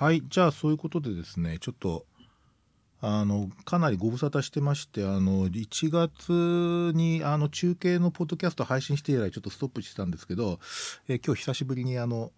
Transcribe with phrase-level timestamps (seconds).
[0.00, 2.06] はい、じゃあそういうことでですね、ちょっと、
[3.00, 10.60] あの、かなりご無沙汰してまして、あの、1月に、あの、中継のポッドキャスト配信して以来、ちょっとストップしてたんですけど、
[11.08, 12.30] えー今日久しぶりに、あの、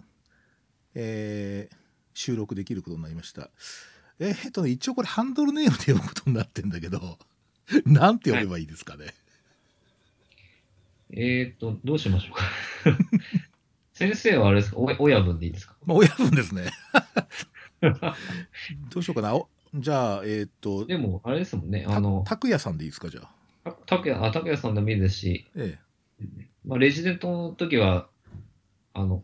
[0.94, 1.76] えー
[2.14, 3.50] 収録できることになりました。
[4.18, 7.18] えーっとね、一応これハンドルネームで呼ぶことになってんだけど、
[7.84, 9.12] なんて呼べばいいですかね？
[11.12, 12.42] えーっと、どうしましょうか。
[14.00, 14.78] 先生はあれですか？
[14.78, 15.74] お親分でいいですか？
[15.84, 16.70] まあ、親分ですね。
[17.82, 19.34] どうしようかな。
[19.34, 21.84] おじゃあ、えーっと、でも、あれですもんね。
[21.86, 23.20] あたの、拓也さんでいいですか、じゃ
[23.64, 23.70] あ？
[23.72, 25.78] た拓也、あ、拓也さんでもいいですし、え
[26.22, 26.48] え。
[26.64, 28.08] まあ、レジデントの時は、
[28.94, 29.22] あの、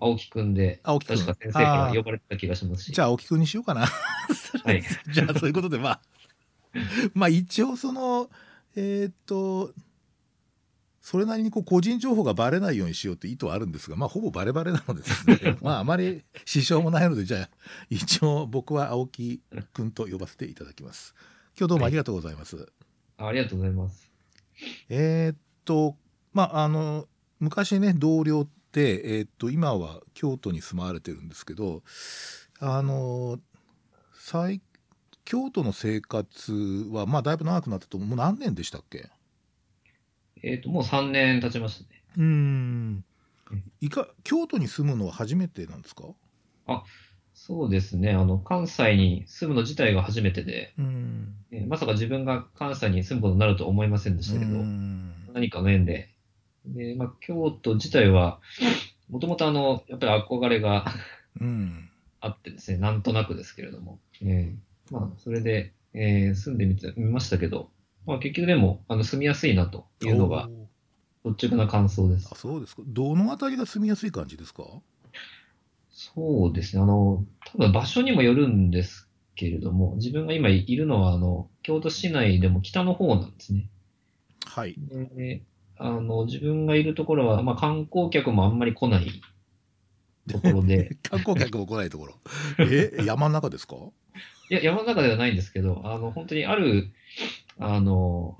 [0.00, 1.60] 青木くんで、青木くん確か先生か
[1.90, 2.92] ら呼ばれてた気がしますし。
[2.92, 3.86] じゃあ、青木くんにしようかな。
[4.64, 4.82] はい。
[5.10, 6.00] じゃあ、そういうことで、まあ、
[7.14, 8.30] まあ、一応、その、
[8.76, 9.72] えーっと、
[11.02, 17.50] それなりにこう個人情報がバレないようにしようって意図はあるんですが、まあ、ほぼバレバレなのでですね、 まあ、あまり支障もないので、じゃあ、
[17.90, 21.14] 一応、僕は青木くんと呼ばせていただきます。
[21.58, 22.68] 今日どうもありがとうございます。
[23.18, 24.10] あありがとうございます。
[24.88, 25.96] えーっと、
[26.32, 27.08] まあ、あの、
[27.40, 31.82] 昔ね、同僚って、えーっと、今は京都に住まわれてるんですけど、
[32.60, 33.40] あの、
[34.14, 34.62] 最
[35.24, 36.52] 京都の生活
[36.90, 38.08] は、まあ、だいぶ長くなったと思う。
[38.10, 39.10] もう何年でしたっけ？
[40.42, 42.02] えーっと、もう3年経ちましたね。
[42.16, 43.04] うーん。
[43.80, 46.04] いか、京都に住むのは初めてなんですか？
[47.34, 48.10] そうですね。
[48.12, 51.34] あの、関西に住むの自体が初めてで、うーん。
[51.50, 56.10] えーまさか自分が関西に住むことになるとは思いませんでしたけど、うーん何かの縁で。
[56.66, 58.40] で、まあ、京都自体は、
[59.08, 60.84] もともとあの、やっぱり憧れが
[61.40, 61.88] うん。
[62.20, 67.71] あってですね、なんとなくですけれども、えーまあ、それで、えー住んでみてみましたけど、
[68.06, 70.48] まあ、結局でも、あの、住みやすいなというのが
[71.24, 72.36] 率直な感想ですあ、。
[72.36, 72.82] そうですか。
[72.86, 74.64] どのあたりが住みやすい感じですか？
[75.90, 83.68] そうですね、あの、多分場所にもよるんですけれども、自分が今いるのは、あの、京都市内でも北の方なんですね。
[84.46, 84.74] はい。
[85.16, 85.42] で、
[85.76, 89.06] あの、自分がいるところは、まあ、観光客もあんまり来ない
[90.28, 92.14] ところで、 観光客も来ないところ。
[92.58, 93.76] え、山の中ですか？
[94.48, 96.92] いや、山の中ではないんですけど、あの、本当にある、
[97.58, 98.36] あの、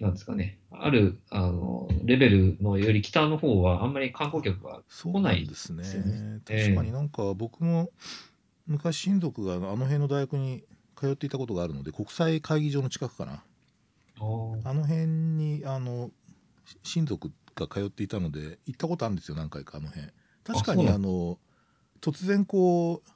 [0.00, 5.46] なんですかね、ある、あの、レベルのより北の方は、あんまり観光客が来ないね。
[5.46, 6.40] ですよね。
[6.44, 7.90] 確かになんか僕も
[8.66, 10.64] 昔親族があの辺の大学に
[10.96, 13.42] 通っていたことがあるので国際会議場の近くかな。
[14.64, 16.10] あの辺にあの
[16.64, 20.06] し親族が通っていたので行ったことあるんですよ何回かあの辺。
[20.44, 21.38] 確かにあの
[22.00, 23.10] 突然こう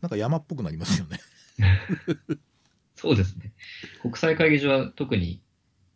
[0.00, 1.20] なんか山っぽくなりますよね
[3.00, 3.54] そうですね。
[4.02, 5.42] 国際会議場は特に、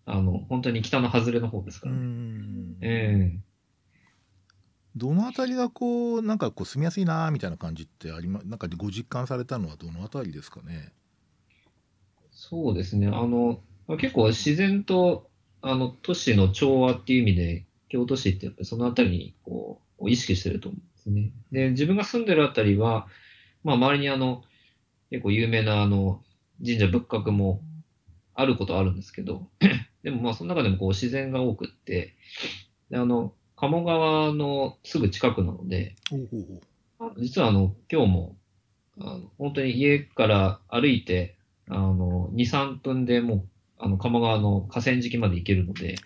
[0.06, 2.02] あの、本当に北の外れの方ですかうらね。
[2.02, 3.40] んえ
[4.96, 10.92] どの辺りがこうなんかこう住みやすいなみたいな感じってありまなんかご実感されたのはどの辺りですかね？
[12.30, 13.08] そうですね。
[13.08, 15.30] あの、まあ結構自然と、
[15.62, 21.32] あの、都市の調和っていう意味で、京都市ってやっぱりそのあたりに、こう、意識してると思うんですね。
[21.52, 23.08] で、自分が住んでるあたりは、
[23.62, 24.42] まあ、周りにあの、
[25.10, 26.22] 結構有名なあの、
[26.62, 27.62] 神社仏閣も
[28.34, 29.48] あることはあるんですけど、
[30.02, 32.14] でもまあ、その中でもこう、自然が多くって、
[32.90, 35.94] で、あの、鴨川のすぐ近くなので、
[37.18, 38.36] 実はあの、今日も、
[39.00, 41.36] あの、本当に家から歩いて、
[41.68, 43.48] あの、2、3分でもう、
[43.78, 45.96] あの、鴨川の河川敷まで行けるので、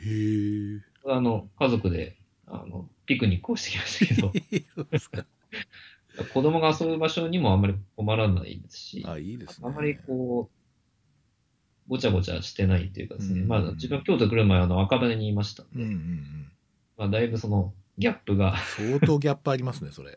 [1.06, 2.16] あの、家族で、
[2.46, 4.32] あの、ピクニックをしてきましたけど、
[6.24, 9.68] 子供が遊ぶ場所にもあんまり困らないですし、あいいですね。
[9.68, 13.48] あんまりこう、ごちゃごちゃしてないっていうかですね、うん。
[13.48, 16.52] まあ、自分は京都来る前はあの、赤羽にいましたんで、うんうんうん。
[16.96, 20.16] まあ、だいぶその、ギャップが、相当ギャップありますねそれ。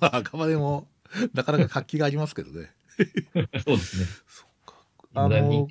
[0.00, 0.88] ま あ赤羽でも
[1.34, 2.70] なかなか活気がありますけどね。
[3.64, 4.06] そうですね。
[4.26, 4.76] そうか。
[5.14, 5.66] あのね。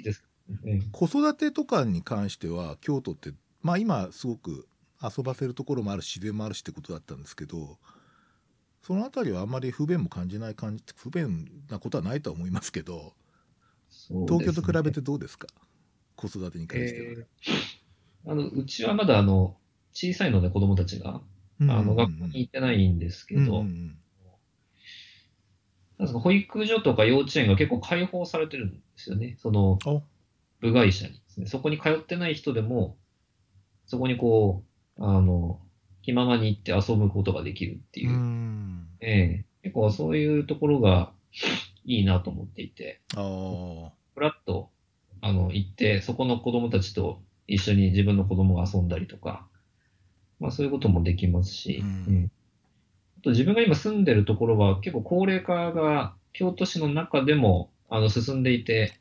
[0.91, 4.67] 子育てとかに関しては京都ってまあ今すごく
[5.01, 7.77] 遊ばせるところもあるし自然もあるしってことだったんですけど
[8.89, 13.13] そのあたりはあんまり不便も感じない感じ不便なことはないとは思いますけど
[14.09, 15.45] ね東京と比べてどうですか？
[16.15, 17.05] 子育てに関しては。
[17.11, 17.25] えー
[18.25, 19.55] あの、うちはまだあの、
[19.93, 21.21] 小さいので子供たちが、
[21.59, 23.97] うんあの、学校に行ってないんですけうんど、うんうん
[25.99, 29.35] なんですか保育所とか幼稚園が結構開放されてるんですよね。
[29.37, 30.01] その、あ
[30.61, 31.45] 部外者にね。
[31.45, 32.97] そこに通ってない人でも、
[33.85, 34.63] そこにこ
[34.97, 35.61] う、あの、
[36.01, 38.09] 気ままに行って遊ぶことができるっていう。
[38.09, 38.13] う。
[38.13, 38.87] ん。
[39.01, 39.45] ええ。
[39.63, 41.11] 結構そういうところが
[41.85, 44.69] いいなと思っていて、ああふらっと、
[45.21, 49.47] あの、行って、そこの子供たちと一緒に自分の子供が遊んだりとか、
[50.39, 51.87] まあそういうこともできますし、うん。
[51.87, 52.31] うん。
[53.17, 58.93] あと自分が今住んでるところは結構高齢化が京都市の中でもあの進んでいて。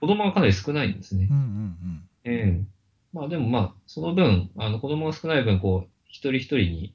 [0.00, 1.28] 子供がかなり少ないんですね。
[1.30, 1.36] うん。
[1.36, 2.08] うん。
[2.24, 2.64] ええ。
[3.12, 6.94] まあでもまあ、その分、あの子供が少ない分、こう、一人一人に、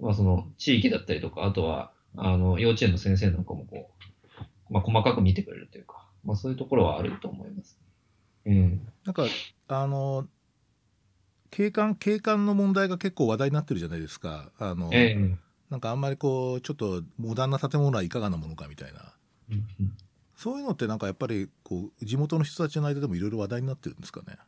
[0.00, 3.90] まあその地域だったりとか、あとは、あの、幼稚園の先生なんかもこ
[4.70, 7.80] う、まあ細かく見てくれるというか、まあそういうところはあると思います。
[8.44, 9.24] ええなんか、
[9.66, 10.28] あの、
[11.50, 14.52] 景観、景観の問題が結構話題になってるじゃないですか。
[14.60, 15.36] あの、ええ
[15.68, 19.14] なんかあんまりこう、ちょっとモダンな建物はいかがなものかみたいな。
[19.50, 19.96] うんうん
[20.36, 24.38] そういうのってなんかやっぱりこう地元の人たちの間でもいろいろ話題になってるんですかね。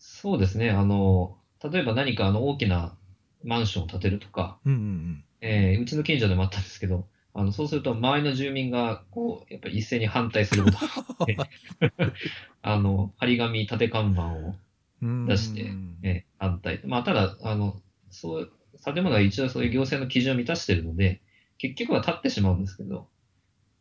[0.00, 0.70] そうですね。
[0.70, 1.38] あの、
[1.70, 2.96] 例えば何かあの大きな
[3.44, 10.86] マンションを建てるとか、うんうんえーうちの近所でもあったんですけど、あの、そうすると周りの住民が、こう、やっぱり一斉に反対することが
[11.18, 11.36] あって、
[12.62, 14.54] あの、張り紙、立て看板を、
[15.02, 15.26] うん。
[15.26, 16.80] 出してうんえー反対。
[16.84, 17.80] まあ、ただ、あの、
[18.10, 18.52] そう、
[18.84, 21.20] 建物は一応そういう行政の基準を満たしているので、
[21.58, 23.08] 結局は立ってしまうんですけど、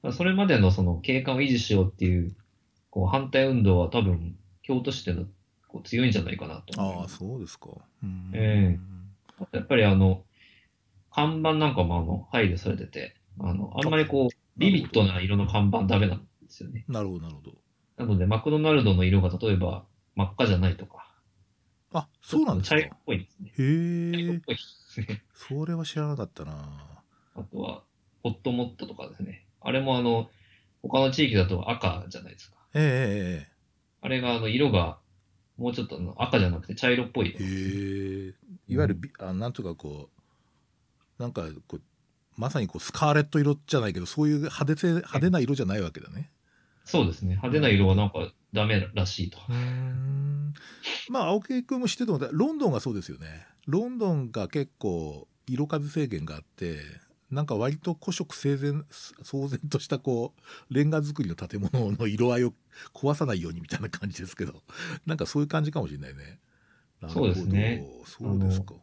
[0.02, 2.36] まあそれまでのその景観を維持しようっていう、
[2.90, 5.28] こう、反対運動は多分、京都市っていうの
[5.72, 7.08] はこう強いんじゃないかなと思いああ。
[7.08, 7.70] そうですか。
[8.04, 8.78] うんえ
[9.40, 10.24] あとやっぱりあの、
[11.12, 16.86] 看板なんかもあの、配慮されてて、あの、あんまりこう、ビビッドな色の看板ダメなんですよね。
[16.88, 17.52] なるほど、なるほど。
[17.98, 19.86] なので、マクドナルドの色が例えば
[20.16, 21.08] 真っ赤じゃないとか、
[21.94, 22.78] あ、そうなんですか。
[22.78, 23.52] へ茶色っぽいんですね。
[23.58, 25.24] 茶色っえ、ぽいですね。
[25.34, 27.04] それは知らなかったな。
[27.36, 27.84] あとは、
[28.24, 29.46] ホットモットとかですね。
[29.60, 30.30] あれもあの、
[30.82, 32.58] 他の地域だと赤じゃないですか。
[32.76, 33.52] ええ
[34.02, 35.00] あれがあの、色が、
[35.58, 38.34] もうちょっと赤じゃなくて茶色っぽい色ええへえ。
[38.68, 40.10] いわゆるビ、あなんとかこ
[41.20, 41.82] う、なんかこう、
[42.38, 46.32] まさにこうスカーレット色じゃないけど、そういう派手せ派手な色じゃないわけだね。
[46.86, 47.30] そうですね。
[47.36, 49.38] 派手な色はなんかダメらしいと。
[49.50, 50.54] うん。
[51.10, 53.46] まあ、青木君も知ってても、ロンドンがそうですよね。
[53.68, 56.80] ロンドンが結構色数制限があって、
[57.32, 58.86] なんか割と古色整然、
[59.24, 60.34] 騒然としたこ
[60.70, 62.54] う、レンガ造りの建物の色合いを
[62.94, 64.62] 壊さないようにみたいな感じですけど、
[65.08, 66.40] なんかそういう感じかもしれないね。
[67.00, 67.88] なるほどそうですね。
[68.06, 68.76] そうですか。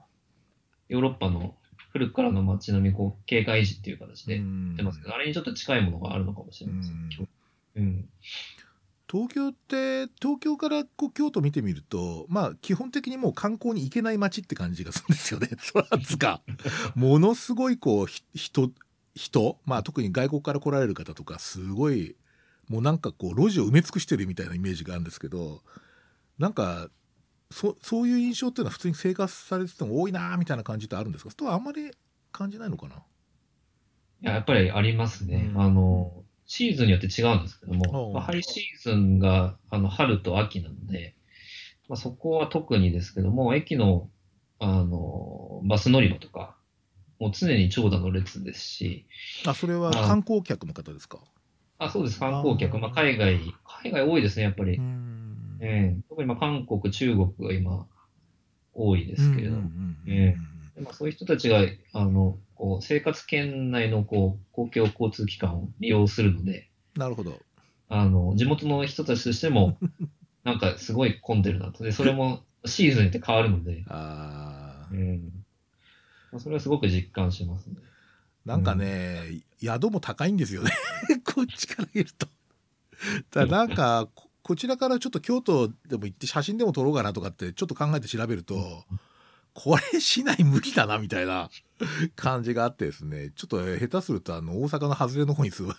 [0.89, 1.55] ヨーロッパの
[1.93, 4.37] 古くからの街並み、こう、景観維持っていう形で
[4.77, 7.29] てますけど、あれにちょっと近いものがあるのかもしれないですね。
[7.77, 8.09] うん。
[9.11, 15.49] 東京って東京からこう京都見てみるとまあ基本的にもう観光に行けない街って感じがするんですよね。
[15.59, 16.43] そらつか
[16.95, 18.71] ものすごいこうひ人
[19.15, 22.17] 人まあ特に外国から来られる方とかすごい
[22.69, 25.63] もうなんかこう路地を埋め尽くしてるみたいなイメージがあるんですけど
[26.39, 26.89] なんか
[27.51, 31.31] そそういう印象っていうのは普通に生活されてても多いなみたいな感じってあるんですか？
[31.31, 31.91] それとはあんまり
[32.31, 32.97] 感じないのかな？
[32.97, 32.99] い
[34.27, 35.51] や、やっぱりありますね。
[35.55, 36.13] うんあの、
[36.49, 38.15] シーズンによって違うんですけどおも、う。
[38.15, 41.15] まあ、ハイシーズンがあの春と秋なので、
[41.89, 44.11] まあ、そこは特にですけども、駅の
[44.59, 46.57] あのバス乗り場とか、
[47.21, 49.07] もう常に長蛇の列ですし、
[49.47, 51.21] あそれは観光客の方ですか？
[51.79, 53.39] あ、そうです、観光客、まあ、海外、
[53.83, 54.79] 海外多いですね、やっぱり。
[54.79, 55.59] うん。
[55.61, 56.03] ええ。
[56.09, 57.87] 特にまあ韓国、中国が今、
[58.73, 59.71] 多いですけれども、
[60.93, 61.61] そういう人たちが、
[61.93, 67.41] あの、こう生活圏内のこう公共交通機関を利用するので、なるほど。
[67.89, 69.79] あの、地元の人たちとしても、
[70.45, 71.85] なんかすごい混んでるなと。
[71.85, 75.45] で、それもシーズンによって変わるので、あーうん。
[76.33, 77.77] まあ、それはすごく実感しますね。
[78.45, 80.71] なんかね、宿も高いんですよね。
[81.25, 82.27] こっちから見ると。
[83.31, 88.85] だからなんか、ここちらからちょっと京都でも行って写真でも撮ろうかなとかってちょっと考えて調べると、
[89.53, 91.51] これ市内無理だなみたいな
[92.17, 95.75] 感じがあってですね、ちょっと下手するとあの大阪の外れの方にすごい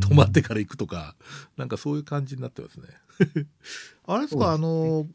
[0.00, 1.14] 泊まってから行くとか、
[1.56, 2.88] なんかそういう感じになってますね。
[4.06, 5.06] あれですか、あの、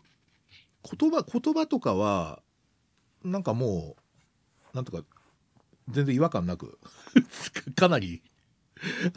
[0.97, 2.41] 言葉、言葉とかは、
[3.23, 3.95] なんかも
[4.73, 5.03] う、なんとか、
[5.89, 6.79] 全然違和感なく、
[7.75, 8.23] かなり、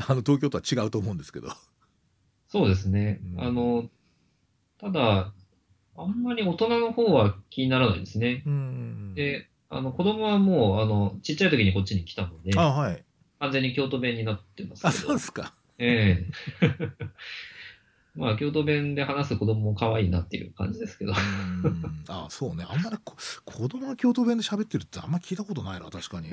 [0.09, 1.49] あの、東京とは違うと思うんですけど。
[2.49, 3.21] そうですね。
[3.35, 3.91] うんあの、
[4.79, 5.33] ただ、
[5.97, 8.43] あんまり大人の方は気にならないですね。
[8.47, 9.15] うん。
[9.15, 13.05] で、あの、子供はもう、あの、ちっちゃい時にこっちに来たので、あ、はい。
[13.41, 15.55] 完全に京都弁になってますあ、けどそうで、すか。
[15.79, 16.27] え
[16.63, 16.67] え
[18.15, 21.13] まあ、京都弁で話す子供も可愛いなっていう感じですけど。
[21.13, 21.15] う
[21.69, 22.05] ん。
[22.09, 22.65] あ、そうね。
[22.67, 26.31] あんまりこ子供が京都弁で喋ってるってあんま聞いたことないな、確かに。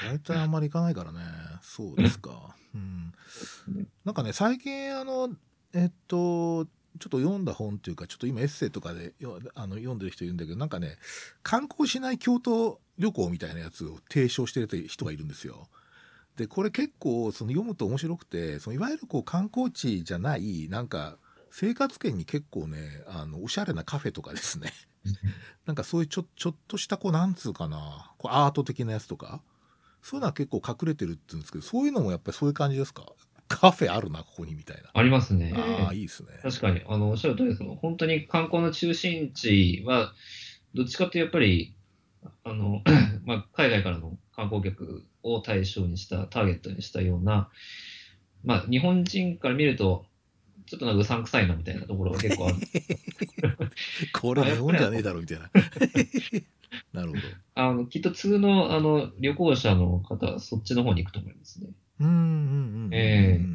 [0.00, 1.20] 大体あんまり行かないからね。
[1.62, 2.54] そうですか。
[2.74, 3.12] うん。
[4.04, 5.30] なんかね、最近、あの、
[5.72, 6.68] えっと、
[7.00, 10.96] ちょっと読んだ本っていうか、ちょっと今エッセイとかでよあの読んでる人いるんだけど、なんかね、
[11.42, 15.68] 観光しない京都旅行みたいなやつを提唱してる人がいるんですよ。
[16.36, 21.18] で、これ結構その読むと面白くて、そのいわゆるこう観光地じゃない、なんか
[21.50, 24.72] 生活圏に結構ね、あの、おしゃれなカフェとかですね、
[25.66, 29.42] なんかそういうちょちょっとしたこうなんつうかなこうアート的なやつとか
[30.02, 33.04] そういうのは結構隠れてるって言うんですけどそういうのもやっぱりそういう感じですか？
[33.54, 35.52] カフェあるなここにみたいなありますね。
[35.54, 40.12] ああいいですね確かに、あの、おっしゃる通り、その、本当に観光の中心地は、
[40.74, 41.74] どっちかというとやっぱり、
[42.42, 42.82] あの、
[43.24, 47.48] まあ、海外からの観光客を対象にした、ターゲットにしたような、
[48.42, 50.06] まあ、日本人から見ると、
[50.66, 52.56] ちょっとなんかうさんくさいなみたいなところが結構ある。
[54.12, 55.50] これ日本じゃねえだろみたいな
[56.92, 57.20] なるほど
[57.54, 61.68] あの、きっと通の、あの、旅行者の方はそっちの方に行くと思いますね。
[62.00, 62.14] うんうん
[62.86, 63.54] うんええ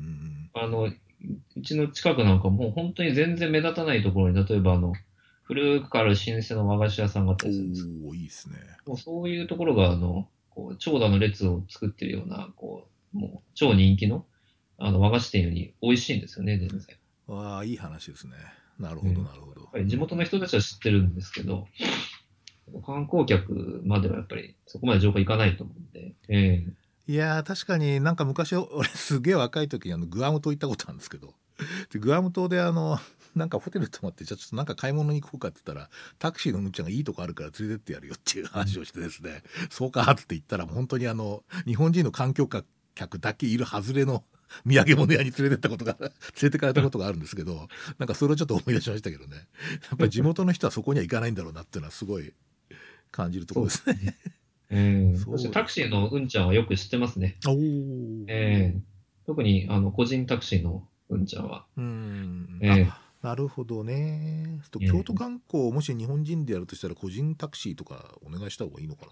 [0.54, 4.94] あの、うちの近くなんかもう本当に全然目立たないところに、例えばあの、
[5.44, 8.56] 古くから老舗の和菓子屋さんがあったりするんですけどおいいですね
[8.86, 14.26] もうそういうところが、あの、こう長蛇の列を作ってるような、こう、もう超人気の、
[14.78, 16.80] あの、和菓子店より美味しいんですよね、全然。
[16.80, 17.00] やっ
[17.36, 18.34] わあいい話ですね
[18.80, 21.68] なるほどなるほど、ぱり地元の人たちは知ってるんですけど、
[22.86, 26.66] 観光客まではやっぱりそこまで情報いかないと思うんで、え
[27.10, 31.34] いや確かになんか昔俺すげえ若い時にあのグアム島行ったことあるんですけど。
[31.92, 33.00] でグアム島であの
[33.36, 35.90] なんかホテル泊まってじゃあちょっとなんか買い物に行こうかって言ったら
[36.20, 42.48] タクシーのうんちゃんがいいとこあるから連れてってやるよっていう話をしてですね、そうかって言ったら本当にあの日本人の観光
[42.94, 44.24] 客だけいる外れの
[44.68, 46.12] 土産物屋に連れてったことが連
[46.44, 49.36] れてかれたことがあるんですけどなんかそれをちょっと思い出しましたけどね。
[49.36, 52.32] やっぱり地元の人はそこには行かないんだろうなっていうのはすごい
[53.10, 54.16] 感じるところですね。
[54.72, 57.38] えええそしてタクシーのうんちゃんはよく知ってますね。
[57.48, 58.82] おーええ
[59.26, 61.66] 特にあの個人タクシーのうんちゃんは。
[61.78, 64.62] うん、ええあなるほどね。
[64.72, 69.12] とええ京都観光、もし日本人でやるとしたら、個人タクシーとかお願いした方がいいのかな。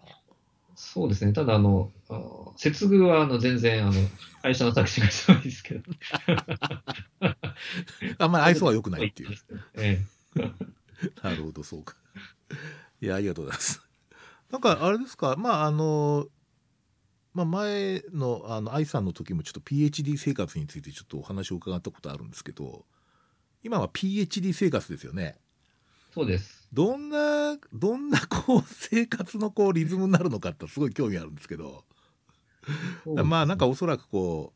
[0.76, 1.34] そうですね。
[1.34, 3.94] ただ、あの、あの接遇はあの全然、あの、
[4.42, 5.82] 会社のタクシーがすごいですけど。
[8.20, 9.30] あんまり愛想は良くないっていう。
[9.76, 10.06] え
[11.22, 11.96] なるほど、そうか。
[13.02, 13.87] いや、ありがとうございます。
[14.50, 16.27] なんか、あれですか、まあ、あの、
[17.34, 22.86] まあ、前の、あの、愛さんの時もちょっと PhD 生活についてちょっとお話を伺ったことあるんですけど、
[23.63, 25.38] 今は PhD 生活ですよね。
[25.39, 25.42] え
[26.13, 26.68] そうです。
[26.74, 31.86] どんな、どんな、こう、生活のこう、リズムになるのかってすごい興味あるんですけど、
[33.24, 34.54] まあなんかおそらくこ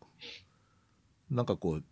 [1.30, 1.84] うなんかこう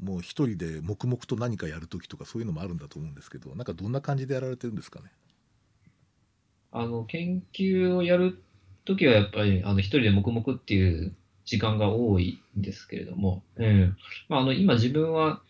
[0.00, 5.12] もう一人で黙々と何かやる時とかそういうのもあるんだと思うんですけどなんかどんな感じでやられてるんですかね？
[6.72, 8.42] あの、研究をやる
[8.84, 15.42] ときはやっぱり、あの、一人で黙々っていう時間が多いんですけれども、ええまあ、あの、今自分は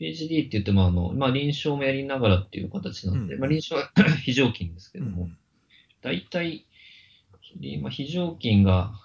[0.00, 3.40] PhD って言っても、あの、まあ、臨床もやりながらっていう形なんで、うん。
[3.40, 3.90] まあ、臨床は
[4.24, 5.36] 非常勤ですけうども、ん。
[6.02, 6.66] 大体、
[7.60, 9.00] 今、非常勤が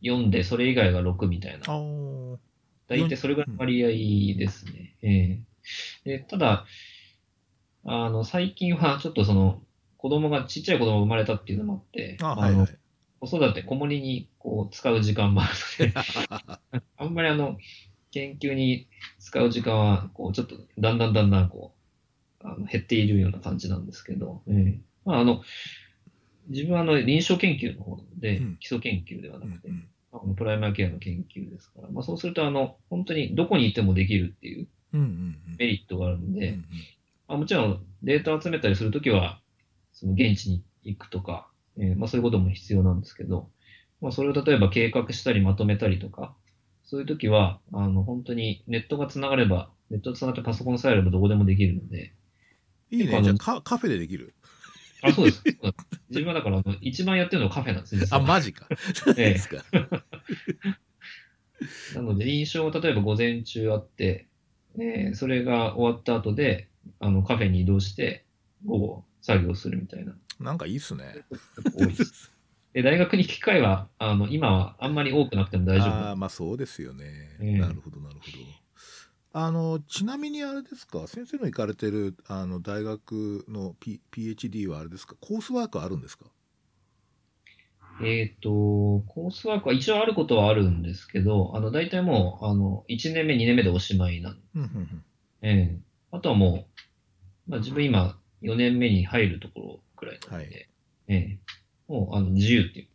[0.00, 1.66] 4で、それ以外が6みたいな。
[2.88, 4.94] 大体それぐらいの割合ですね。
[5.02, 5.42] え
[6.04, 6.18] え。
[6.18, 6.66] でただ、
[7.84, 9.62] あの、最近はちょっとその、
[10.06, 12.58] 子供が、ちっちゃい子供が生まれたっていうのもあって、あはいはい。
[12.58, 12.68] の
[13.18, 17.58] 子育て、子守にこう使う時間もあるので、 あんまりあの、
[18.12, 18.86] 研究に
[19.18, 21.74] 使う時間は、こう、ちょっと、だんだんだんだん、こ
[22.40, 24.80] う、あの減っているような感じなんですけど、ええ。
[25.04, 25.42] まあ、あの、
[26.46, 28.56] 自分はあの、臨床研究の方で、うん。
[28.58, 35.56] 基礎研究ではうなんくて、うんあのプライマーケアの研究ですから、まあ、そうすると、あの、本当にどこにいてもできるっていううんうんうん。
[35.58, 36.64] メリットがあるので、うん
[37.26, 39.40] まあ、もちろんデータを集めたりするときは、
[39.98, 41.48] その現地に行くとか、
[41.78, 43.48] えーまあ、そういうことも必要なんですけど、
[44.02, 46.34] まあ、それを例えば計画したりまとめたりとか、
[46.84, 52.12] そういうときは、あの、本当にネットがつながれば、ネットがつながってパソコンさえあればどこでもできるので、
[52.90, 53.22] いいね。
[53.22, 54.34] じゃあカカフェでできる？
[55.02, 55.42] あ、そうです。
[56.10, 58.06] 自分はだから、あの一番やってるのはカフェなんですね。
[58.10, 58.68] あマジか。
[58.94, 59.30] そうええ。
[59.30, 59.64] ですか。
[61.94, 64.28] なので、臨床が例えば午前中あって、
[64.78, 66.68] えーそれが終わった後で、
[67.00, 68.24] あの、カフェに移動して、
[68.66, 70.14] 午後作業するみたいな。
[70.40, 71.24] なんかいいっすね。
[71.74, 72.32] 多いです。
[72.72, 75.94] で、大学に行く機会は、あの、今はあんまり多くなくても大丈夫？
[75.94, 77.04] ああまあそうですよね、
[77.40, 77.60] ええ。
[77.60, 78.38] なるほどなるほど。
[79.32, 81.06] あのちなみにあれですか？
[81.06, 85.16] 先生の行かれてるあの大学の、P、PhD はあれですか？
[85.20, 86.26] コースワークあるんですか？
[87.98, 88.50] えっ、と、
[89.08, 95.04] コースワークは一応あることはあるんですけど、あの、大体もう、あの、1年目、2年目でおしまいなんうんうんうん。
[95.42, 95.80] ええ。
[96.10, 96.68] あとはも
[97.48, 100.68] う、まあ自分今、4年目に入るところくらいなので、はい
[101.08, 101.38] ええ
[101.88, 102.88] もう、あの、自由っていう、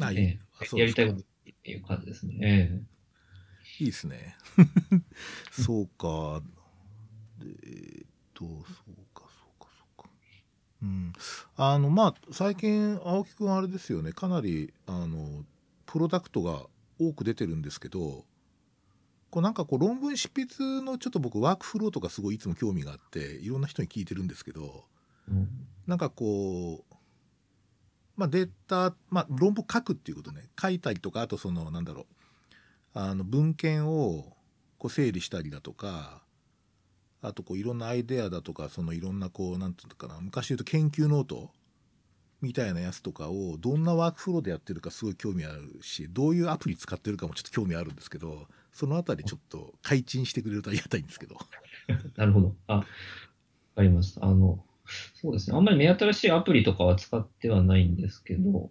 [0.00, 1.22] あいい、ええあそうやりたいことっ
[1.62, 2.38] ていう感じですね。
[2.40, 2.80] え
[3.80, 4.36] いいですね。
[5.52, 6.42] そうか。
[7.38, 8.64] でえーっと、そうか、
[9.14, 10.10] そうか、そうか。
[10.82, 11.12] うん。
[11.56, 15.44] あの、まあ、最近、青木くんあれですよね、かなり、あの、
[15.86, 16.66] プロダクトが
[16.98, 18.24] 多く出てるんですけど、
[19.30, 24.84] こうなんかこう論文執筆のちょっと僕ワークフローとかすごいいつも興味があっていろんな人に聞いてるんですけど
[25.30, 25.48] うん。
[25.86, 26.94] なんかこう、
[28.16, 30.48] まあ、データ、まあ、論文書くっていうことね。
[30.60, 32.06] 書いたりとかあとそのなんだろう。
[32.94, 34.32] あの文献を
[34.78, 36.22] こう整理したりだとか
[37.20, 40.20] あとこういろんなアイデアだとかそのいろんなこうなんていうのかな。
[40.20, 41.50] 昔言うと研究ノート
[42.40, 48.46] みたいなやつとかをどんなワークフローでやってるかすごい興味あるしどういうアプリ使ってるかもちょっと興味あるんですけど
[48.78, 51.36] そのあたりちょっと開陳してくれるとありがたいんですけど。
[52.14, 52.54] なるほど。
[52.68, 52.84] あ、わ
[53.74, 54.24] かりました。
[54.24, 54.64] あの、
[55.14, 55.56] そうですね。
[55.56, 58.70] あんまり目新しいアプリとかは使ってはないんですけど、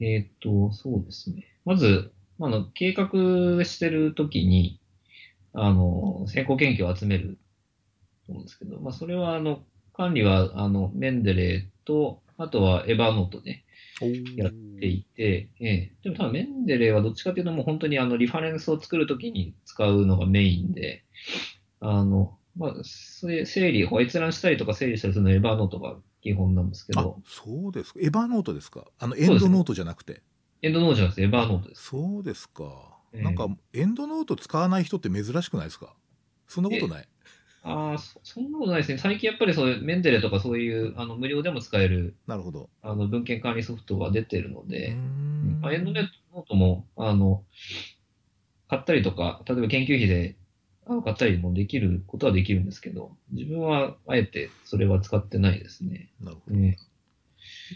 [0.00, 1.44] えっ、と、そうですね。
[1.64, 3.06] まず、あの、計画
[3.64, 4.80] してるときに、
[5.52, 7.38] あの、先行研究を集める
[8.26, 13.63] と思うんですけど、まあ、それは、あの、管理は、あの、メンデレーと、あとはエヴァノートね、
[14.36, 21.04] やっていて、ええ、でも多分メンデレーはどっちかっていうともう本当にあのリファレンスを作るときに使うのがメインで、
[21.80, 28.00] あの、まあ、整理、閲覧したりとか整理したりするのはエヴァノートが基本なんですけあど、そうですか。
[28.00, 28.84] エヴァノートですか？
[28.98, 30.22] あのエンドノートじゃなくて？
[30.62, 31.82] エンドノートじゃなくてエヴァノートです。
[31.84, 33.22] そうですか、ええ。
[33.22, 35.94] なんかエンドノート使わない人って珍しくないですか？
[36.48, 37.08] そんなことない？
[37.64, 38.98] ああ、そそんなことないですね。
[38.98, 46.06] 最近やっぱりそういうメンデレーとかそういうあの無料でも使えるなるほどあの文献管理ソフトが出てるので、んまあ、エンドノー
[46.46, 47.42] トも、あの、
[48.68, 50.36] 買ったりとか、例えば研究費で
[50.86, 56.10] あの買ったりもできることはできるんですけど、自分はあえてそれは使ってないですね。
[56.20, 56.76] なるほど、ね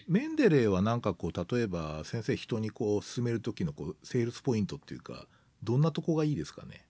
[0.07, 5.26] メンデレーはなんかこう例えば先生人にこう進める時のこうセールスポイントっていうか
[5.62, 6.87] どんなとこがいいですかね？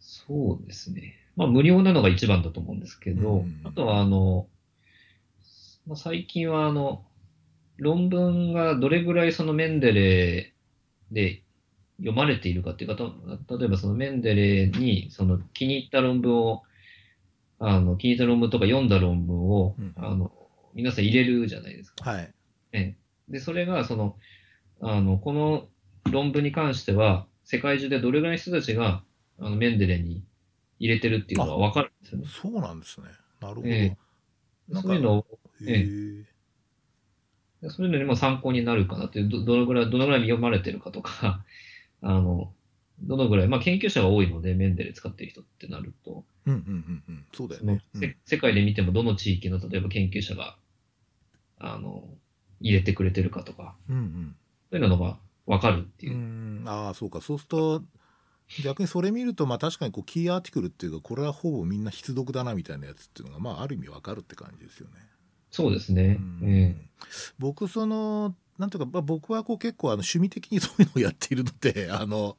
[0.00, 1.23] そうですね。
[1.36, 3.60] まあ、無料なのが一番だと思うんですけど、うん。
[3.64, 4.46] あとは、あの、
[5.86, 7.04] まあ、最近は、あの、
[7.76, 11.42] 論文がどれぐらいそのメンデレーで
[11.98, 16.62] 読まれているかっていうか、た例えばそのメンデレーにその気に入った論文を、
[17.58, 20.32] あの、気に入った論文とか読んだ論文を、うんあの、
[20.74, 22.10] 皆さん入れるじゃないですか。
[22.10, 22.34] はい。
[22.72, 22.96] ええ。
[23.28, 24.16] で、それが、その、
[24.80, 25.66] あの、この
[26.10, 29.02] 論文に関しては、世界中でどれぐらいの人たちが、
[29.38, 30.22] あの、メンデレーに
[30.78, 32.26] 入れてるっていうのがわかるんですよね。
[32.28, 33.06] そうなんですね。
[33.40, 33.96] なるほど、え
[34.68, 35.26] なんかそういうのを、
[35.66, 36.24] へ
[37.62, 37.70] え。
[37.70, 41.44] そういうのにも参考になるかなっていう、どどのぐらい、どのぐらい読まれてるかとか、
[42.02, 42.52] あの、
[43.00, 47.26] どのぐらい、まあ研究者が多いので、メンデレー使ってる人ってなると、うんうんうんうん。
[47.32, 48.00] そうだよね、うん。
[48.00, 50.56] せ世界で見てもどの地域の、例えば研究者が、
[51.58, 52.08] あの、
[52.60, 54.36] 入れてくれてるかとか、うんうん。
[54.70, 56.14] そういうのがわかるっていう。
[56.14, 56.16] う。
[56.16, 56.64] ん。
[56.66, 57.20] ああそうか。
[57.20, 57.82] そうすると
[58.62, 64.94] 逆にそれ見るとまあ確かにこうキーアーティクルっていうかこれはほぼみんな必読だなみたいなやつっていうのがまあある意味わかるって感じですよね。
[65.50, 66.18] そうですね。
[66.20, 66.90] うんえ
[67.38, 72.36] 僕そのなんていうか、まあ、僕はこう結構あの趣味的にそういうのをやっているので あの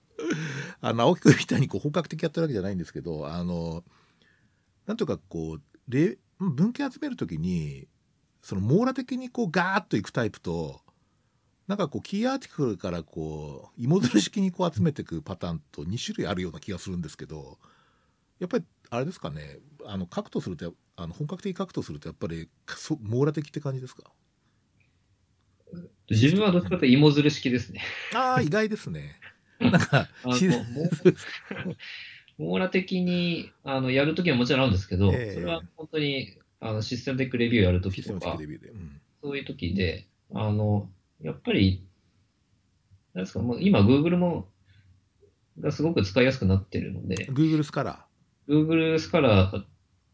[0.81, 3.83] あの青木君みたいにこう本格的やってるわけじゃないんですけどあの
[4.85, 7.87] なんていうかこうれ文献集めるときに
[8.41, 10.81] その網羅的にこうガーッといくタイプと
[11.67, 17.57] なんかこうキーアーティクルからこう芋づる式にこう集めていくパターンと2種類あるような気がするんですけど
[18.39, 24.03] やっぱりあれですかねあの書くとするとあの本格的に書くとするとやっぱりそ網羅的って感じですか？
[25.73, 27.81] え自分はどっちかというと芋づる式ですね。
[28.13, 29.19] ああ、意外ですね。
[29.59, 30.07] なんか、
[32.37, 38.37] 網羅的にあのやるときはもちろんあるんですけど、ええそれは本当にあのシステムテックレビューやるときとか、
[39.21, 40.89] そういうときで、あの、
[41.21, 41.85] やっぱり、
[43.13, 44.49] なんですか、もう今 Google も、
[45.59, 48.05] がすごく使いやすくなってるので、Google スカラ
[48.47, 49.63] Google スカラー、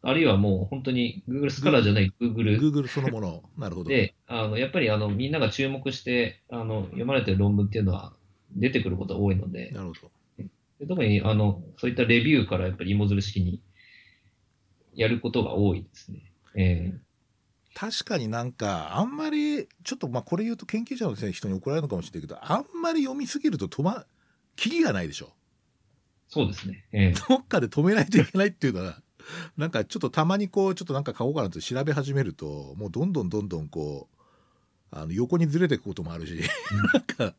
[0.03, 3.43] あるいはもう本当に Google スカラーじゃないー、Google Google そのもの。
[3.57, 3.89] なるほど。
[3.89, 8.13] で、あの、やっぱりあの、みんなが注目して、あの、読まれてる論文っていうのは
[8.55, 10.11] 出てくることが多いので、なるほど。
[10.79, 13.61] で特にあの、そういったレビューからやっぱり芋づる式に
[14.93, 16.33] やることが多いですね。
[16.55, 16.93] え
[17.73, 24.05] 確かになんか、あんまり、ちょっとまあこれ言うと研究者の人に怒られるのかもしれないけど、あんまり読みすぎると止ま、
[24.55, 25.31] キリがないでしょ。
[26.27, 26.85] そうですね。
[26.91, 29.01] えどっかで止めないといけないっていうのは、
[29.57, 34.21] なんかちょっとたまにこう、ちょっとなんか買おうかなって調べ始めると、もうどんどんどんどんこう、
[34.93, 36.41] あの横にずれていくこともあるし、
[36.93, 37.35] なんか、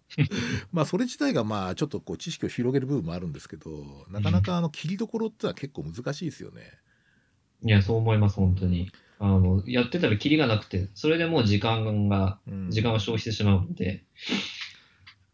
[0.73, 3.71] まあそれ自体がまあちょっとこう知識を広げる部分もあるんですけど、
[4.11, 6.63] なかなかあの切りどころってのは結構難しいですよね。
[7.65, 8.91] いや、そう思います、本当に。
[9.25, 12.71] あの、やってたらキリがなくて、それでもう時間が、うん。
[12.71, 14.03] 時間を消費してしまうので、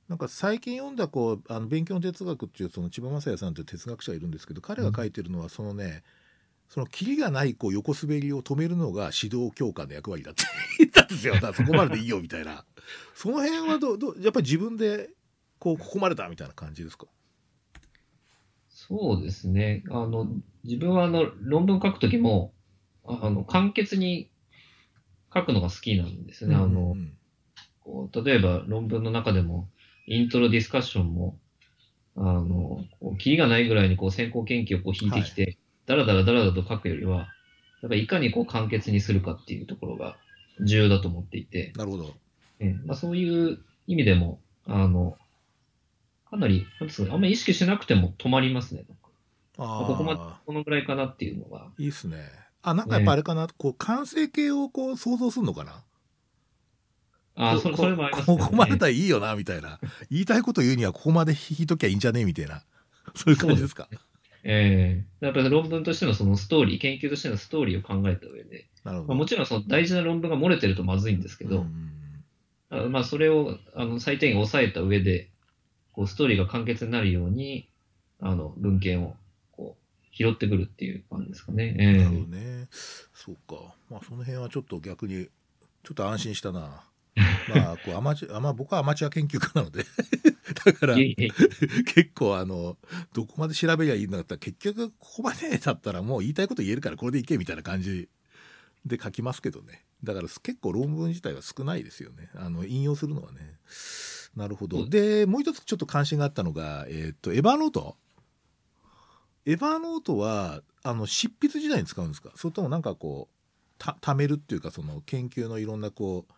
[0.08, 6.02] なんか最近読んだこうあの勉強の哲学っていうその千葉雅也さんという哲学者がいるんですけど彼が書いてるのはそのね、
[6.68, 10.44] そのキリがないこう横滑りを止めるのが指導教官の役割だって
[10.80, 11.34] 言ったんですよ。
[11.34, 12.64] だからそこまででいいよみたいな。
[13.14, 15.10] その辺はどうどうやっぱり自分で
[15.58, 17.06] こうここまでだみたいな感じですか？
[18.68, 19.82] そうですね。
[19.90, 20.28] あの、
[20.64, 22.52] 自分はあの、論文書くときも、
[23.08, 24.30] あの、簡潔に
[25.34, 26.54] 書くのが好きなんですね。
[26.54, 27.12] あの、うん
[27.88, 29.66] こう例えば論文の中でも、
[30.06, 31.38] イントロディスカッションも、
[32.16, 37.28] あの、こうキリがないぐらいにこう先行研究をこう引いてきて、だらだらだらだらと書くよりは、
[37.80, 40.16] やっぱりいかにこう簡潔にするかっていうところが
[40.60, 42.14] 重要だと思っていて、なるほど。
[42.60, 45.16] ええまあ、そういう意味でも、あの、
[46.28, 48.84] かなり、なんですかね、あんまり意識しなくても止まりますね。
[49.56, 51.68] あここまであ、このぐらいかなっていうのが。
[51.78, 52.47] いいっすね。
[52.62, 55.84] あ、なんかやっぱあれかな、こう、完成形をこう想像するのかな？
[57.36, 58.36] あそれ、それもありますね。
[58.38, 59.78] ここまでだったらいいよな、みたいな。
[60.10, 62.64] 言いたいこと言うにはここまで引いときゃいいんじゃねみたいな。
[63.14, 63.88] そういう感じですか？
[64.44, 69.14] ええやっぱり論文としてのそのストーリー、研究としてのストーリーを考えた上で、まあ、なるほど。
[69.14, 71.94] もちろんその大事な論文が漏れてるとまずいんですけど、うん
[72.70, 75.30] あまあそれをあの最低限抑えた上で、
[75.92, 77.68] こうストーリーが簡潔になるように、
[78.20, 79.16] あの文献を
[80.18, 81.76] 拾ってくるっていう感じですかね。
[81.78, 82.68] ええなるほどね。
[83.14, 83.74] そうか。
[83.88, 86.84] まあ、その辺はちょっと逆に、ちょっと安心したな。
[87.48, 89.84] まあ、こうアマチュア、まあ、僕はアマチュア研究家なので、
[90.64, 92.76] だから結構あの、
[93.12, 98.08] どこまで調べりゃいいんだったら、結局ここまでだったらもう言いたいこと言えるからこれでいけみたいな感じ
[98.84, 99.84] で書きますけどね。
[100.04, 102.30] だから結構論文自体は少ないですよね。
[102.34, 103.58] あの、引用するのはね。
[104.36, 104.88] なるほど。
[104.88, 107.96] で、もう一つちょっと関心があったのが、えっ、と、エヴァーノート
[109.48, 112.30] エヴァーノートは、あの、執筆時代に使うんですか？
[112.36, 113.34] それともなんかこう、
[113.78, 116.32] た、貯めるっていうか、その研究のいろんなこう、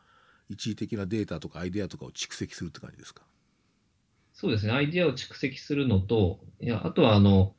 [0.49, 3.23] 一時的なデータとかアイデアとかを蓄積するって感じですか？
[4.33, 4.73] そうですね。
[4.73, 7.57] アイディアを蓄積するのと、いや、あとはあの、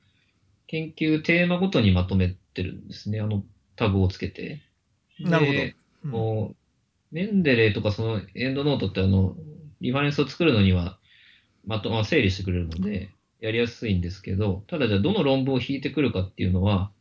[0.67, 3.19] 研究テーマごとにまとめてるんですね。
[3.19, 3.43] あの、
[3.75, 4.61] タグをつけて。
[5.19, 6.55] なるほどでうんもう
[7.11, 9.35] メンデレーとかそのエンドノートってあの、
[9.81, 10.97] リファレンスを作るのには、
[11.67, 16.91] まと、まあ、整理してくれるので、やりやすいんですけど、ただじゃあどの論文を引いてくるかっていうのは、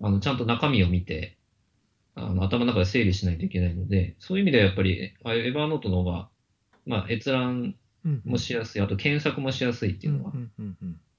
[0.00, 1.36] あの、ちゃんと中身を見て、
[2.14, 6.28] あの、頭の中で整理しないといけないので、そういう意味ではやっぱり、エヴァーノートの方が、
[6.86, 10.32] まあ、閲覧うんもしやすい、あと検索もしやすいっていうのは、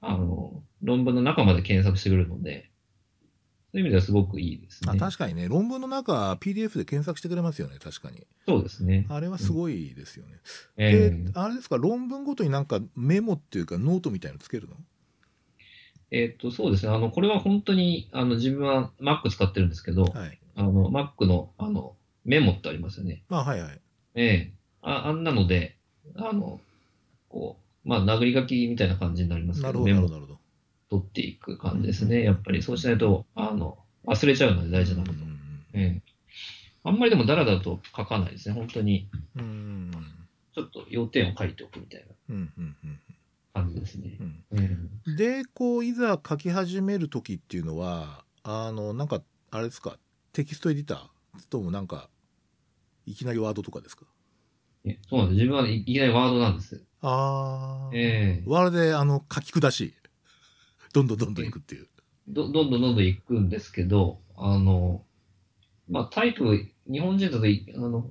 [0.00, 2.70] あの、論文の中まで検索してくれるので、
[3.72, 4.98] そういう意味ではすごくいいですあね。
[5.00, 5.48] 確かにね。
[5.48, 7.78] 論文の中 PDF で検索してくれますよね。
[7.82, 8.26] 確かに。
[8.46, 9.06] そうですね。
[9.08, 10.32] あれはすごいですよね、
[10.76, 11.78] えであれですか？
[11.78, 14.76] 論文ごとになんかメモっていうかノートみたいのつけるの？
[16.10, 16.92] えーっと、そうですね。
[16.92, 20.38] あの、これは本当に、あの、自分は Mac 使ってるんですけど、はい。
[20.56, 23.22] あの、Mac の、あの、メモってありますよね。
[23.30, 23.80] まあはいはい。
[24.16, 24.52] ええ。
[24.82, 25.78] あ、あんなので、
[26.16, 26.60] あの、
[27.30, 30.31] こう、まあ、殴り書きみたいな感じになりますけど、なるほどなるほど
[30.92, 32.22] 取っていく感じですね。
[32.22, 35.14] やっぱり、そうしないと、あの、忘れちゃうので大事なこと。
[35.72, 36.02] ええ。
[36.84, 38.54] あんまりでもダラダラと書かないですね。
[38.54, 39.08] 本当に、
[40.54, 42.36] ちょっと要点を書いておくみたいな。
[43.54, 44.18] 感じですね。
[45.16, 49.98] でこういざ書き始める時っていうのはあのなんかあれですか？
[50.32, 52.08] テキストエディターともなんか
[53.04, 54.06] いきなりワードとかですか？
[54.86, 55.36] ええそうなんです。
[55.42, 56.82] 自分はいいきなりワードなんです。
[57.02, 58.50] ああ、ええ。
[58.50, 59.94] ワードであの書き下し
[60.92, 61.88] どんどんどんどんいくっていう。
[62.28, 65.02] どどんどんどんどん行くんですけど、あの、
[65.88, 68.10] まあ、タイプ、日本人だとい、あの、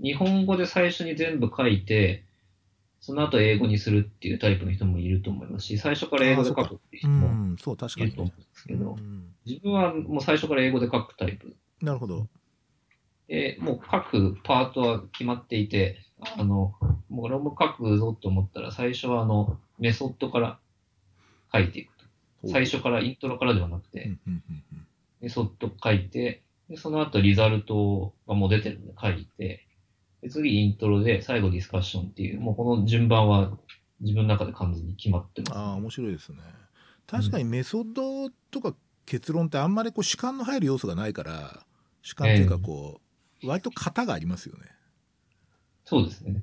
[0.00, 2.24] 日本語で最初に全部書いて、
[3.00, 8.06] その後英語にするっていうタイプの人もいると思いますし、最初から英語で書くっていう人うもんそう確かに。
[8.06, 9.34] いると思うんですけど、うん。
[9.46, 11.56] 自分はもう最初から英語で書くタイプ。
[11.80, 12.28] なるほど。
[13.28, 15.98] で、もう書くパートは決まっていて、
[16.36, 16.74] あの、
[17.08, 20.58] もう論文書くぞと思ったら、最初はあの、メソッドから
[21.52, 21.96] 書いていく。
[21.97, 21.97] と。
[22.46, 24.86] 最初から、イントロからではなくて、うんうんうんうん。
[25.20, 29.66] メソッド書いて、でその後リザルトがもう出てるんで書いて、
[30.22, 33.56] で次イントロで最後ディスカッションっていう、もうこの順番は
[34.00, 36.38] 自分の中で完全に決まってます、ああ面白いですね。
[37.06, 41.64] 確かにメソッドとか結論ってあんまりこう主観の入る要素がないから
[42.02, 43.00] 主観っていうかこ
[43.42, 44.66] う、割と型がありますよね。
[45.84, 46.42] そうですね。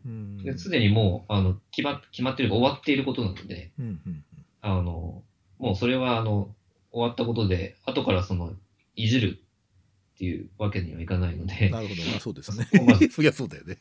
[0.57, 4.25] すでにもう、あの、決ま、決まってるか終わっていることなので、うんうん。
[4.61, 5.21] あの、
[5.59, 6.53] もうそれはあの、
[6.91, 8.53] 終わったことで、後からその、
[8.95, 9.39] いじる
[10.15, 12.01] っていうわけにはいかないのうんで、なるほど。
[12.03, 12.67] まあそうですね。
[12.87, 13.77] までそりゃそうだよね。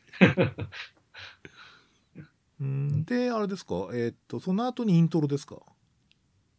[2.60, 3.04] うん。
[3.04, 3.74] であれですか？
[3.92, 5.56] えーっとその後にイントロですか？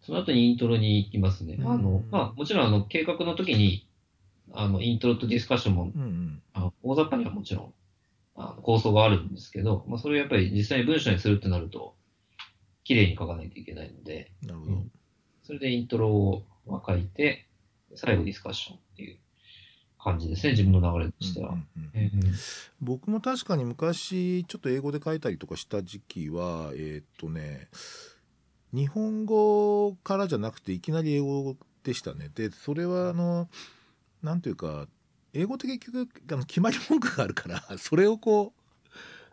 [0.01, 1.58] その後にイントロに行きますね。
[1.63, 1.84] あうん。
[1.84, 3.88] の、まあ、もちろんあの、計画の時に、
[4.54, 6.41] あの、イントロとディスカッションもうんうん。
[6.54, 7.73] あの大雑把にはもちろん、
[8.36, 11.95] あの構想があるんですけど、まあ、それをやっぱり実際に文章にするってなると、
[12.84, 14.91] 綺麗に書かないといけないので、なるほど、うん
[15.45, 17.45] それでイントロをまあ書いて、
[17.93, 19.17] 最後ディスカッションっていう
[19.99, 21.55] 感じですね、自分の流れとしては。
[22.81, 27.69] 僕も確かに昔ちょっと英語で書いたりとかした時期はえーっとね
[28.73, 32.29] 日本語からじゃなくていきなり英語でしたね。
[32.34, 33.47] でそれはあの
[34.21, 34.88] なんていうか
[35.34, 38.64] 英語って結局あの決まり文句があるからそれをこう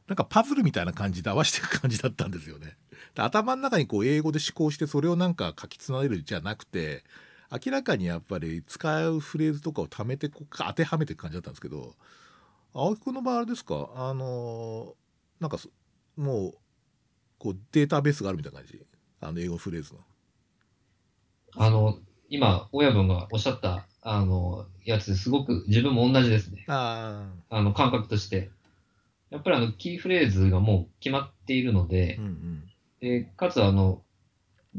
[0.08, 2.76] なんかパズルみたいな感じで合わせていく感じだったんですよね。
[3.14, 7.04] 頭の中にこう英語で思考してそれをなんか書きつなげるじゃなくて
[7.50, 11.94] 明らかにやっぱり使うフレーズとかを貯めてこう当てはめていく感じだったんですけど
[12.74, 13.90] 青木君の場合あれですか？
[13.94, 14.94] あの
[15.40, 15.58] なんか
[16.16, 16.54] もう
[17.38, 18.80] こうデータベースがあるみたいな感じ？
[19.20, 20.00] あの英語フレーズの。
[21.54, 21.98] あの、
[22.30, 26.64] 今、親分がおっしゃった、あの、やつですごく自分も同じですね。
[26.66, 28.50] ああの、感覚として。
[29.32, 32.64] やっぱりあの、キーフレーズがもう決まっているのであ、うんうん。
[33.00, 34.02] でかつあの、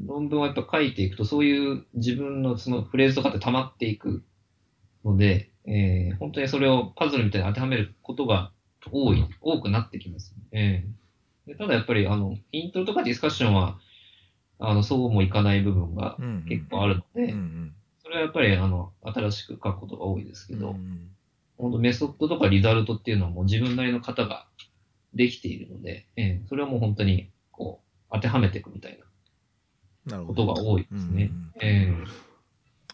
[0.05, 4.23] 論文をやっぱ書いていくと、そういう自分のそのフレーズとかって溜まっていく
[5.03, 8.51] ので、えー本当にそれをパズルみたいに当てはめることが
[8.91, 11.51] 多い、多くなってきます、えー。
[11.51, 13.79] でただやっぱりあの、イントロとかディスカッションは、
[14.59, 16.45] あの、そうもいかない部分がうんうん。
[16.45, 17.75] 結構あるので、うんうん。
[18.03, 21.12] それはやっぱりあの、新しく書くことが多いですけど、うん
[21.63, 24.47] 本当メソッドとかリザルトっていうのはもう自分なりの型が
[25.13, 28.99] できているので、えーそれはもう本当にこう、当てはめていくみたい
[30.05, 31.31] なことが多いですね。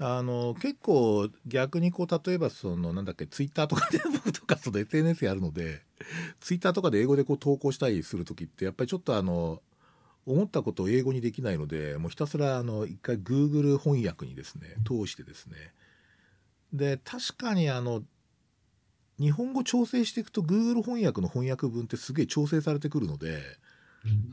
[0.02, 5.82] あの結構逆にこう例えばそのなんだっけツイッターとかで 僕とかその SNS やるので
[6.40, 9.62] ツイッターとかで英語でこう投稿したりする時ってやっぱりちょっとあの
[10.26, 15.74] 思ったことを英語にできないのでもうひたすらあの一回 Google 翻訳にですね通してですね。
[16.72, 18.04] で確かにあの
[19.20, 23.42] 日本語調整していくと Google 翻訳の翻訳文ってすげえ調整されてくるので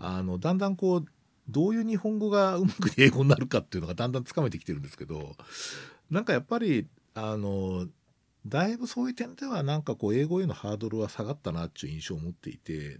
[0.01, 1.05] あのだんだんこう
[1.49, 5.37] どういう日本語がうまく英語になるかっていうのがだんだんつかめてきてるんですけど
[6.11, 7.87] なんかやっぱりあの
[8.47, 12.99] だいぶそういう点ではなんかこう英語へのハードルは下がったなっていう印象を持っていて、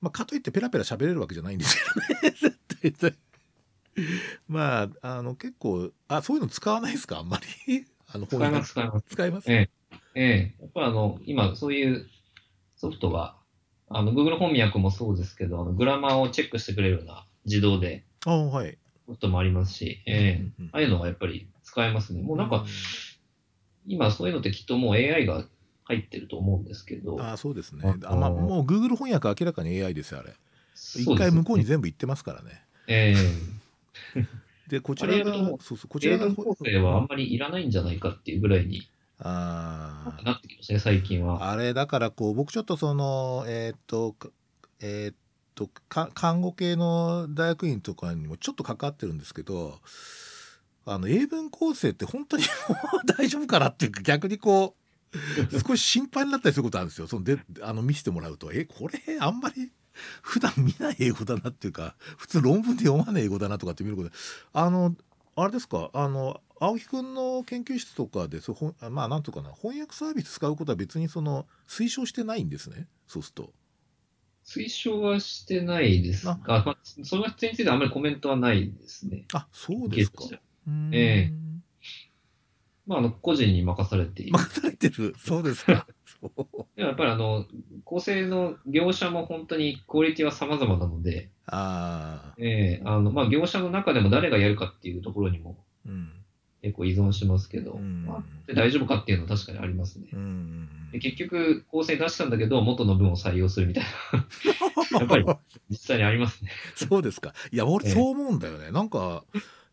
[0.00, 2.34] まあ、かといってペラペラ喋れるわけじゃないんですよね。
[2.82, 3.14] 絶 対
[4.48, 7.18] まああの結構あそういうの使わないですか？
[7.18, 7.84] あんまり？
[8.08, 9.04] あの使います、使います。
[9.10, 9.75] 使います、ええ
[10.16, 12.06] えやっぱりあの、今そういう
[12.76, 13.36] ソフトが、
[13.88, 18.78] あの、Google 翻訳もそうですけど、あの、グラマーをチェックしてくれるような自動であはい。
[19.06, 20.42] ソフトもありますし、ええ。
[20.58, 22.22] うんうんああいうのがやっぱり使えますね。
[22.22, 22.66] もうなんか、
[23.86, 25.44] 今そういうのってきっともう AI が
[25.84, 27.82] 入ってると思うんですけど、ああそうですね。
[28.04, 30.34] あまあ、もう Google 翻訳明らかに AI ですよあれ。
[30.74, 31.14] そうですね。
[31.14, 32.62] 一回向こうに全部言ってますからね。
[32.88, 33.56] ええ。
[34.66, 40.24] でこちらがそうそうこちらが構成はあんまりいらないんじゃないかっていうぐらいにあー。
[40.24, 41.50] なってきましたね、最近は。
[41.50, 44.28] あれだからこう僕ちょっとそのえーっとか
[44.80, 45.16] えーっ
[45.54, 49.80] とか看護系の大学院とかにもちょっと関わってるんですけど
[50.84, 54.76] あの英文構成って本当にもう大丈夫かなっていうか逆にこ
[55.12, 55.16] う
[55.66, 57.06] 少し心配になったりすることあるんですよ。
[57.06, 58.52] そのであの見せてもらうと。
[58.52, 59.72] えこれあんまり
[60.20, 64.10] 普段見ない英語だなっていうか普通論文で読まない英語だなとかって見ること。
[64.52, 64.94] あの
[65.36, 65.88] あれですか？
[65.94, 68.56] あの青木くんの研究室とかでそ
[68.90, 72.86] まあなんとかな翻訳サービス使うことは別にその推奨してないんですね？
[73.06, 73.52] そうすると。
[74.44, 79.24] 推奨はしてないですが、あまあ、その点についてはあんまりコメントはないですね。
[79.32, 80.40] あそうですかケースとしては。
[80.68, 81.32] うーんえ
[82.86, 84.32] まあ、あの、個人に任されている。
[84.38, 85.86] 任されてるそうですか。
[86.06, 87.44] そうでもやっぱりあの、
[87.84, 96.12] 構成の業者も本当にクオリティは様々なので、ああええあの、まあ、業者の中でも誰がやるかっていうところにもうん
[96.62, 100.16] 結構依存しますけど、うんまあ、で大丈夫かっていうのは確かにありますねう。
[100.16, 103.84] んで結局、構成出したんだけど、元の文を採用するみたい
[104.92, 105.24] な、 やっぱり
[105.70, 106.50] 実際にありますね。
[106.74, 107.34] そうですか。
[107.52, 108.70] いや、俺ええそう思うんだよね。
[108.70, 109.24] なんか、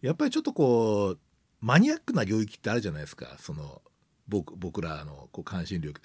[0.01, 1.19] やっぱりちょっとこう、
[1.61, 3.37] マニアックな領域ってあるじゃないですか。
[3.39, 3.81] その、
[4.27, 6.01] 僕僕らのこう関心領域。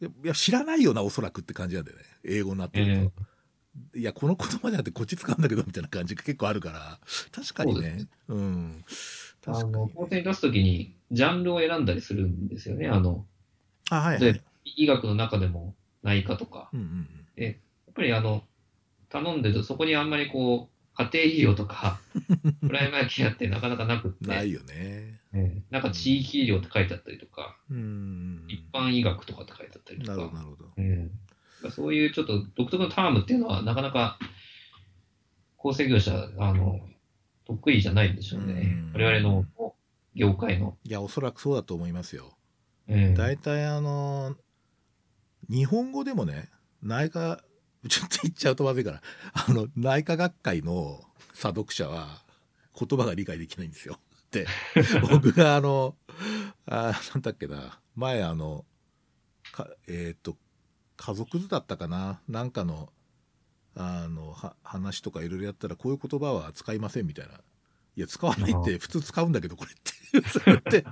[0.00, 2.04] いや知らないよな、おそらくって感じなんだよね。
[2.24, 3.98] 英語になってると。
[3.98, 6.98] いや、この言葉じゃなくてこっち使うんだけど、みたいな感じが結構あるから。
[7.32, 8.06] 確かにそうでね。
[8.28, 8.84] うん。
[9.48, 12.88] あの、構成に出すときに、ジャンルを選んだりするんですよね。
[12.88, 13.26] あの、
[13.90, 14.20] あ、はい、はい。
[14.20, 16.70] で医学の中でも内科とか。
[16.72, 17.54] うんうんやっ
[17.94, 18.42] ぱりあの、
[19.08, 22.00] 頼んでるとそこにあんまりこう、家庭医療とか、
[22.66, 25.20] プライマーケアってなかなかなくって、ないよね。
[25.32, 28.44] ええなんか地域医療って書いてあったりとか、うん。
[28.48, 30.72] 一般医学とかって書いてあったりとなるほど、か、なるほど。
[30.78, 31.10] え
[31.64, 34.18] えそういうちょっと独特のタームっていうのはなかなか
[35.56, 36.80] 構成業者、あの、
[37.48, 38.52] 得意じゃないんでしょうね
[38.94, 39.02] うん。
[39.02, 39.44] 我々の
[40.14, 40.76] 業界の。
[40.84, 42.38] いや、おそらくそうだと思いますよ。
[42.88, 44.34] ええ大体あの
[45.48, 46.48] 日本語でもね
[46.82, 47.42] 内科
[47.88, 49.02] ちょっと言っちゃうとまずいから
[49.34, 51.00] あの内科学会の
[51.34, 52.22] 査読者は
[52.78, 53.98] 言葉が理解できないんですよ。
[54.32, 54.46] で
[55.10, 55.96] 僕があの
[56.66, 58.66] あなんだっけな前あの
[59.52, 60.36] かえっ、と
[60.96, 62.92] 家族図だったかななんかの
[63.78, 67.34] あのは話とかいろいろやったらこういう言葉は使いませんみたいな。
[67.96, 70.84] いや使わないって普通使うんだけどこれって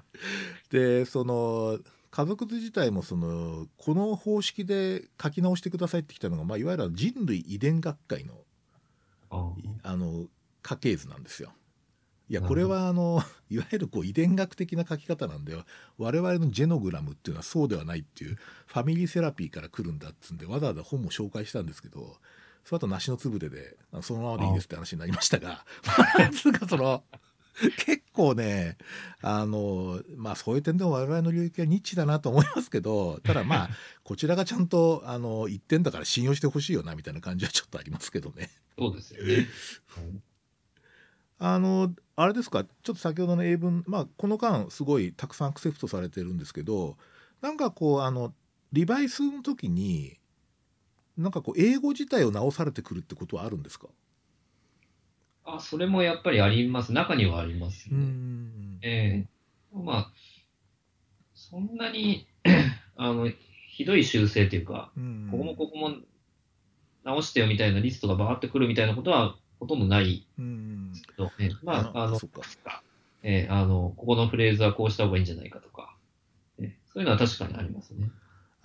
[0.70, 1.78] でその
[2.10, 8.34] 家族図自体もそのこの方式で書き直してくださいってきたのが、まあ、いわゆる人類遺伝学会の
[9.30, 9.52] あ
[9.84, 10.26] あの
[10.62, 11.52] 家系図なんですよ。
[12.28, 15.64] いやこれはあの いわゆるこう遺伝学的な書き方なんだよ
[15.96, 22.16] 我々のジェノグラムっていうのはそうではないっていうファミリーセラピーから来るんだっつんでわざわざ本も紹介したんですけど
[22.66, 25.64] その後梨のつぶてであのそのままでいいですって話になりましたが
[26.34, 27.04] つうかその
[27.78, 28.76] 結構ね
[29.22, 33.70] あのまあそういう点でも我々の領域はニッチだなと思いますけどただまあ
[34.02, 38.50] こちらがちゃんとあの言ってんだから信用してほしいよなみたいな感じはちょっとありますけどね。
[38.76, 39.46] そうですよね。
[41.38, 46.96] あのあれですかちょっと先ほどの英文まあこの間すごいたくさんアクセプトされてるんですけど
[47.42, 48.34] なんかこうあの
[48.72, 50.18] リバイスの時に
[51.16, 53.88] なんかこう英語自体を直されてくるってことはあるんですか？
[55.44, 56.92] あ、それもやっぱりあります。
[56.92, 57.96] 中にはあります、ね。
[57.96, 58.78] ん。
[58.82, 59.28] ええ。
[59.72, 60.12] まあ、
[61.34, 62.26] そんなに、
[62.96, 63.30] あの、
[63.68, 65.28] ひどい修正というか、うん。
[65.30, 65.96] ここもここも
[67.04, 72.18] 直してよみたいなリストがバーってくるみたいなことはほとんどないうんですけど、ね、まあ、あの
[73.22, 75.96] ええあの、ここのフレーズはこうした方がいいんじゃないかとか、
[76.58, 76.78] ね。
[76.92, 78.10] そういうのは確かにありますね。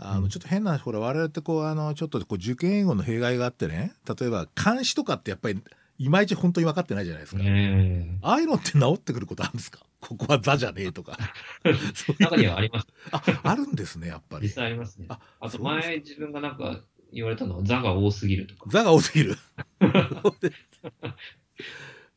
[0.04, 5.62] あのちょっと変なほら我々ってこうあのちょっとこう受験英語の弊害があってね例えば漢詩とかってやっぱり
[6.00, 9.80] いまいち本当に分かってないじゃないですか、えああいうのって直ってくることあるんですか？
[10.02, 11.16] ここは「ザ」じゃねえとか
[12.20, 12.88] 中にはあります。
[13.12, 15.06] ああるんですねやっぱり実際ありますね。
[15.10, 16.82] ああと前自分がなんか
[17.14, 18.64] 言われたのは、ザが多すぎるとか。
[18.70, 19.36] ザが多すぎる。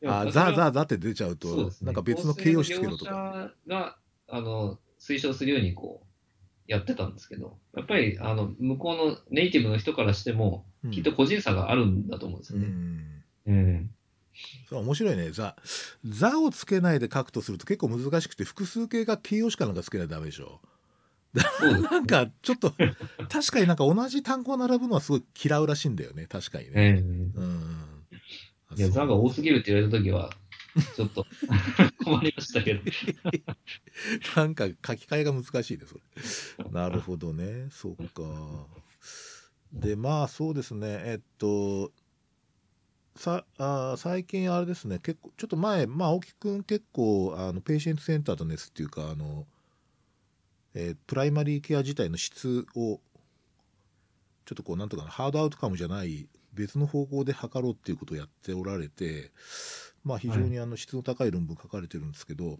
[0.07, 1.71] あ、ザ、それはザ、ザって出ちゃうと、そうね。
[1.81, 3.51] なんか別の形容詞つけろとか。
[3.67, 3.97] が、
[4.29, 6.04] あの、推奨するようにこう、
[6.67, 12.69] やってたんですけど、やっぱり、あの、向こうのネイティブの人からしても、うんきっと個人差があるんだと思うんですうよね。
[12.69, 13.23] ん。
[13.47, 13.89] うん。
[14.69, 15.31] そう面白いね。
[15.31, 15.55] ザ。
[16.03, 20.61] ザをつけないで書くとすると結構難しくて、複数形が形容詞かなんかつけないとダメでしょ。
[21.91, 22.71] なんか、ちょっと、
[23.29, 26.27] 確かになんか同じ単語が並ぶのはすごい嫌うらしいんだよね。
[26.27, 26.71] 確かにね。
[26.75, 28.05] ええうん。
[28.77, 30.31] いや、ザが多すぎるって言われたときは、
[30.95, 31.25] ちょっと
[32.03, 32.81] 困りましたけど。
[34.35, 35.95] なんか書き換えが難しいです、
[36.71, 37.69] なるほどね。
[37.71, 38.67] そっか。
[39.71, 40.87] で、まあそうですね。
[41.05, 41.91] えっと、
[43.15, 49.47] さあ最近あれですね、結構、ちょっと前、まあ青木くん結構、あのペーシェントセンタードネスっていうか、あの、
[50.73, 52.99] えープライマリーケア自体の質を、
[54.45, 59.31] ちょっとこう、なんとかな、ハードアウトカムじゃない、別の方向で測ろうっていうことをやっておられて、
[60.05, 62.59] まあ非常にあの質の高い論文書かれてるんですけど、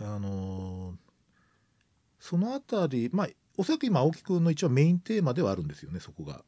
[0.00, 0.96] あのー
[2.18, 3.28] そのあたり、まあ、
[3.58, 6.42] おそらく今、青木くんの一応メインテーマではあるんですよね、そこが。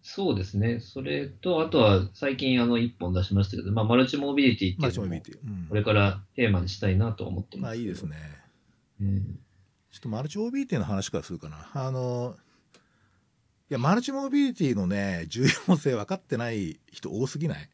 [0.00, 0.78] そうですね。
[0.78, 5.22] それと、あとは最近あの一本出しましたけど、まあ、マルチモビリティってマいうのも
[5.68, 7.64] これからテーマにしたいなと思ってます。
[7.64, 8.04] まあいいです。
[8.04, 8.16] ね。
[9.00, 9.40] うん、
[9.90, 11.68] ちょっとマルチモビリティの話からするかな。
[11.74, 12.36] あの、
[13.68, 17.68] いや、マルチモビリティのね、重要性分かってない人多すぎない？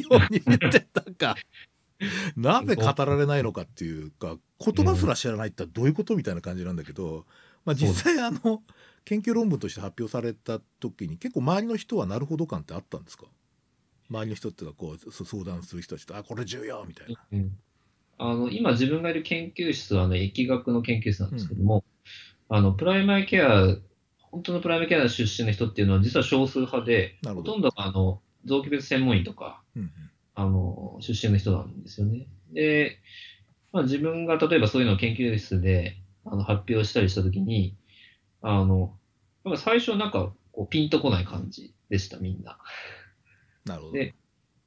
[0.00, 1.36] ように言ってたか。
[2.36, 7.26] なぜ語られないのかっていうか、言葉すら知らないってどういうことみたいな感じなんだけど、
[7.64, 8.62] まあ実際あの、
[9.04, 13.26] 研究論文として発表された時に結構周りの人はなるほど感ってあったんですか？
[14.10, 17.20] 周りの人っていうかこうそ相談する人たちと、あ、これ重要みたいな。
[17.32, 17.58] うん
[18.16, 21.84] あの今自分がいる研究室はあの疫学の研究室なんですけども、
[22.48, 23.76] あのプライマリケア、
[24.30, 29.90] 本当のプライマリケア出身の人っていうのは実は少数派で、ほとんどがあの臓器別専門医とか、うんうん
[30.36, 32.26] あの、出身の人なんですよね。
[32.52, 32.98] で、
[33.72, 37.76] まあ、自分が例えばそういうのを研究室であの発表したりしたときに、
[38.42, 38.98] あの、
[39.44, 42.58] やっぱ最初なんかこうピンとこない感じでした、みんな。
[43.64, 43.92] なるほど。
[43.92, 44.14] で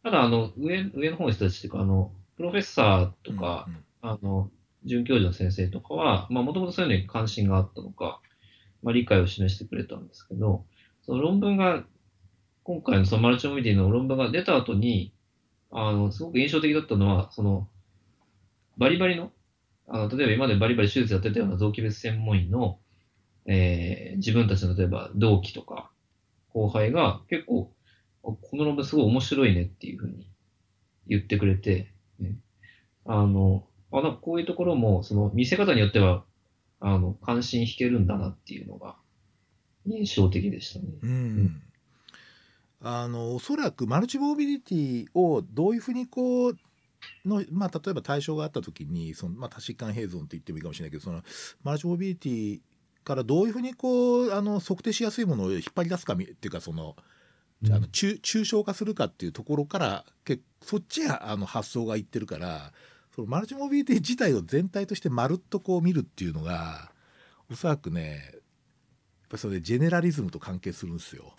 [0.03, 4.49] ただ、あの、上、上の方の人たちっていうか、あの、プロフェッサーとか、うんうんあの、
[4.85, 8.21] 准教授の先生とかは、まあ、もともとそういうのに関心があったのか、
[8.83, 10.65] まあ、理解を示してくれたんですけど、
[11.05, 11.83] その論文が、
[12.67, 15.13] 今回のそのマルチモビリティの論文が出た後に、
[15.71, 17.69] あの、すごく印象的だったのは、その、
[18.77, 19.31] バリバリの、
[19.87, 22.79] あの、例えば今までバリバリ手術やってたような臓器別専門医の、
[23.45, 25.91] えー自分たちの例えば同期とか
[26.49, 27.71] 後輩が結構、
[28.21, 30.29] この論文すごい面白いねっていうふうに
[31.07, 32.35] 言ってくれて、ね
[33.05, 36.25] あの、あ、なんかこういうところも、その見せ方によっては、
[36.81, 38.97] あの、関心引けるんだなっていうのが
[39.85, 40.87] 印象的でしたね。
[41.01, 41.61] うん
[42.81, 46.57] あのおそらくマルチモビリティをどういうふうにこう
[47.25, 51.21] の、まあ、例えば対象があった時にその、まあ、多疾患併存って言ってもいいかもしれないけどその
[51.63, 52.61] マルチモビリティ
[53.03, 56.95] からどういうふうにこうあの測定しやすいものを引っ張り出すかみっていうかその
[57.65, 62.71] あの抽抽象化するかっていうところからけそっちやあの発想がいってるから
[63.15, 66.91] そのマルチモビリティ自体を全体としてまるっとこう見るっていうのが
[67.51, 68.41] おそらくねやっ
[69.29, 71.33] ぱりそれジェネラリズムと関係するんですよ。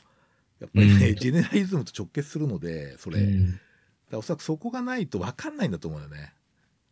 [0.60, 1.14] やっぱりね、うん。
[1.16, 3.60] ジェネラリズムと直結するのでそれ、うん。
[4.10, 6.32] らおそらくそこがないと分かんないんだと思うよね。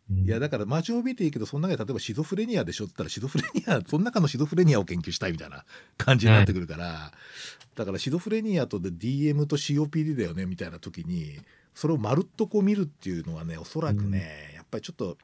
[0.09, 0.17] うん。
[0.25, 2.85] いやだからマジョビティけどその中で例えばシゾフレニアでしょ？
[2.85, 5.65] って言ったらシゾフレニアその中のシゾフレニアを研究したいみたいな
[5.97, 7.11] 感じになってくるから、
[7.75, 11.39] だからシゾフレニアとで DM と COPD だよねみたいな時に
[11.73, 15.17] それをまるっとこう見るっていうのはねおそらくね、やっぱりちょっと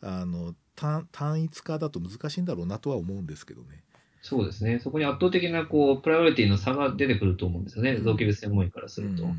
[0.00, 3.82] あの単単一化だと難しいんだろうなとは思うんですけどね。
[4.24, 4.78] そうですね。
[4.78, 7.90] そこに圧倒的な、こう、プライオリティの差が出てくると思うんですよね。
[7.92, 9.24] うん臓器別専門医からすると。
[9.24, 9.36] うん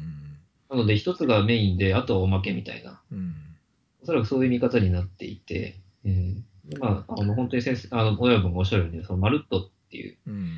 [0.69, 3.33] なので、一つがメインで、あとはおまけみたいな、うん
[4.03, 6.35] おそらくそういう見方になっていて、えー
[6.69, 10.57] でまあ、あの、本当に先生、あの、親分がおっしゃるように、その、まるっとっていう、うん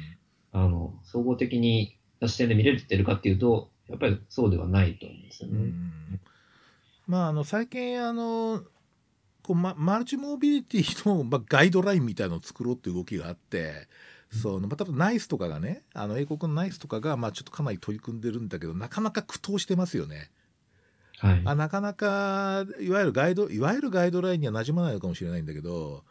[0.52, 5.60] あの、総合的にな視点で見れてるかっていうと、やっぱりそうではないと思うんですよね。
[5.60, 6.20] うん
[7.08, 8.64] まああの最近あの
[9.42, 13.88] こうママルチモビリティの、まあ、ガイドラインみたいなのを作ろうっていう動きがあって。
[14.32, 20.30] そのまあ、例えばナイスとかがねあの英国のナイスとかが、まあ、ちょっとかなり取り組んでるんだけどなかなか苦闘してますよね。
[21.20, 21.42] はい。
[21.46, 26.04] あなかなかいわゆるガイドいわゆるガイドラインには馴染まないのかもしれないんだけど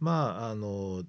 [0.00, 1.04] まああの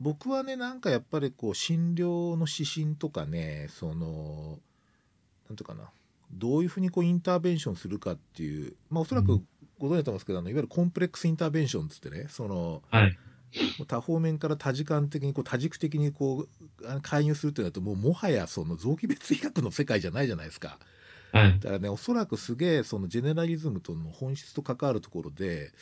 [0.00, 4.58] 僕はねなんかやっぱりこう診療の指針とかねその
[5.48, 5.90] なんていうかな
[6.32, 9.46] どういうふうにこうインターベンションするかっていうまあおそらくうん
[9.80, 13.18] ご存知だと思いますけど、あのいわゆるコンプレックスインターベンションっつってねそのはい。
[13.86, 16.46] 多方面から多時間的にこう多軸的にこ
[16.80, 20.78] う介入するっていうのだともうもはやその臓器別医学の世界じゃないじゃないですか。
[21.32, 21.58] はい。
[21.58, 25.72] だからねおそらくすげえその generalism との本質と関わるところで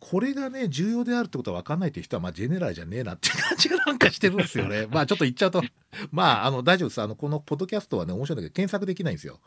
[0.00, 4.86] これがね重要であるってことは分かんないっていう人はまあ general じゃねえなっていう感じがなんかしてるんですよね。
[4.90, 5.62] まあちょっと言っちゃうと
[6.10, 7.02] まああの大丈夫です。
[7.02, 9.40] あのこのポッドキャストはね面白いんだけど検索できないんですよ。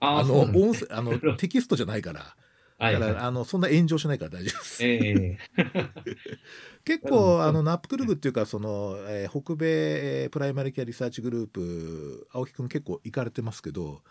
[0.00, 2.36] ああの音声あのテキストじゃないから
[2.78, 2.94] はい。
[2.94, 5.38] はいだからあのそんな炎上しないから大丈夫ですええ
[6.84, 14.02] 結構あの NAPCRG っていうかその、えー北米えー Primary Care Research Group 青木くん結構行かれてますけど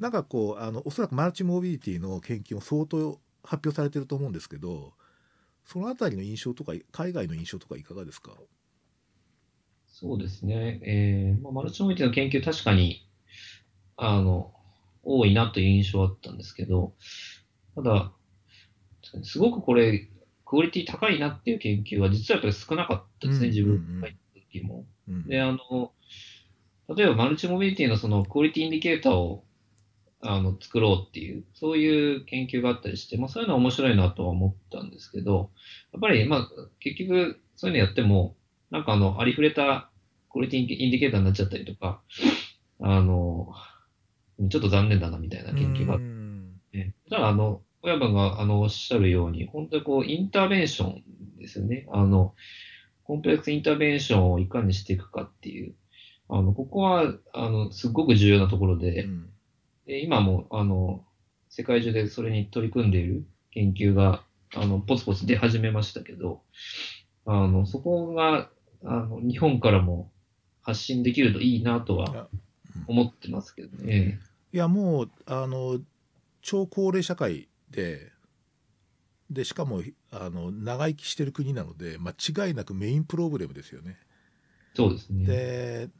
[0.00, 4.92] なんかこうあのおそらくマルチモビリティの研究も相当発表されてると思うんですけど
[5.64, 8.36] そのあたりの印象とか海外の印象とかいかがですか？
[9.86, 10.80] そうですね。
[10.82, 13.06] えーまあ、マルチモビリティの研究確かに、
[13.96, 14.54] あの、
[15.02, 16.94] 多いなという印象はあったんですけど、
[17.74, 18.12] ただ、
[19.22, 20.08] すごくこれ、
[20.44, 24.84] クオリティ高いなっていう研究は実はやっぱり少なかったですね、うん自分が入った時も。
[25.08, 25.92] うんで、あの、
[26.96, 29.44] 例えばマルチモビリティのそのクオリティインディケーターを
[30.22, 35.50] あの作ろうっていう、そういう研究があったりして、まあそういうのは面白いなとは思ったんですけど、
[35.92, 36.48] やっぱりまあ
[36.80, 38.36] 結局そういうのやっても、
[38.70, 39.90] なんかあの、ありふれた
[40.30, 42.00] クオリティインディケーターになっちゃったりとか、
[42.80, 43.54] あの、
[44.48, 46.02] ちょっと残念だなみたいな研究があっう
[46.70, 51.02] んて、ただあの、親分があのおっしゃるように、本当にこう、インターベンション
[51.38, 51.86] ですよね。
[51.92, 52.34] あの、
[53.04, 55.74] コンプレックスインターベンションをいかにしていくかっていう、
[56.28, 59.30] あの、ここは、あの、すごく重要なところで、うん。
[59.86, 61.04] で今も、あの、
[61.48, 64.22] 世界中でそれに取り組んでいる研究が、
[64.54, 66.42] あの、ポツポツ出始めましたけど、
[67.26, 68.50] あの、そこが、
[68.84, 70.12] あの、日本からも
[70.62, 72.28] 発信できるといいなとは
[72.86, 74.20] 思ってますけどね。
[74.52, 75.80] いやもうあの
[76.42, 78.12] 超高齢社会で
[79.30, 83.98] でしかもあの長生きしてる国なので間違いなくメインプロブレムですよね。
[84.74, 85.26] そうですね。
[85.26, 85.90] で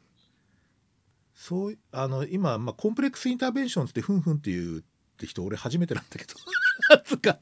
[1.35, 4.83] そうあの今、まあ、コンプレックスインターベンションってふんふんっていうっ
[5.17, 6.35] て人俺初めてなんだけど
[7.05, 7.39] つか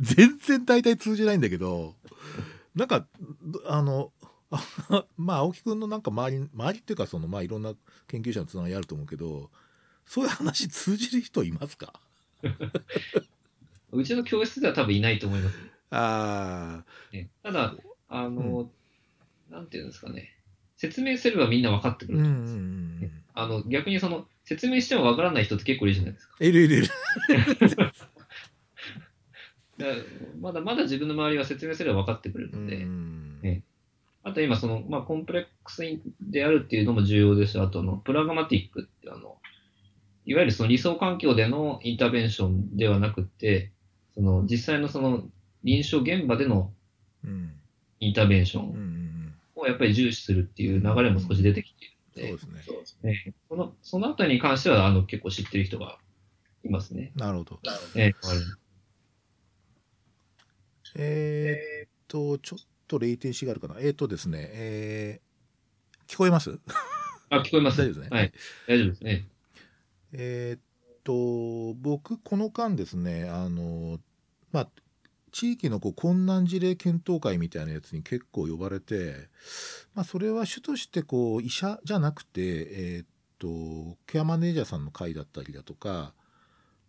[0.00, 1.96] 全然大体通じないんだけど
[2.74, 3.06] なんか
[3.66, 4.12] あの
[4.50, 4.62] あ
[5.16, 7.74] まあ青木くんのなんか周り周りっていうかそのまあいろんな
[8.06, 9.50] 研究者のつながりあると思うけど
[10.06, 12.00] そういう話通じる人いますか？
[13.92, 15.58] うちの教室では多分いないと思います。
[15.90, 17.74] あね、ただ、
[18.08, 18.70] あの、
[19.50, 20.34] なんていうんですかね。
[20.76, 22.18] 説明すればみんな分かってくる。
[22.18, 23.12] と思うんんですよ。
[23.12, 23.24] うん。
[23.34, 26.36] あの、逆にその、説明しても分からない人って結構いるじゃないですか。
[26.40, 26.88] いるいるいる。
[30.40, 33.40] まだまだ自分の周りは説明すれば分かってくれるうので、ん。
[33.42, 33.62] ね。
[34.24, 35.82] あと今その、まあ、コンプレックス
[36.20, 39.38] であるっていうのも重要ですし、あとあの、プラグマティックってあの、
[40.28, 43.72] いわゆるその理想環境でのインターベンションではなくて、
[44.14, 45.28] その実際のその
[45.64, 46.72] 臨床現場での
[47.24, 47.54] うん。
[48.00, 51.88] インターベンションんをやっぱり重視するっていう流れも少し出てきてい
[52.28, 53.10] るので、そうですね。
[53.10, 53.34] ね。
[53.48, 55.98] その、そのあたりに関してはあの結構知ってる人が
[56.62, 57.10] いますね。
[57.16, 57.60] なるほど。
[57.96, 58.12] え
[60.96, 63.80] えーっとちょっとレイテンシーがあるかな。
[63.80, 66.58] えーっとですねえー聞こえます？
[67.30, 67.78] あ、聞こえます。
[67.82, 68.16] 大丈夫ですね。
[68.16, 68.32] はい。
[68.66, 69.04] 大丈夫です。
[69.04, 69.28] ね。
[70.12, 70.60] えーっ
[71.04, 73.98] と僕この間ですねあの
[74.52, 74.68] まあ
[75.32, 79.28] 地域のこう困難事例検討会みたいなやつに結構呼ばれて、
[79.94, 83.06] まあ、それは主としてこう医者じゃなくて、えー、っ
[83.38, 86.12] とケアマネージャーさんの会だったりだとか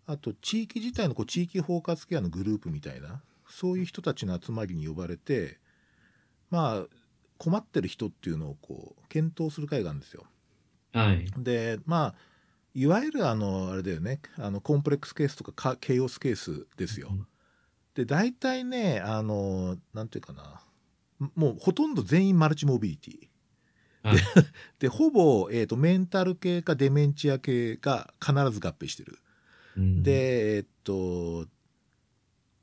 [0.05, 5.59] あと地域自体のこう地域包括ケアのグループみたいなそういう人たちの集まりに呼ばれて
[6.49, 6.86] まあ
[7.38, 10.26] 困ってる人っていうのをこう検討する会があるんですよ。
[10.93, 11.26] はい。
[11.38, 12.15] でまあ
[12.74, 17.09] いわゆるあのあれだよねあのコンプレックスケースとかケイオスケースですよ。
[17.11, 17.28] うん、
[17.95, 20.61] で大体ねあのなんていうかな
[21.36, 23.30] もうほとんど全員マルチモビリティ。
[24.01, 24.24] はい、で
[24.80, 29.20] でほぼ、えーと、メンタル系かデメンチア系が必ず合併してる。
[29.76, 31.47] うん、でえっ、と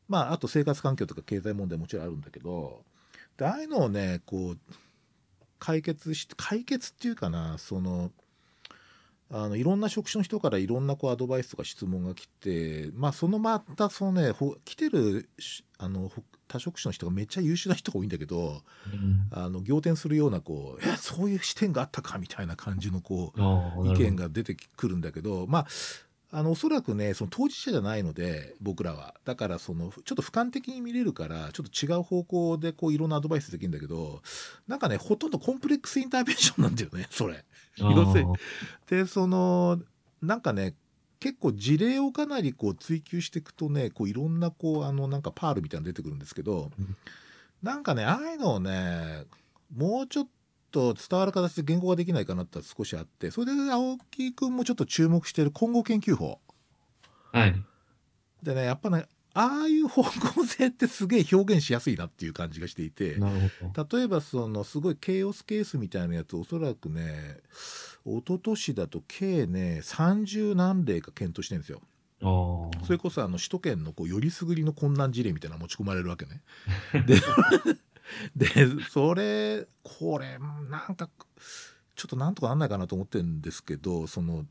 [0.08, 2.84] まああと生活環境とか経済問題もちろんあるんだけど
[3.36, 4.58] でああいうのをねこう
[5.58, 8.12] 解決して解決っていうかなその
[9.30, 14.32] あのいろんな職種の人からいろんなこうアドバイスとか質問が来て、まあ、そのまたそのね
[14.64, 15.28] 来てる
[15.78, 16.10] あの
[16.46, 18.62] 多職種の人がめっちゃ優秀な人が多いんだけど、
[18.92, 25.66] うん、あの仰天するようなこうえそういう視点があったかみたいな感じのこう意見が出てくるんだけどまあ
[26.30, 29.14] あのおそらくねその当事者じゃないので僕らは。
[29.24, 34.22] だからそのちょっと俯瞰的に見れるからちょっと違う方向でこういろんなアドバイスできるんだけど
[34.68, 37.44] なんかねほとんどコンプレックスインターベンションなんだよねそれ。
[37.80, 38.34] 要するに。
[38.88, 39.80] でその
[40.22, 40.74] なんかね
[41.20, 46.96] 結構事例をかなりこう追求していくとねこういろんなこうあのなんかパールみたいなの出てくるんですけど、うん、
[47.62, 49.24] なんかねああいうのをね
[49.74, 50.28] もうちょっ
[50.70, 56.38] と伝わる形で言語ができないかなって少しあってそれで青木君もちょっと注目している今後研究法。
[57.32, 57.64] はい、
[58.42, 59.06] でねやっぱね
[59.38, 63.16] ああいう方向性ってすげえ表現しやすいなっていう感じがしていて
[63.92, 67.36] 例えばそのすごいケイオスケースみたいなやつおそらくね
[68.06, 71.82] 一昨年だと計ね30何例か検討してるんですよ。
[72.86, 76.42] それこそあの首都圏のこうよりすぐりの困難事例みたいなの持ち込まれるわけね。
[77.06, 77.20] で
[78.48, 78.48] で
[78.88, 80.38] それこれ
[80.70, 81.10] なんか
[81.94, 84.46] ちょっとなんとかなんないかなと思ってるんですけどその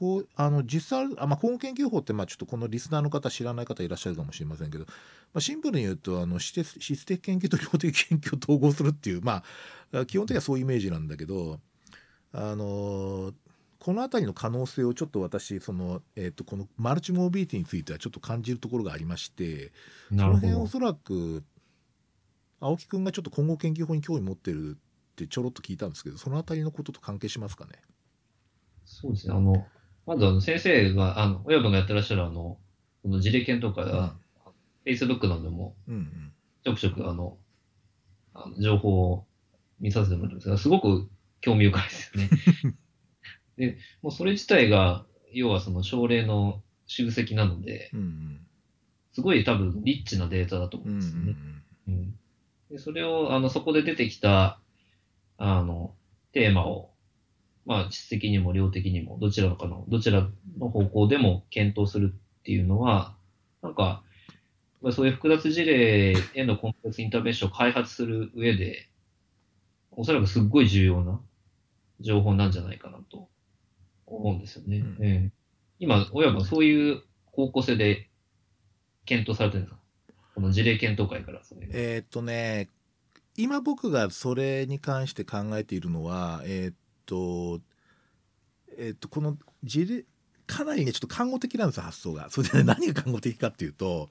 [0.00, 4.92] こうあの実際あ、まあ、今後研究法ってまあちょっとこのリスナーの方知らない方いらっしゃるかもしれませんけど、ま
[5.34, 9.42] あ、シンプルに言うとあの質質的研究と量的研究を統合するっていうま
[9.92, 11.60] あ基本的にはそういうイメージなんだけど
[12.32, 13.34] あの
[13.78, 19.72] この辺りの可能性をちょっと私その、えーと、このマルチモビリティについてはちょっと感じるところがありまして
[20.08, 21.44] その辺おそらく
[22.60, 24.78] 青木くんがちょっと今後研究法に興味持ってる
[25.12, 27.72] ってちょろっと聞いたんですけど、そのあたりのことと関係しますかね？
[28.84, 29.34] そうですね。
[29.34, 29.66] あの、
[30.10, 32.58] まずあの先生が、あの、親分がやってらっしゃるあの、
[33.04, 34.16] この事例検討会は、
[34.82, 35.76] フェイスブックなどでも、
[36.64, 37.38] ちょくちょくあの、
[38.34, 39.26] あの情報を
[39.78, 40.48] 見させてもらうんです。
[40.48, 41.08] が、すごく
[41.40, 42.30] 興味深いですよね。
[43.56, 48.40] で、もうそれ自体が、要はその症例の集積なので、うんうん、
[49.12, 51.36] すごい多分リッチなデータだと思うんですよね。
[51.86, 52.18] うん、うん。
[52.68, 54.60] でそれを、あの、そこで出てきた、
[55.36, 55.94] あの、
[56.32, 56.89] テーマを、
[57.66, 63.16] まあ、質的にも量的にも、どちらかの、どちらの方向でも検討するっていうのは、
[63.62, 64.02] なんか、
[64.92, 68.88] そういう複雑事例へのコンプレックスインターベンションを開発する上で、
[69.90, 71.20] おそらくすっごい重要な
[72.00, 73.28] 情報なんじゃないかなと
[74.06, 74.78] 思うんですよね。
[74.78, 75.30] うん、えー、
[75.80, 78.08] 今、親はそういう方向性で
[79.04, 79.80] 検討されてるんですか？
[80.34, 81.42] この事例検討会から
[81.72, 82.68] えー、っとね、
[83.36, 86.74] 今僕がそれに関して考えているのは、えー、っ
[87.10, 87.60] と、
[88.78, 90.04] えー、っと、この事例、
[90.46, 92.30] かなりね、ちょっと看護的なんですよ、発想が。
[92.30, 94.08] それで、ね、何が看護的かっていうと、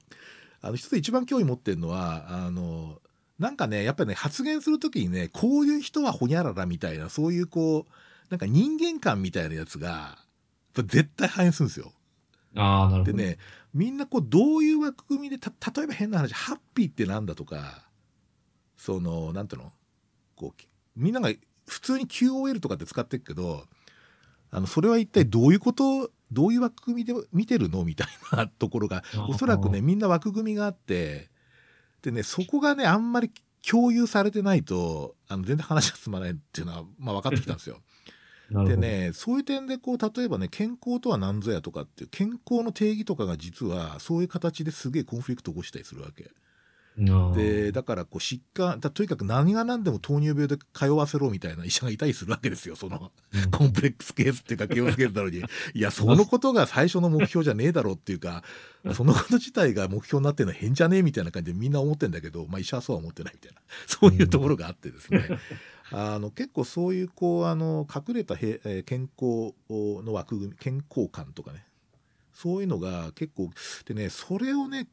[0.60, 3.00] あの、一つ一番興味持ってるのは、あの、
[3.38, 7.92] なんかね、やっぱりね、発言するときにね、こういう人はほにゃららみたいな、そういうこう、
[8.28, 10.18] なんか人間観みたいなやつが、
[10.74, 11.92] 絶対反映するんですよ。
[12.54, 13.16] ああ、なるほど。
[13.16, 13.38] でね、
[13.72, 17.84] みんなこうどういう枠組みでた例えば変な話ハッピーってなんだとか
[18.76, 19.72] そのなんていうの
[20.34, 20.62] こう
[20.96, 21.30] みんなが
[21.70, 23.64] 普通に QOL とかって使ってるけど
[24.50, 31.28] あのそれは一体どういうことどういう枠組みで見てるのみたいなところがおそらくねみんな枠組みがあって
[32.02, 33.30] でねそこがねあんまり
[33.68, 37.80] 共有されてないとあの全然話が進まないっていうのは、まあ、分かってきたんですよ。
[38.66, 46.32] でねそういう点でこう例えばね健康とは何ぞやとかっていう健康の定義とかが実はそういう形ですげえコンフリクトを起こしたりするわけ。
[46.96, 58.42] でだからこう疾患とにかく何が何でも糖尿病で通わせろみたいな医者がいたりするわけですよその、うん、コンプレックスケースっていうかケオスケースなのにいやそのことが最初の目標じゃねえだろうっていうか
[58.94, 65.28] そのこと自体が目標になってるのは変じゃねえみたいな感じでみんな思ってんだけど、まあ、医者はそうは思ってないみたいなそういうところがあってですね、
[65.92, 71.64] あの結構そういうこうあの隠れたへ、え健康の枠組み健康感とかね。
[72.32, 73.50] そういうのが結構
[73.84, 74.88] でねそれをね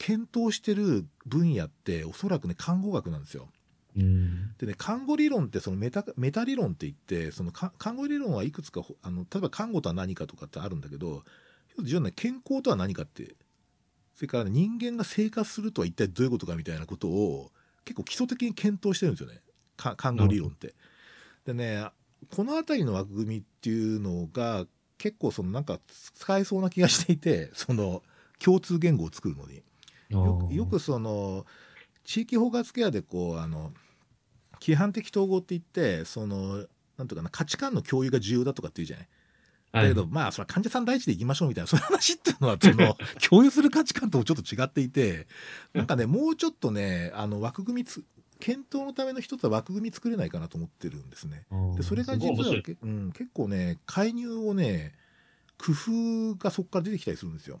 [0.00, 3.50] 検討してる分野っておそらくね看護学なんですよ。
[3.98, 4.54] うん。
[4.56, 11.22] でね看護理論ってそのメタメタ理論って言ってそのか看護理論はいくつかほあの例えば看護とは何かとかってあるんだけど
[11.82, 13.34] 実はね健康とは何かって
[14.14, 17.50] それから、ね、人間が生活するとは一体どういうことかみたいなことを
[17.84, 19.38] 結構基礎的に検討してるんですよね
[19.76, 20.74] か看護理論って。
[21.44, 21.84] でね
[22.34, 25.78] この辺りの枠組みっていうのが結構そのなんか
[26.14, 28.02] 使えそうな気がしていてその
[28.38, 29.62] 共通言語を作るのに。
[30.10, 31.46] よくよくその
[32.04, 33.72] 地域包括ケアでこうあの
[34.60, 39.08] 規範的統合って言ってそのなんとかな価値観の共有が重要だとかって言うじゃない。
[39.72, 42.96] だけど、まあそれは患者さん第一でいきましょうみたいなそういう話っていうのはその
[43.28, 45.28] 共有する価値観ともちょっと違っていて
[45.72, 48.02] なんかねもうちょっとねあの枠組みつ
[48.40, 51.44] 検討のための一つは枠組み作れないかなと思ってるんですね。
[51.50, 54.94] はいでそれが実はけ、うん、結構ね介入をね
[55.56, 57.60] 工夫がそこから出てきたりするんですよ。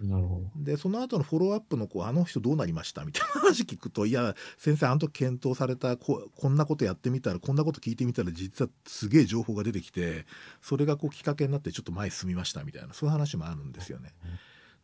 [0.00, 0.50] なるほど。
[0.56, 3.04] でその後のフォローアップのこうあの人どうなりました？
[3.04, 10.26] みたいな話聞くといや先生あの時検討されたここんなことやってみたらこんなこと聞いてみたら実はすげえ情報が出てきて
[10.60, 14.12] それがこうきっかけになってちょっと前進みましたみたいなそういう話もあるんですよね。
[14.22, 14.38] だか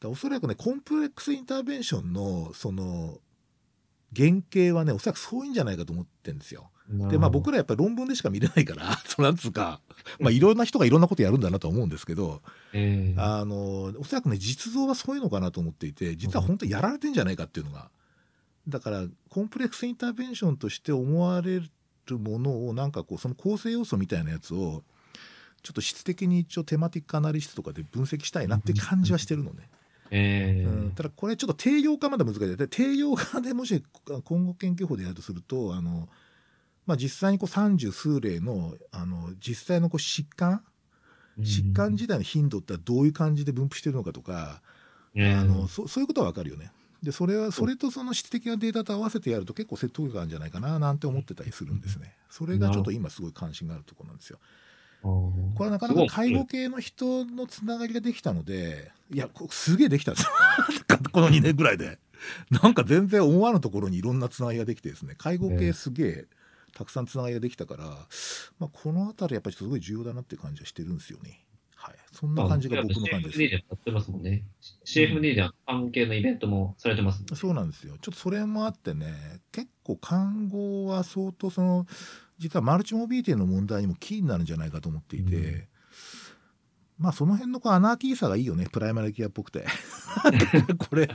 [0.04, 3.18] らおそらくねコンプレックスインターベンションのその
[4.16, 6.70] 原型はねおそらくそういうんじゃないかと思ってるんですよ。
[6.92, 9.80] でまあ僕らやっぱり論文でしか見れないから そなんつうか
[10.20, 13.20] まあいろんな人がいろんなことやるんだなとは思うんですけどええ。
[13.20, 17.90] あのおそらくね実像はそういうのかなと思っていて実は本当にやられてんじゃないかっていうのが。
[18.68, 21.60] だからコンプレックスインターベンションとして思われ
[22.06, 24.84] るものをなんかこうその構成要素みたいなやつを
[25.62, 29.68] ちょっと質的に一応テマティックアナリストとかで分析したいなって感じはしてるのね。
[30.10, 30.64] ええ。
[30.64, 32.56] うん、ただこれちょっと定用化まだ難しい。
[32.56, 33.82] で定用化でもし
[34.24, 36.08] 今後研究法でやるとするとあの、
[36.86, 40.62] まあ、実際にこう三十数例のあの実際のこう疾患
[41.38, 44.60] 疾患自体の頻度ってどういう感じで分布してるのかとか、
[45.14, 46.70] ええあのそそういうことは分かるよね。
[47.02, 52.14] でそれはそれとその質的なデータと合わせてやると結構説得力あるんじゃないかななんて思ってたりするんですね。
[52.30, 54.38] それがちょっと今すごい関心があるところなんですよ。
[55.02, 60.30] これはなかなか介護系の人のつながりができたのでいやこすげえできたんですよ。
[61.12, 61.98] この2年ぐらいで。
[62.50, 65.16] なんか全然思わぬところにいろんなつながりができてですね。
[65.18, 66.26] 介護系すげえ
[66.74, 67.84] たくさんつながりができたから、
[68.58, 71.44] まあ、この辺りやっぱりすごい重要だなっていう感じはしてるんですよね。
[71.82, 71.96] はい。
[72.12, 73.38] そんな感じが僕の感じです。
[73.38, 74.44] CFD でやってますもんね。
[74.86, 77.36] CFD で関係のイベントもされてますもんね。
[77.36, 77.96] そうなんですよ。
[78.00, 81.86] ちょっとそれもあってね結構看護は相当その
[82.38, 85.68] 実はマルチモビリティの問題にもキーになるんじゃないかと思っていて、うん。
[86.98, 88.68] まあその辺のこうアナーキーさがいいよね。
[88.70, 89.66] プライマリケアっぽくて。
[90.88, 91.08] これ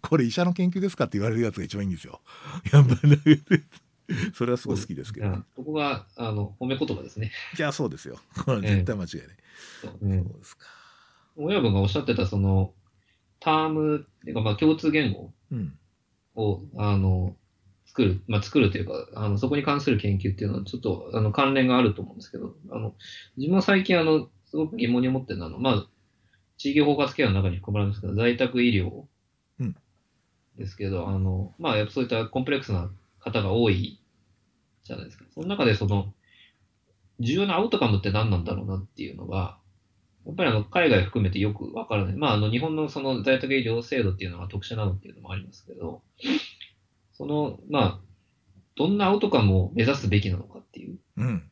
[0.00, 2.22] これ医者の研究ですかって言われるやつが一番いいんですよ。
[2.72, 3.20] やっぱり
[4.34, 5.44] それはすごい好きですけど、うん。
[5.56, 7.32] そこが、あの、褒め言葉ですね。
[7.54, 8.18] じゃあそうですよ。
[8.44, 9.26] これは絶対間違いない、
[9.80, 10.66] そうねそうですか。
[11.36, 12.74] 親分がおっしゃってた、その、
[13.40, 15.78] タームっていうか、まあ、共通言語うん。
[16.34, 17.36] を、あの、
[17.86, 22.94] 作る、まあ、作るというか、あの、そこに関する研究っていうのは、ちょっと、あの、関連があると思うんですけど、あの、
[23.36, 25.86] 自分は最近、あの、すごく疑問に思ってるのは、まあ、
[26.56, 29.04] 地域包括ケアの中に含まれるんですけど、在宅医療
[29.60, 29.76] うん。
[30.56, 32.90] ですけど、あの、まあ、やっぱそういったコンプレックスな
[33.24, 34.00] 方が多い
[34.84, 35.24] じゃないですか。
[35.34, 36.12] その中で、その、
[37.20, 39.58] 重要なアウトカムって何なんだろうなっていうのが、
[40.26, 42.16] やっぱりあの、海外含めてよくわからない。
[42.16, 46.02] まあ、あの、日本のその在宅医療制度っていうのが特殊なのっていうのもありますけど、
[47.12, 48.00] その、まあ、
[48.76, 51.50] どんなアウトカムを目指すべきなのかっていう、うん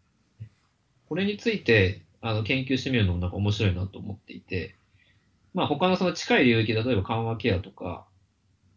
[1.13, 4.77] これについて、あの、研究してみるのもなんか面白いなと思っていて、
[5.53, 8.07] まあ、他のその近い領域、例えば緩和ケアとか、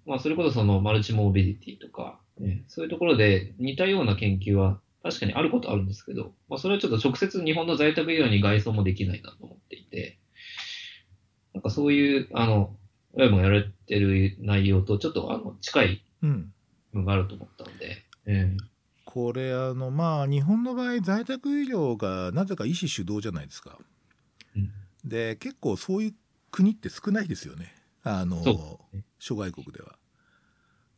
[0.06, 10.18] まあ、それこそそのマルチモービリティとか、ね、そういうところで似たような研究は確かにあることあるんですけど、まあ、それはちょっと直接日本の在宅医療に外装もできないなと思っていて、
[11.54, 12.76] なんかそういう、あの、
[13.14, 16.52] 親もやられてる内容とちょっとあの近いうん。
[16.92, 18.56] 部分があると思ったので、え
[19.06, 23.78] これあのまあ日本の場合在宅医療がなぜか医師主導じゃないですか。
[24.56, 24.72] うん。
[25.04, 26.14] で結構そういう
[26.52, 27.74] 国って少ないですよね。
[28.04, 28.42] あの
[29.20, 29.98] 諸外国では。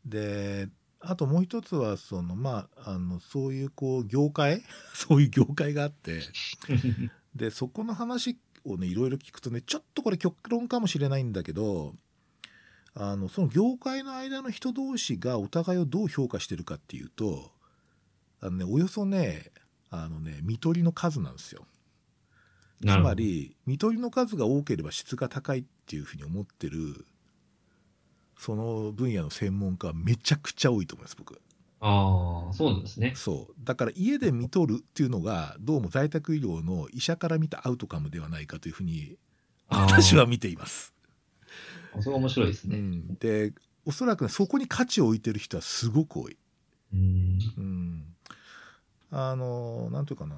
[0.05, 0.69] で
[0.99, 4.63] あともう一つはそのまああのそういうこう業界？
[4.93, 6.21] そういう業界があって。
[6.69, 11.95] え でそこの話をねいろいろ聞くとねちょっとこれ極論かもしれないんだけど
[12.95, 17.51] あのその業界の間の人同士がお互いをどう評価してるかっていうと
[18.41, 19.51] あのねおよそね
[19.91, 21.65] あのね見取りの数なんですよ。
[22.81, 27.05] つまり見取りの数が多ければ質が高いっていうふうに思ってる
[28.37, 31.41] その分野の専門家はめちゃくちゃ多いと思います僕。
[31.79, 33.13] ああ、そうなんですね。
[33.15, 39.17] そうだから家で見取るっていうのがどうも在宅医療の医者から見たアウトカムではないかというふうに
[39.69, 40.93] 私は見ています。
[41.95, 42.77] あそれは面白いですね。
[42.77, 43.53] うん、で
[43.85, 46.37] おそらくねそこに価値を置いてる人はすごく多い。
[46.93, 47.39] うん。
[47.57, 48.03] うん、
[49.11, 50.35] あのなんていうかな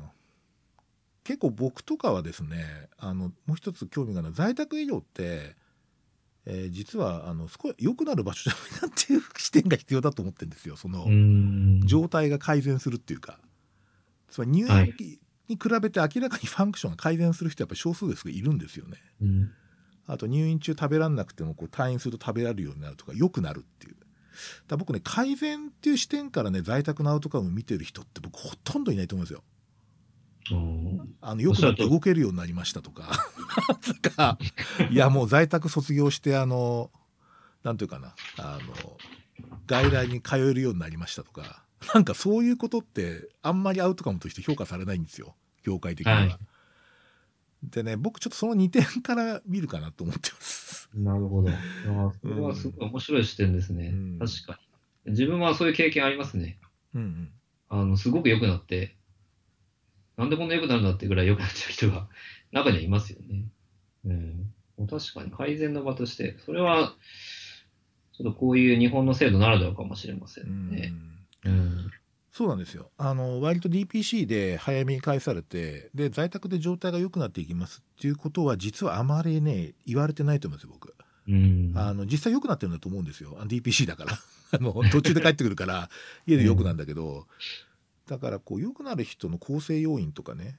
[1.24, 5.56] 結構僕とかはですねあのもう一つ興味があるのは在宅医療って、
[6.52, 11.82] えー実はあの少し良くなる場所じゃないなっていう視点が必要だと思ってるんですよその、うん。
[11.86, 13.40] 状態が改善するっていうか
[14.30, 14.94] つまり入院はい
[15.48, 18.98] に比べて明らかにファンクションが改善する人はやっぱり少数ですがいるんですよね。
[19.22, 19.52] うん。
[20.06, 23.96] あと入院中食べられなくてもこう退院すると食べられるようになるとか良くなるっていう。
[24.68, 29.44] だ僕ね改善っていう視点からね在宅のアウトカムを見てる人って僕ほとんどいないと思うんですよ。
[30.52, 33.12] うんあの良くなって動けるようになりましたとか
[34.04, 34.38] とか
[34.90, 36.92] いやもう在宅卒業してあの
[37.64, 38.98] なんていうかなあの
[39.68, 46.20] 外来に通えるようになりましたとかなんかそういうことってあんまりアウトカムとして評価されないんですよ業界的には。
[46.20, 46.38] はい
[47.62, 50.90] でね僕ちょっとその2点から見るかなと思ってます。
[50.96, 51.50] なるほど。
[51.50, 53.88] ああそれはすごい面白い視点ですね。
[53.88, 54.58] うん確か
[55.06, 55.12] に。
[55.12, 56.58] 自分はそういう経験ありますね。
[56.96, 57.32] うんうん
[57.70, 58.96] あの、すごく良くなって、
[60.20, 62.10] なんでこんな良くなるんだってぐらい良くなっちゃう人が
[62.52, 63.46] 中にはいますよね。
[64.04, 64.54] うん。
[64.78, 66.94] もう確かに改善の場として、それは、
[68.12, 70.92] ちょっとこういう日本の制度ならではかもしれませうんんね。
[71.46, 71.92] うん。
[72.32, 80.96] そうなんですよあの割と DPC で早めに返されてで在宅で状態が良くなっていきますっていうことは実はあまりね言われてないと思うんですよ僕。
[81.28, 81.74] うん。
[81.76, 84.14] あの実際良くなってるんだと思うんですよ DPC だから
[84.52, 85.90] あの途中で帰ってくるから
[86.28, 87.28] 家で良くなんだけど、
[88.10, 90.58] だからこう良くなる人の構成要因とかね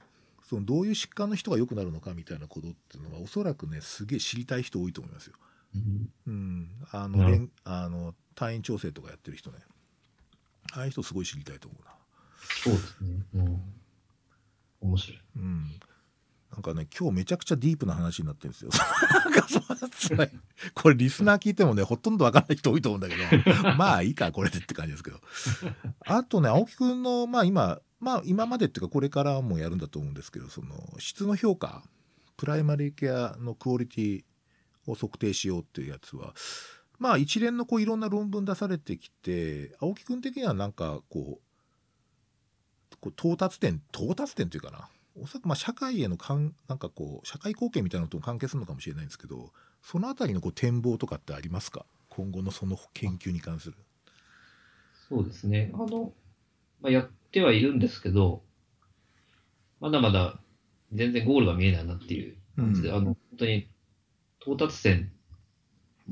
[0.49, 5.33] そのどういう疾患の人が良くなるのかみたいなことっていうのはおそらくねすげえ知りたい人多いと思いますよ。
[5.75, 9.57] うんうん、あの連あの退院調整とかやってる人ね
[10.73, 11.91] ああいう人すごい知りたいと思うな。
[12.63, 13.25] そうですね。
[13.33, 13.61] うん。
[14.81, 15.21] 面白い。
[15.35, 15.79] うん
[16.51, 18.71] なんかね今日めちゃくちゃディープな話になってるんですよ。
[20.73, 23.23] これリスナー聞いてもねほとんどわからない人多いと思うんだけど。
[23.77, 25.19] まあいいかこれでって感じですけど。
[26.05, 31.83] あとね青木くんのまあ今まあ今までっていうかこれからもやるんだと思うんですけどその質の評価
[32.35, 34.23] プライマリーケアのクオリティ
[34.87, 36.33] を測定しようっていうやつは
[36.99, 44.89] まあ一連のこういろんな論文出されてきて青木くん的にはなんかこうこう到達点到達点というかな
[45.19, 49.51] おそらくまあ社会へのかんなんかこう社会貢献みたいなのとも関係するのかもしれないんですけど
[49.81, 51.85] そのあたりのこう展望とかってありますか？
[52.09, 53.75] 今後のその研究に関する。
[55.09, 55.71] そうですね。
[55.73, 56.13] あの、
[56.81, 58.43] まあ、やってはいるんですけど、
[59.79, 60.39] まだまだ
[60.93, 63.67] 全然ゴールが見えないなっていう感じで、うんあの、本当に
[64.41, 65.11] 到達点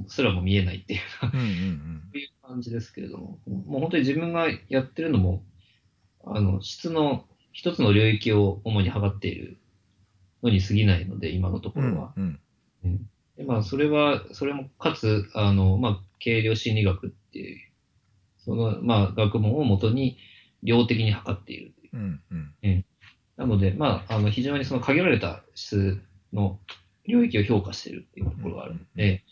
[0.08, 1.00] すらも見えないっていう、
[1.34, 5.44] うんうんそういう感じですけれども、もう本当に自分がやってるのも、
[6.26, 9.58] あの、質の一つの領域を主に測っている
[10.44, 12.14] のに過ぎないので、今のとこうんろは。
[12.16, 12.40] うん
[12.86, 13.10] うん。
[13.38, 17.58] でまあ、それは、それも、かつ、あの、まあ、軽量心理学っていう、
[18.38, 20.18] その、まあ、学問をもとに、
[20.64, 21.90] 量的に測っているという。
[21.94, 22.22] うん
[22.64, 22.86] うん。
[23.38, 26.02] なので、まあ、あの、非常にその限られた質
[26.34, 26.60] の
[27.08, 29.24] 領域を評価しているっていうところがあるので、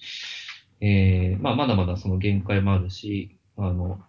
[0.80, 4.00] えーまあ、まだまだその限界もあるし、あの、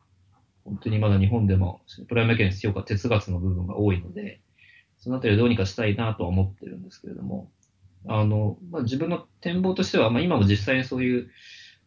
[0.69, 4.41] 本当にまだ日本でも、プライマリケアに評価哲学の部分が多いので、
[4.99, 7.51] そのあたりをどうにかしたいなとは思ってるんですけれども、
[8.07, 11.31] あの、まあ、自分の展望としては、まあ、今も実際にそういう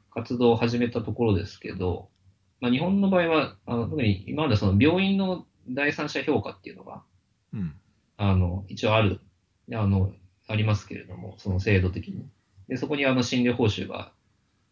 [0.09, 2.09] 活動を始めたところですけど、
[2.59, 7.03] まあ、日本の場合は、あの特に今までその病院の第三者評価っていうのが、
[7.53, 7.75] うん
[8.17, 9.19] あの、一応ある、
[9.73, 10.13] あの、
[10.47, 12.27] ありますけれども、その制度的に。
[12.67, 14.11] で、そこにあの診療報酬が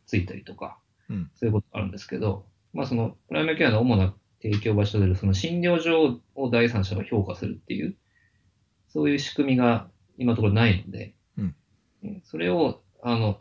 [0.06, 0.80] ついたりとか、
[1.10, 7.96] うんそういうことがあるんですけど、まあその、プライマリケアの主な提供場所であるその診療所を第三者が評価するっていう、
[8.88, 11.56] そういう仕組みが今のところないので、うん。
[12.04, 13.40] えそれを、あの、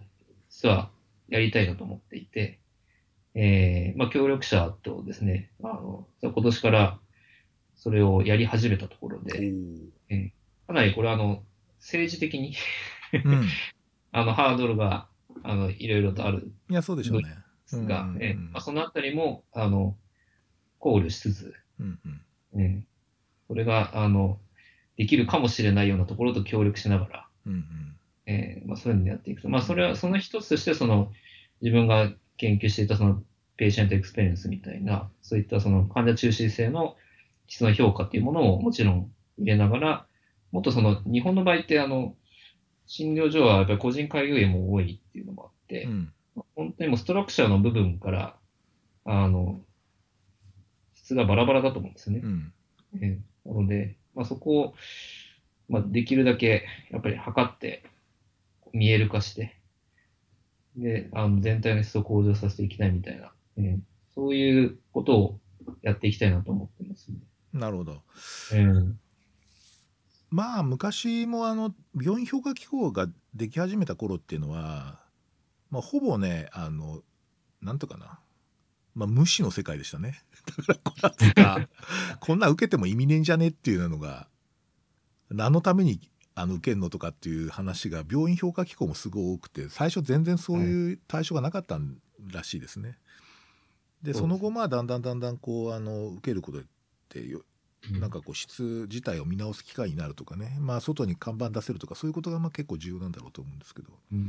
[0.51, 0.91] 実は
[1.29, 2.61] やりたいなと思っていて、
[3.35, 6.99] えーまあ協力者とですね、あの、今年から
[7.77, 9.53] それをやり始めたところで、
[10.67, 11.43] かなりこれはあの、
[11.79, 12.55] 政治的に
[13.13, 13.49] うん。
[14.11, 15.09] あの、ハードルが、
[15.43, 16.39] あの、いろいろとある。
[16.39, 17.37] んいやそうでしょうね。
[17.77, 18.23] が、うんうんうん。
[18.23, 19.97] えまあ、そのあたりも、あの、
[20.79, 21.99] 考慮しつつ、うん
[22.55, 22.61] うん。
[22.61, 22.85] え
[23.47, 24.39] これが、あの、
[24.97, 27.63] できるかもしれないようなところと協力しながら、うんうん。
[28.27, 29.49] えーまあ、そういうのをやっていくと。
[29.49, 31.13] まあ、それは、その一つとして、その、
[31.63, 33.23] 自分が研究していた、その、
[33.57, 36.97] patient experience みたいな、そういったその患者中心性の
[37.49, 40.07] 質の評価っていうものをもちろん入れながら、
[40.53, 42.15] もっとその、日本の場合って、あの、
[42.87, 46.13] 診療所はやっぱり個人開業医も多いっていうのもあって、うん
[46.55, 48.37] 本当にもう structure の部分から、
[49.05, 49.61] あの、
[50.95, 52.29] 質がバラバラだと思うんですねう。
[52.29, 52.53] ん
[53.01, 54.75] えーなので、まあ、そこを、
[55.71, 57.83] まあ、できるだけ、やっぱり測って、
[58.75, 59.57] 見える化して、
[60.77, 63.79] で、あの、全体の質を向上させていきたいみたいな、えー
[64.15, 65.41] そういうことを
[65.81, 67.19] やっていきたいなと思ってますね。
[67.53, 68.03] なるほど。
[68.53, 68.93] えー
[70.31, 75.01] まあ昔もあの病院評価機構ができ始めた頃っていうのは、
[75.71, 77.03] まあ、ほぼねあの
[77.61, 78.21] なんとかな、
[78.95, 80.23] まあ、無視の世界でしたね。
[80.67, 81.69] だからこんな
[82.21, 84.29] こんな受けても意味ねえんじゃねっていうのが
[85.31, 91.81] 何のためにあの受けんのとかっていう話が病院評価機構もすごい多くて最初全然そういう対象がなかった
[92.33, 92.99] らしいですね。
[94.03, 96.63] でその後まあだんだんだんだんこうあの受けることっ
[97.09, 97.43] てよ
[97.91, 104.29] なんかこう質自体を見直す機会になるとかね、まあ、外に看板出せるとかそういうことがまあ結構重要なんだろうと思うんですけど、うん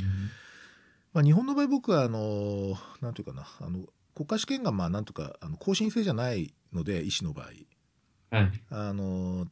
[1.13, 3.85] まあ、日本の場合僕はあのなんていうかなあの
[4.15, 7.45] 国家試験がまあなんとかあの更新制じゃないので医師の場合
[8.31, 8.51] はい。
[8.69, 9.47] あの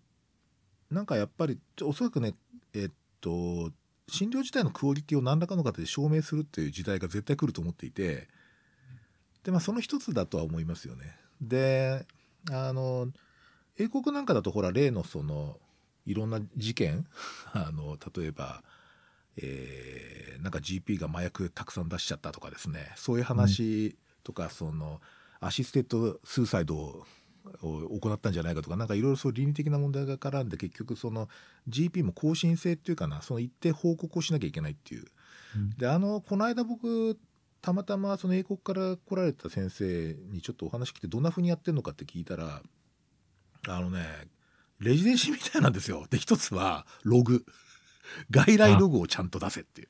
[0.91, 2.34] なんかやっぱりおそらくね
[2.74, 2.91] えっ
[3.22, 3.72] と
[4.10, 8.28] 診療自体のクオリティを何らかの形で証明するっていう時代が絶対来ると思っていて
[9.43, 11.16] で、まあ、その一つだとは思いますよね。
[11.41, 12.05] で
[12.51, 13.08] あの
[13.78, 15.58] 英国なんかだとほら例のその
[16.05, 17.05] いろんな事件
[17.53, 18.64] あの例えば、
[19.38, 22.92] えーなんか GP が麻薬たくさん出しちゃったとかですね。
[22.96, 25.02] そういう話とか、その
[25.39, 27.06] assisted suicide を
[27.62, 31.30] 行ったんじゃないかとかなんかいろいろそう倫理的な問題が絡んで結局その
[31.70, 35.06] GP も更新制っていうかなその一定報告をしなきゃいけないっていう。
[35.78, 37.18] であのこの間僕
[37.62, 42.62] たまたまその英国から来られた先生にちょっとお話聞いてどんな風にやってるのかって聞いたら
[43.68, 44.06] あのね
[44.80, 46.06] レジデンシーみたいなんですよ。
[46.10, 47.46] で一つはログ
[48.32, 49.88] 外来ログをちゃんと出せっていう。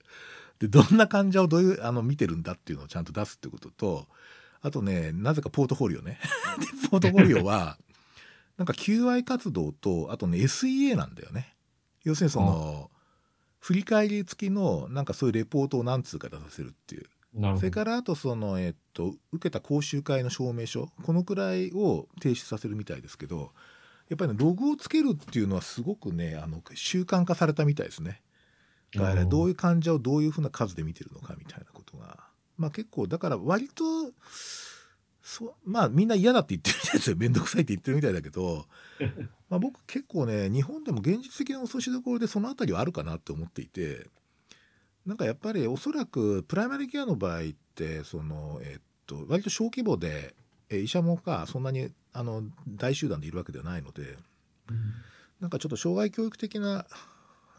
[0.60, 4.08] でどんな患者をどういうあの見てるんだっていうのをちゃんと出すってことと
[4.62, 6.20] あとねなぜかポートフォリオね。
[6.60, 7.78] でポートフォリオは
[8.58, 11.56] なんか QI 活動とあとね SEA なんだよね。
[12.04, 12.90] 要するにその
[13.60, 17.06] 振り返り付きのなんかそういうレポートを何通か出させるっていう。
[17.58, 23.52] それからあとその、えっと、受けた講習会の証明書このくらいを提出させるみたいですけど
[24.10, 28.22] やっぱりねログをつけるっていうのはすごくねあの習慣化されたみたいですね。
[28.96, 32.20] 外来どういう患者をどういうふうな数で見てるのかみたいなことが
[32.58, 33.84] まあ結構だから割と
[35.22, 38.66] そうまあみんな嫌だって言ってるみたいですよ面倒くさいって言ってるみたいだけど
[39.50, 44.08] まあ僕結構ね日本でも現実的な落としどころでそのあたりはあるかなって思っていて
[45.06, 47.44] なんかやっぱりおそらくプライマリーケアの場合っ
[47.76, 50.36] てその、えっと、割と小規模で
[50.70, 54.18] え医者もかそんなにあの大集団でいるわけではないので
[54.70, 54.94] うん。
[55.40, 56.86] なんかちょっと障害教育的な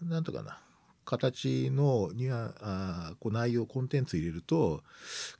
[0.02, 0.58] なんとかな
[1.04, 4.82] 形のにはあーこう内容コンテンツ入れると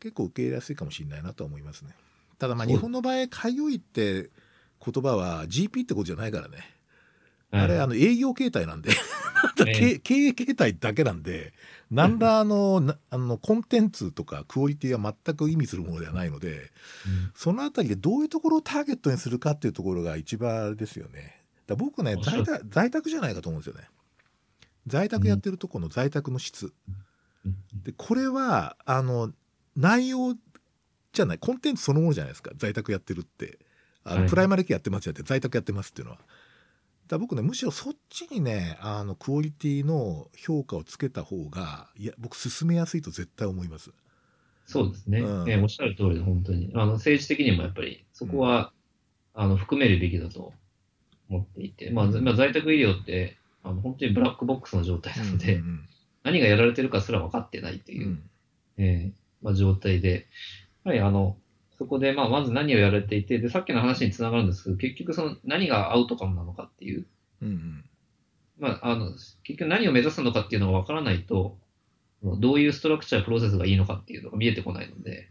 [0.01, 1.95] 結構受け入れやすいかもしれないなとは思いますね。
[2.39, 4.31] ただまあ日本の場合開業医って
[4.85, 6.59] 言葉は GP ってことじゃないからね。
[7.51, 8.91] はいあれあの営業形態なんで。
[9.57, 11.53] 経経営形態だけなんで
[11.91, 21.43] 何らあのなあのコンテンツとかクオリティは全く意味するものではないのでうんそのあたりでどういうところをターゲットにするかっていうところが一番ですよね。
[21.67, 23.89] だ僕ね在宅在宅じゃないかと思うんですよね。
[24.87, 26.67] 在宅やってるとこの在宅の質。
[26.67, 26.73] うん
[27.83, 29.33] でこれはあの
[29.77, 30.35] 内容
[31.13, 33.59] じゃないコンテンツそのものじゃないですか在宅やってるって
[34.05, 36.19] あの、はいプライマリケアやってますじゃなくて在宅やってますっていうのは。
[37.09, 43.91] だ僕ねむしろそっちにねあのクオリティの評価をつけた方がいや僕進めやすいと絶対思います。
[44.69, 45.21] そうですね。
[45.21, 46.71] うんえーおっしゃる通りで、本当に。
[46.75, 48.71] あの、政治的にもやっぱり、そこは、
[49.33, 50.53] あの、含めるべきだと
[51.31, 55.89] 思っていて、まあ、うんまあ、在宅医療って、あの、本当にブラックボックスの状態なので、うん
[56.25, 60.27] 何がやられてるかすら分かってないという、うんうんえーまあ、状態で、
[60.85, 61.39] やはりあの、
[61.79, 67.07] そこで、まあ、まず何をやられていて、で、さっきの話につながるんですけど、結局その何がアウトカムなのかっていう、
[67.41, 67.85] うんうん
[68.59, 69.13] まあ、あの、
[69.45, 71.57] 結局何を目指すのかっていうのが分からないと、
[72.23, 75.29] どういうストラクチャー、プロセスがいいのかっていうのが見えてこないので、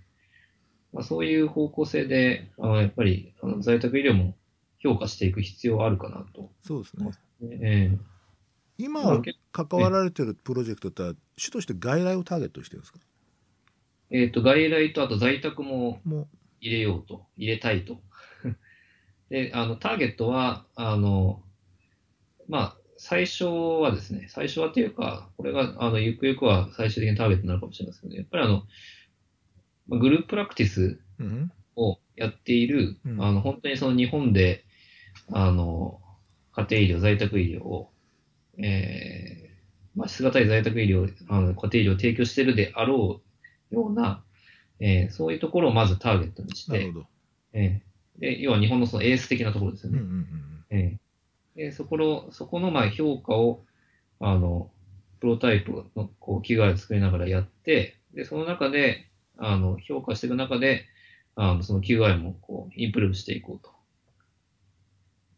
[0.93, 4.35] まあ、そういう方向性で、あのやっぱりあの在宅医療も
[4.79, 6.49] 評価していく必要あるかなと。
[6.63, 7.11] そうですね。
[7.61, 7.97] ええ
[8.79, 9.21] 今
[9.51, 12.99] 関わられてるプロジェクトって主として外来をターゲットにしてるんですか？
[14.11, 16.27] えっと、外来とあと在宅もも
[16.59, 18.01] 入れようと、入れたいと。
[19.29, 21.43] で、あの、ターゲットは、あの、
[22.47, 28.63] まあ、最初はですね、最初はっていうか、これが、あの、ゆくゆくは最終的にターゲットになるかもしれないですけど、やっぱりあの、
[29.87, 30.99] まあグループプラクティス
[31.75, 34.65] をやっている、うんあの、本当にその日本で、
[35.31, 36.01] あの、
[36.53, 37.91] 家庭医療、在宅医療を、
[38.57, 43.21] えー、まあ、質がたい在宅医療、あの、家庭医療を提供しているであろ
[43.71, 44.23] うような、
[44.79, 47.05] えー、そういうところをまずターゲットにしてなるほ、ど。
[47.53, 49.99] えー、で、要は日本のそのエース的なところですよね。
[49.99, 50.27] うん
[50.69, 53.63] えー、で、そこの、そこのまあ評価を、
[54.19, 54.69] あの、
[55.19, 60.85] プロタイプのこう、機械を作りながらやって、で、その中で、あの、評価していく中で、
[61.35, 63.71] あの、その QI もこう、インプルーブしていこうと。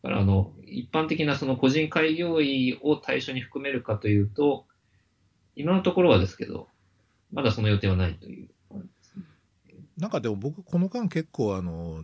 [0.04, 4.66] だから、あの、一般的なその個人開業医を対象に含めるかというと、
[5.56, 6.70] 今のところはですけど、
[7.32, 8.50] まだその予定はないという。
[10.00, 12.04] なんかでも僕この間結構あの、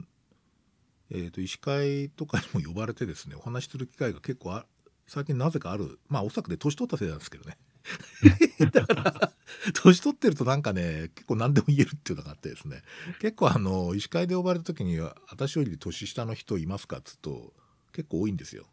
[1.09, 4.65] えー、と医師会とかにも呼ばれてですねお話しする機会が結構あ
[5.07, 7.57] 最近なぜかあるまあおそらくで年取ったせいなんですけどね。
[8.73, 9.31] だから
[9.73, 12.81] 年取ってるとなんかね結構何でも言えるっていうのがあってですね。
[13.21, 17.53] 結構あの医師会で呼ばれた時には私より年下の人いますかっつうと
[17.93, 18.65] 結構多いんですよ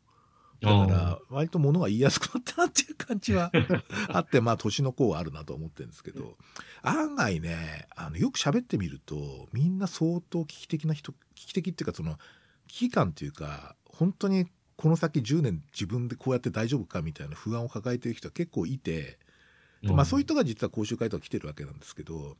[0.62, 3.50] だから割と物が言いやすくなったなっていう感じは
[4.08, 6.36] あってまあ年の子はあるなと思ってるんですけど
[6.82, 12.18] 案外ねあのよく喋ってみるとみんな相当危機的な人危機的っていうかその
[12.68, 14.46] 危機感っていうか本当に
[14.76, 19.18] この先10年自分でこうやって大丈夫かみたいな不安を抱えてる人は結構いて、
[19.82, 22.36] まあ、そういう人が実は講習会とか来てるわけなんですけど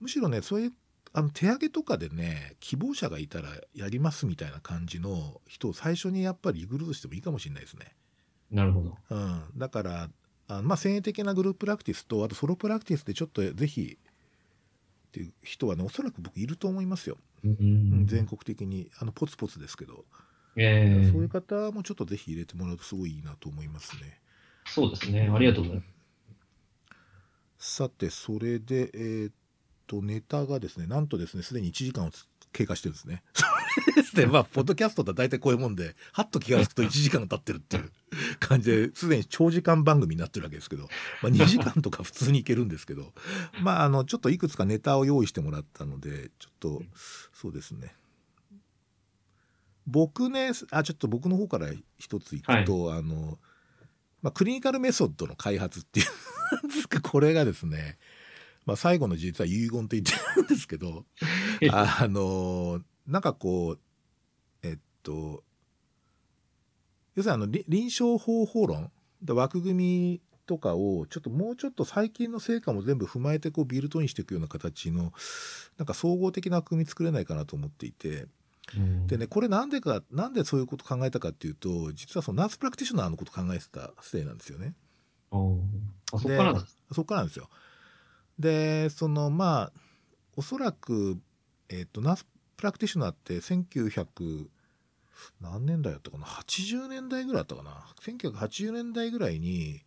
[0.00, 0.72] むしろねそういう
[1.16, 7.94] あの手上げとかでね希望者がいたらやりますみたいな感じの人を最初にやっぱりリクルートしてもいいかもしれないですね。
[8.50, 8.98] なるほど。
[9.08, 10.10] うん、だから
[10.46, 20.04] あまあ先鋭的なグループプラクティスとあとソロプラクティスでちょっとぜひっていう人はねおそらく僕いると思いますよ、ううんん、全国的にあのポツポツですけど、
[20.56, 24.20] ええそういう方もちょっとぜひ入れてもらうとすごいいいなと思いますね。
[24.66, 25.30] そうですね。
[25.34, 25.82] ありがとうございま
[27.58, 27.76] す。
[27.78, 29.32] さてそれでえーっ
[29.86, 32.10] とネタがですねなんとですねすでに1時間を
[32.52, 33.22] 経過してるんですね。
[33.94, 34.26] ですね。
[34.26, 37.90] まあポッドキャストって大体こういうもんではっと気が付くと1時間が経ってるっていう
[38.40, 40.88] 感じですでに長時間番組になってるわけですけど、
[41.22, 43.12] まあ、2時間とか普通にいけるんですけど
[43.60, 46.82] まああのちょっといくつかネタを用意してもらったのでちょっと
[47.32, 47.94] そうですね。
[49.86, 51.68] 僕ねあちょっと僕の方から
[51.98, 53.38] 一ついくと、あの、
[54.20, 56.06] まあ、クリニカルメソッドの開発っていう
[56.56, 57.98] なんですかこれがですね、
[58.66, 61.04] まあ、最後の実は遺言って言ってるんですけど
[61.72, 63.78] あのなんかこう
[64.62, 65.44] えっと
[67.14, 68.90] 要するにあのり臨床方法論
[69.22, 75.12] で枠組みとかをちょっともうちょっと最近の成果も全部踏まえてこうビルトインしていくような形の
[75.78, 78.26] なんか総合的な枠組み作れないかなと思っていて
[78.76, 84.74] うんでねこれなんでかなんでそういうこと考えたかっていうと実はその nurse practitioner のこと考えてたせいなんですよね。
[86.12, 86.28] あ、そ。
[86.92, 87.48] そこからなんですよ。
[88.38, 89.80] でそのまあ
[90.36, 91.18] おそらく、
[91.68, 92.26] えっと nurse
[92.56, 94.48] practitioner って1900
[95.40, 99.80] 何年代だったかな？80年代ぐらいだったかな？1980年代ぐらいに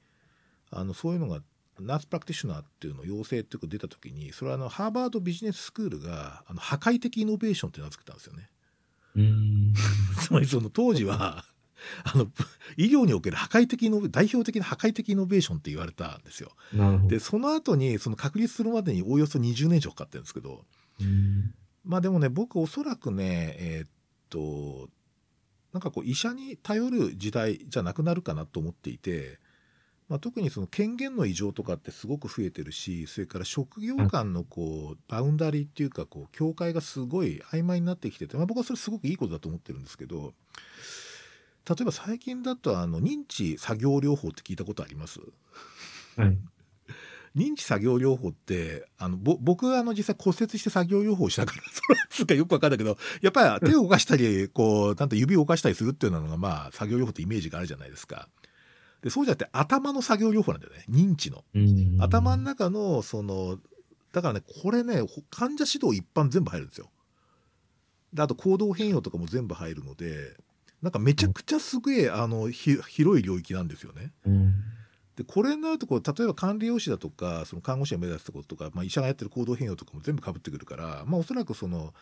[0.72, 1.42] あのそういうのが
[1.80, 8.50] ナースプラクティショナーっていうの要請っていうか出た時にそれはあのハーバードビジネススクールがあの破壊的イノベーションって名付けたんですよね。
[9.16, 9.74] うん。
[10.20, 11.46] つまりその当時は
[12.04, 12.28] あの
[12.78, 16.52] 医療における破壊的イノベ代表的な破壊的イノベーションって言われたんですよ。
[17.08, 20.66] でその後にその確立するまでにおおよそ20年以上かかってるんですけど。
[21.02, 21.54] うん。
[21.84, 23.90] まあでもね僕おそらくねえーっ
[24.30, 24.90] と
[25.74, 29.40] なんかこう医者に頼る時代じゃなくなるかなと思っていて、
[30.08, 40.34] まあ、特にその権限の異常とかってすごく増えてるしそれから職業間のこうバウンダリーっていうかこう境界がすごい曖昧になってきてて、まあ、僕はそれすごくいいことだと思ってるんですけど
[41.68, 45.20] 例えば最近だとあの認知作業療法って聞いたことあります？
[46.18, 46.38] はい。
[47.36, 58.28] 認知作業療法ってあのぼ僕あの実際骨折して作業療法したからそれつうかよくわかんないけどやっぱり手を動かしたりこうなんと指を動かしたりするっていうのがまあ作業療法ってイメージがあるじゃないですか。
[59.04, 61.46] でそうじゃなくて頭の作業療法なんだよね認知の。
[61.54, 63.60] うん頭の中のその
[64.12, 66.90] だからねこれねほ患者指導一般全部入るんですよ。
[68.12, 70.36] であと行動変容とかも全部入るので
[70.82, 74.12] なんかめちゃくちゃすげえあのひ広い領域なんですよね。
[74.26, 74.54] うん。
[75.16, 81.94] でこれになるとこう例えば管理栄養士だとかその看護師が目指したこととか、まあ、医者がやってる行動変容とかも全部かぶってくるから、まあ、おそらくその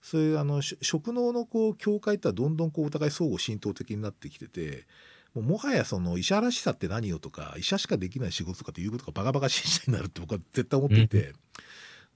[0.00, 4.86] そういうあのし職能のこう境界ってのはどんどんこうお互い相互浸透的になってきてて
[5.34, 11.32] もうもはやその医者らしさって何よとか医者しかできない仕事とかっていうことがバカバカしい時代になるって僕は絶対思っていて、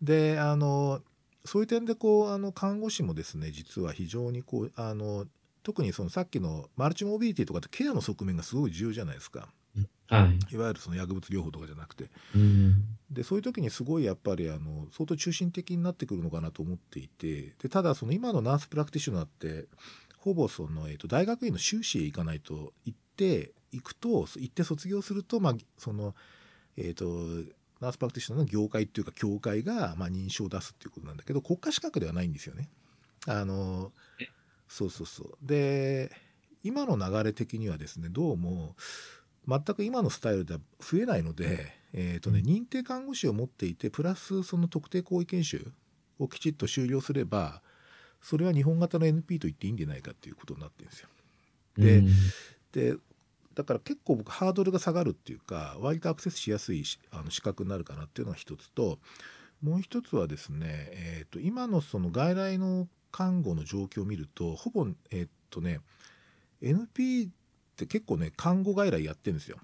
[0.01, 1.01] であの
[1.45, 5.27] そういう点でこうあの看護師もですね実は非常にこうあの
[5.65, 9.49] 特にそのさっきの multimorbidity とかってケアの側面がすごい重要じゃないですか。
[10.07, 10.55] はい。
[10.55, 12.75] いわゆるその薬物療法とかじゃなくてうん
[13.11, 19.67] でそういう時にすごいやっぱりあの相当中心的になってくるのかなと思っていてでただその今の nurse practitioner って
[20.19, 26.15] ほぼその、えー、と大学院の修士へ行かないと行って行くと行って卒業すると、まあその
[26.77, 27.07] えー、と
[27.81, 32.69] nurse practitioner の業界っていうか協会が、まあ、認証を出すっていうことなんだけど国家資格ではないんですよね。
[33.27, 33.93] あの
[34.75, 35.37] そうそうそう。
[35.41, 36.11] で
[36.65, 38.75] 今の流れ的にはですねどうも
[39.47, 45.71] 全く今のスタイルでは増えないので、えーとね、認定看護師を持っていてプラスその特定行為研修
[46.19, 47.63] をきちっと終了すれば
[48.21, 51.09] それは日本型の NP と言っていいんじゃないかっていうことになってるんですよ。
[51.77, 52.03] で,、
[52.73, 52.97] で
[53.55, 58.99] だから結構僕ハードルが下がるっていうか割とアクセスしやすいあの資格になるかなっていうのが一つと
[59.63, 65.79] もう一つはですね、えーと、今のその外来の看護の状況を見るとほぼえっ、ー、とね
[66.61, 67.31] NP っ
[67.77, 69.59] て結構ね看護外来やってるんですよ。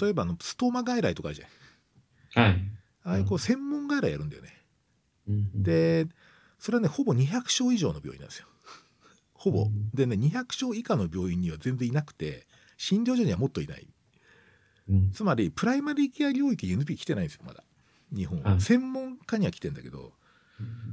[0.00, 2.44] 例えばあのストーマ外来とかあるじゃん。
[2.46, 2.56] はい。
[3.02, 4.56] ああいうこう専門外来やるんだよね。
[5.28, 6.06] うん、で
[6.58, 8.46] それはねほぼ200床以上の病院なんですよ。
[9.34, 9.66] ほぼ。
[9.92, 12.46] でね200床以下の病院には全然いなくて
[12.78, 13.86] 診療所にはもっといない。
[14.88, 17.64] うん、つまりプライマリーケア領域に NP 来てないんですよまだ
[18.16, 18.58] 日本は。
[18.60, 20.14] 専門家には来てんだけど。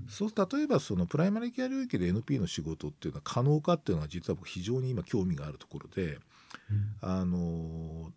[0.09, 6.19] そう例えばそのプライマリーケア領域で NP の仕事っていうのは可能かっていうのは実は僕非常に今興味があるところで、
[7.01, 8.11] あの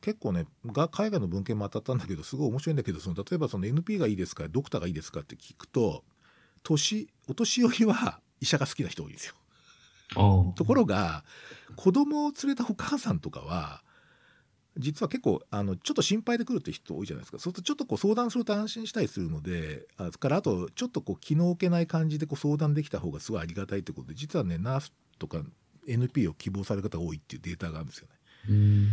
[0.00, 0.46] 結構ね
[0.90, 6.04] 海外の文献も当たったんだけどすごい面白いんだけどその例えばその NP がいいですかドクターがいいですかって聞くと
[6.62, 9.34] 年お年寄りは医者が好きな人多いんですよ。
[10.56, 11.24] ところが
[11.76, 13.82] 子供を連れたお母さんとかは
[14.78, 17.38] 実は結構あのちょっと心配で来るって人多いじゃないですか。
[17.38, 25.42] そうするとちょっとこう相談すると安心したりするのであからあとちょっとこう気の置けない感じでこう相談できた方がすごいありがたいってことで実はねナースとか
[25.86, 28.88] NP を希望される方が多いっていうデータがあるんですよね。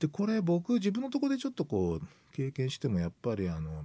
[0.00, 3.84] でこれ僕自分のとこでちょっとこう経験してもやっぱりあの、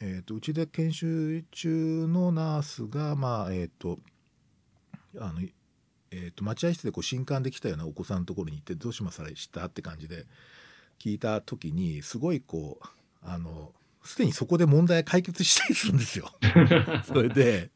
[0.00, 3.98] えーと、うちで研修中のナースがまあえっ、ー、と
[5.18, 5.40] あの
[6.16, 9.66] えーと、待合室でこう新刊できたようなお子さんのところに行ってどうしますした？
[9.66, 10.26] って感じで
[10.98, 12.86] 聞いた時にすごいこう
[13.22, 13.72] あの
[14.04, 16.30] すでにそこで問題解決したりするんですよ。
[17.06, 17.70] それで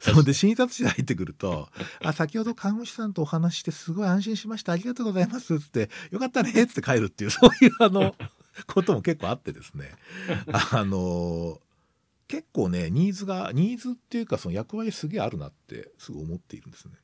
[0.00, 1.68] それで診察室に入ってくると
[2.02, 8.16] 「あ先ほど看護師さんとお話してすごい安心しましたありがとうございます」っつって「よかったね」っつって帰るっていうそういうあの
[8.66, 9.92] ことも結構あってですね
[10.72, 11.60] あの
[12.26, 16.94] 結構ねニーズがニーズっていうかその役割すげえあるなってすごい思っているんですね。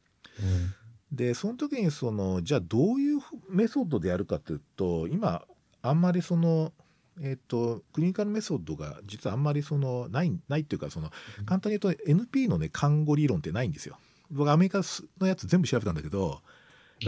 [0.40, 0.74] うん
[1.12, 5.42] でその時にそのじゃあどういうメソッドでやるかというと今
[5.82, 6.72] あんまりその
[7.20, 11.11] えーと、クリニカルメソッドが実はあんまりそのないないっていうかその
[11.46, 13.98] 簡単に言うと NP のね看護理論ってないんですよ。
[14.30, 14.82] 僕アメリカ
[15.20, 16.42] のやつ全部調べたんだけど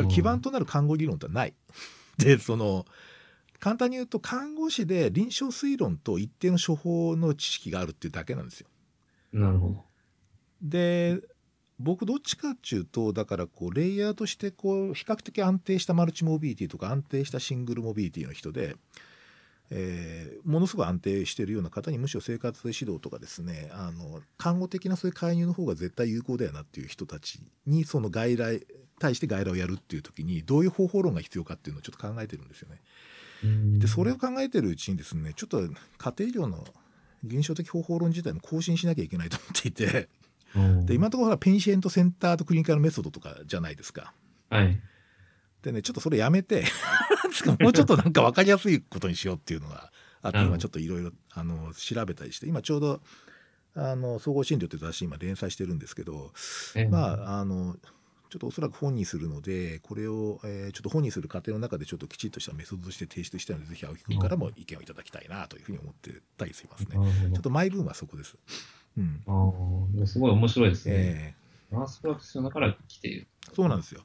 [0.09, 1.55] 基盤となる看護理論ってない。
[2.19, 2.87] でその
[3.59, 8.69] 簡単に言うと看護師で臨床推論と一定の処方の知識があるっていうだけなんですよ。
[9.33, 9.85] なるほど。
[10.63, 11.21] で
[11.83, 18.77] 僕どっちかっていうとだからこうレイヤーとしてこう比較的安定したマルチモビリティとか安定したシングルモビリティの人で、
[19.71, 28.67] えー、ものすごい安定しているような方にむしろ生活指導とかですねあの看護的なそういう介入の方が絶対有効だよなっていう人たちにその外来
[28.99, 32.81] 対して外来をやるっていう時にどういう方法論が必要かっていうのをちょっと考えてるんですよね。
[33.79, 36.63] でそれを考えてるうちにですねちょっと家庭医療の
[37.25, 40.09] 臨床的方法論自体も更新しなきゃいけないと思っていて
[40.85, 44.13] で今のところペンシエントセンターとクリニカルメソッドとかじゃないですか。
[44.49, 44.81] はい、
[45.63, 46.65] でねちょっとそれやめて
[47.61, 49.93] もうちょっとなんか分かりやすいことにしようっていうのが
[50.23, 51.13] あって今ちょっといろいろ
[51.75, 53.01] 調べたりして今ちょうど
[53.75, 56.33] あの総合診療って雑誌今連載してるんですけど、
[56.91, 57.77] まああの
[58.31, 66.91] ちょっとおそらく本にするのでこれを、えー、ちょっと本にする過程の中でちょっときちっとしたメソッドとして提出したのでぜひ青木君からも意見をいただきたいなというふうに思ってたりしますね。
[67.33, 68.37] ちょっとマイブームはそこです。
[68.99, 70.95] うん、ああ、すごい面白いですね。
[70.95, 73.29] えー、ナースプラクティショナーから来ている。
[73.55, 74.03] そうなんですよ。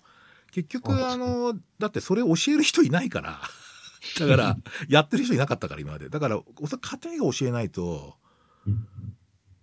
[0.51, 3.41] 結局、あの、だってそれ教える人いないから、
[4.19, 4.57] だから、
[4.87, 6.09] やってる人いなかったから、今まで。
[6.09, 8.15] だから、おそらく家庭が教えないと、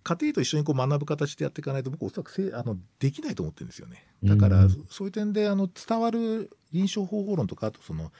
[0.03, 4.07] 家庭と一緒にこう学ぶ形でやっていかないと、僕、おそらくせあのできないと思ってるんですよね。
[4.23, 8.13] だから、そういう点であの伝わる臨床方法論とか、あとその、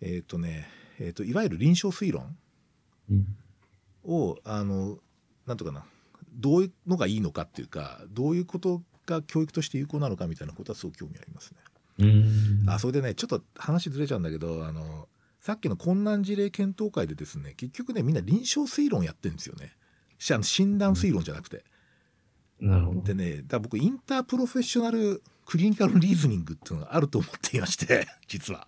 [0.00, 0.68] えっ、ー、とね、
[0.98, 2.36] えーと、いわゆる臨床推論
[4.04, 4.98] を、あの、
[5.46, 5.84] なんとかな、
[6.34, 11.58] どういうのがいいのかっていうかどういうことが教育として有効なのかみたいなことはすごく興味ありますね。
[12.66, 15.08] あそれでねちょっと話ずれちゃうんだけどあの
[15.40, 19.72] さっきの困難事例検討会でですね結局ねみんな臨床推論やってるんですよね。
[20.18, 21.64] 診断推論じゃなくて。
[22.60, 23.02] なるほど。
[23.02, 28.66] でねだ僕インタープロフェッショナルクリニカルリーズニングっていうのがあると思っていまして 実は。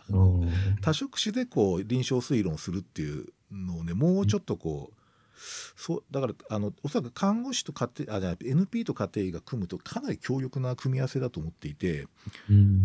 [0.83, 4.96] 多職種でこう臨床推論をするっていうのをねもうちょっとこう
[5.37, 12.07] そうだからあのおそらく看護師と家庭あじゃ NP と家庭医が組むとかなり強力な組み合わせだと思っていて、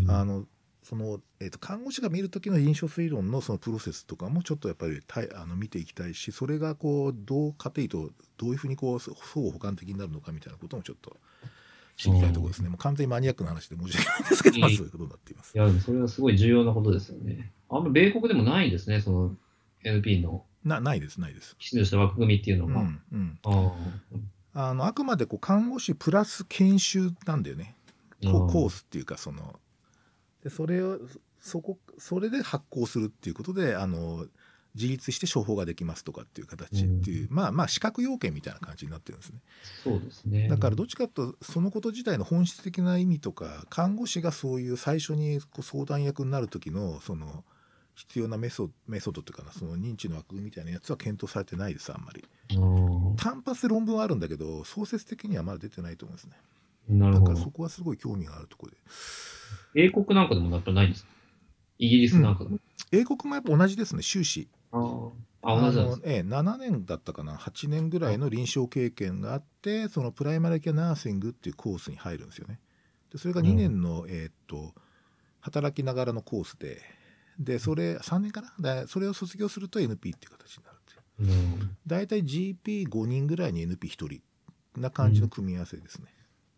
[0.07, 0.45] あの
[0.83, 11.15] そのえーと、看護師が見る時の臨床推論のそのプロセスとかもちょっとやっぱりたあの見ていきたいしそれがこうどう家庭医とどういうふうにこう相互補完的になるのかみたいなこともちょっと
[11.97, 12.69] 知りたいところですね。
[12.69, 15.55] もう完全にマニアックな話で申し訳ないんですけど、そういうことになっています。
[15.55, 17.51] いや、それはすごい重要なことですよね。
[17.69, 19.35] あんま米国でもないんですね、その
[19.83, 21.55] NP のなないです、ないです。
[21.57, 22.81] きちんとした枠組みっていうのが。
[22.81, 23.73] うんうん、あ
[24.53, 27.75] あのあくまでこう看護師プラス研修なんだよね。
[28.23, 29.59] こうコースっていうかその
[30.43, 30.99] でそれを
[31.39, 34.27] そこそれで発行するっていうことであの
[34.75, 39.39] 自立して処方ができますとかっていう形っていう、まあまあ資格要件みたいな感じになってるんですね。
[39.83, 40.47] そうですね。
[40.47, 47.43] だからどっちかというとそのこと自体の本質的な意味とか看護師がそういう最初にこう相談役になる時のその
[47.95, 52.23] 必要なメソメソッドっていうかなその認知の枠組みみたいなやつは検討されてないですあんまり。
[52.51, 56.33] あ単発で論文はあるんだけど創設的にはまだ出てないと思うんですね。
[56.89, 57.25] ーなるほど。
[57.27, 57.51] だからそ。
[57.51, 58.77] こはすごい興味があるところで。
[59.75, 61.11] 英国なんかでもやっぱないんですか？
[61.79, 62.59] イギリスなんかでも。
[62.91, 64.47] 英国もやっぱ同じですね修士。
[64.71, 65.11] あー。
[65.43, 65.99] あ、同じなんです。
[65.99, 67.35] の、ええ、7年だったかな。
[67.35, 72.59] 8年ぐらいの臨床経験があってそのプライマリケアナーシングっていうコースに入るんですよね。
[73.11, 74.73] でそれが2年の、えーっと
[75.43, 76.79] 働きながらのコースで
[77.41, 78.81] でそれ3年かな？
[78.83, 81.77] でそれを卒業すると NP っていう形になるっていううん。
[81.87, 84.21] 大体 GP5 人ぐらいに NP1 人
[84.77, 86.05] な感じの組み合わせですね、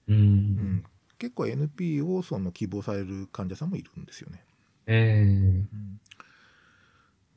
[0.10, 0.14] う。
[0.14, 0.19] うん。
[0.19, 0.84] ん
[1.18, 4.43] 結構 NP をその希望される患者さんもいるんですよね、
[4.88, 5.99] ええうん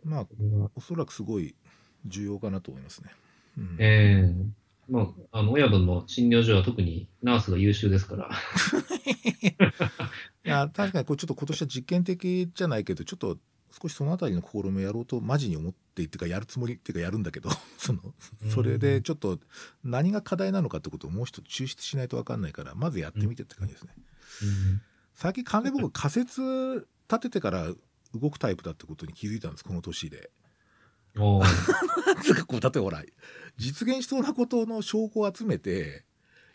[0.05, 0.27] まあ
[0.75, 1.55] おそらくすごい
[2.05, 3.11] 重要かなと思いますね、
[3.59, 8.31] うんええまあ、あの、親分の診療所は特にナースが優秀ですから。
[10.45, 13.37] いや確かにこれちょっと今年は実験的じゃないけどちょっと
[13.83, 18.01] 少しそのあたりの試みをやろうとマジに思ってっていうかやるつもりっていうかやるんだけど その
[18.49, 19.41] それでちょっと
[19.83, 23.93] 何が課題なのかってことをもう一つ抽出しないと分かんないからまずやってみてって感じですね。
[25.15, 27.73] 最近完全に僕仮説立ててから
[28.15, 30.31] 動くタイプだってことに気づいたんですこの年で。
[31.19, 31.41] お
[32.47, 33.03] こう例えばほら
[33.57, 36.05] 実現しそうなことの証拠を集めて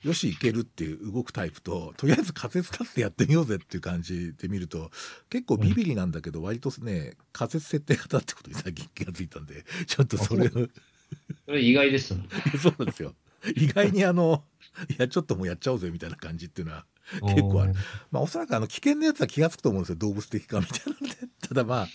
[0.03, 4.89] よしいけるっていう動くタイプととりあえず仮説立ってやってみようぜっていう感じで見ると
[5.29, 10.51] 結構ビビリなんだけど割とね仮説設定型ってことに最近気がついたんでちょっとそれをい
[11.45, 12.27] それ意外でしたね。
[12.53, 13.15] やそうなんですよ。
[13.55, 14.43] 意外にあの
[14.89, 16.85] いやちょっともうやっちゃおうぜみたいな感じっていうのは
[17.21, 17.73] 結構ある。
[18.11, 21.27] まあおそらくあの危険なやつは気が付くと思うんですよ動物的かみたいなので。
[21.47, 21.87] ただまあ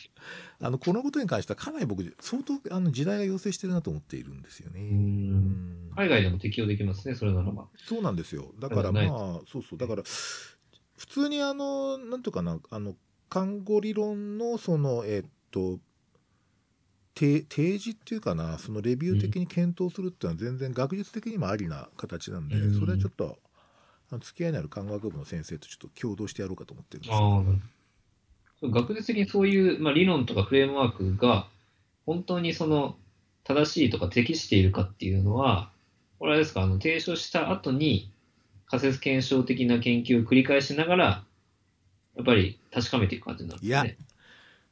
[0.61, 4.81] あのこのことに関してはかなり僕相当あの時代が要請してるなと思っているんですよね。
[5.95, 7.69] 海外でも適用できますね、それならば。
[7.77, 8.53] そうなんですよ。
[8.59, 9.79] だからまあそうそう。
[9.79, 12.97] だから普通にあのなんとかなあの
[13.29, 15.79] 看護理論のそのえっと
[17.15, 22.79] 提提示っていうかなそのレビュー的に検討するっていうのは全然学術的にもありな形なんで、うん。
[22.79, 23.39] それはちょっと
[24.11, 27.17] あの付き合いのある看護学部の先生とちょっと共同してやろうかと思ってるんですよ。
[27.19, 27.43] ああ、
[28.61, 31.49] そう学術的にそういう、まあ、理論とかフレームワークが
[32.05, 32.97] 本当にその
[33.45, 35.71] 正しいとか適しているかっていうのは、
[36.19, 38.11] これですか、あの提唱した後に
[38.67, 41.25] 仮説検証的な研究を繰り返しながら、
[42.17, 43.69] やっぱり確かめていく感じなんですね。
[43.69, 43.87] いや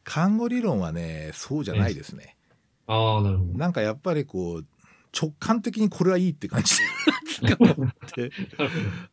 [0.04, 2.36] 看護理論はねそうじゃないですね。
[2.86, 3.58] ああ、なるほど。
[3.58, 4.66] なんかやっぱりこう
[5.14, 6.76] 直感的にこれはいいって感じ。
[7.42, 7.68] で使っ
[8.14, 8.32] て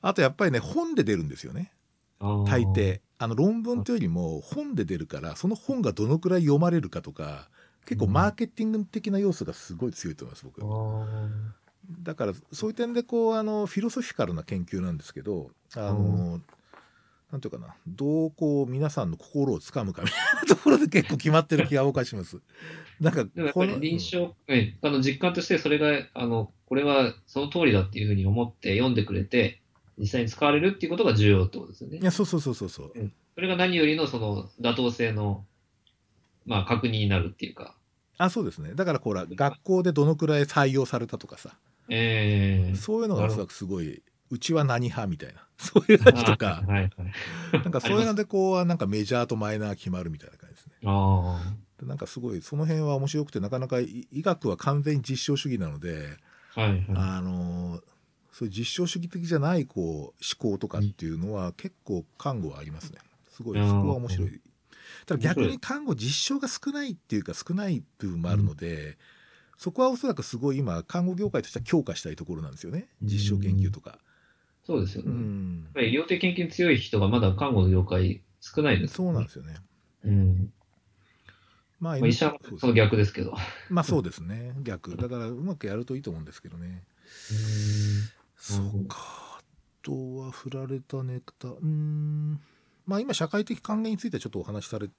[0.02, 1.74] あとやっぱりね本で出るんですよね。
[2.20, 3.02] ああ大抵。
[3.18, 7.50] あの論文というよりも本で出るからその本がどのくらい読まれるかとか
[7.86, 10.62] 結構マーケティング的な要素がすごい強いと思います僕。
[10.64, 11.30] あ
[12.04, 16.40] だからそういう点でこうあのフィロソフィカルな研究なんですけどあの、
[17.32, 22.40] なんていうかなどうこう皆さんの心をつかむかみたいなところで結構決まってる気が僕はします。
[23.00, 29.62] なんかこのり臨床、えあの実感としてそれが、あの、これはその通りだっていうふうに思って読んでくれて、
[29.98, 31.98] 実際に使われるっていうことが重要ってことですよね。
[31.98, 32.04] い。
[32.04, 32.94] やそうそうそうそうそう。
[33.34, 35.46] それが何よりのその妥当性の、
[36.46, 37.76] まあ、確認になるっていうか。
[38.18, 38.74] あそうですね。
[38.76, 41.56] だからこら学校でどのくらい採用されたとかさ。
[41.90, 46.92] ええそういうのがおそらくすごいうちは何派みたいな そういう感じとかはいはい。
[47.54, 50.74] なんかそういうのでこうなんかメジャーとマイナー決まるみたいな感じですね。
[50.86, 56.18] あでなんかすごいその辺は面白くてなかなかい医学は完全に実証主義なので、
[56.56, 56.86] あ、はいはい。
[56.96, 57.82] あのー
[58.32, 63.00] そういう実証主義的じゃないこう思考とかっていうのは結構看護はありますね。
[63.30, 64.42] すごいそこは面白い。
[65.06, 68.98] ただ逆に看護実証が少ないっていうか少ない部分もあるので、
[69.58, 74.00] そこはおそらくすごい今看護業界としては強化したいところなんですよね実証研究とか。
[74.02, 74.11] う
[74.64, 75.10] そうですよね。
[75.10, 79.56] やっん、ぱり医療的研究に強い人がまだ看護の業界少ないです、そうなんですよね。
[80.06, 80.54] うん。
[81.80, 83.34] まあ、まあ、医者はその逆ですけど。
[83.70, 86.84] まあそうですね逆だからうまくやるといいと思うんですけどね。
[88.38, 88.98] そうか。
[89.40, 89.42] あ
[89.82, 91.48] とは振られたネタ。
[91.48, 92.40] うーん。
[92.86, 94.90] まあ今社会的還元についてはちょっとお話しされ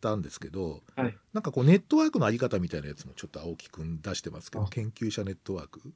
[0.00, 5.92] たんですけど、はいなんかこうネットワークのあり方みたいなやつもちょっと青木くん出してますけど、あ研究者ネットワーク。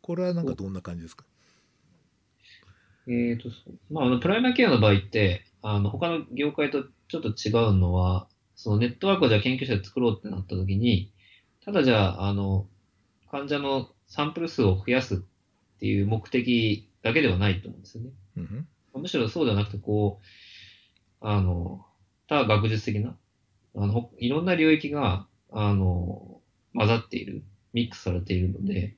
[0.00, 1.24] これはなんかどんな感じですか
[3.08, 11.12] えっ、と、そうまあ、あの、プライマーケアの場合って、あの、他の業界とちょっと違うのは、そのネットワークをじゃあ研究者で作ろうってなった時に、
[11.64, 12.66] ただじゃあ、あの、
[13.30, 15.18] 患者のサンプル数を増やすっ
[15.78, 18.10] ていう目的だけではないと思うんですよね。
[18.36, 20.24] うんむしろそうではなくて、こう、
[21.20, 21.84] あの、
[22.26, 23.16] 他学術的な、
[23.76, 26.40] あの、ほいろんな領域が、あの、
[26.74, 28.96] 混ざっている、ミックスされているので、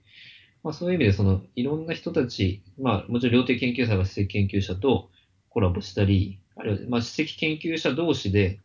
[0.62, 5.10] まあそういう意味で、その、いろんな人たち、まあもちろん量的研究者が史跡研究者と
[5.48, 8.60] コラボしたり、あるいは、まあ史跡研究者同士で、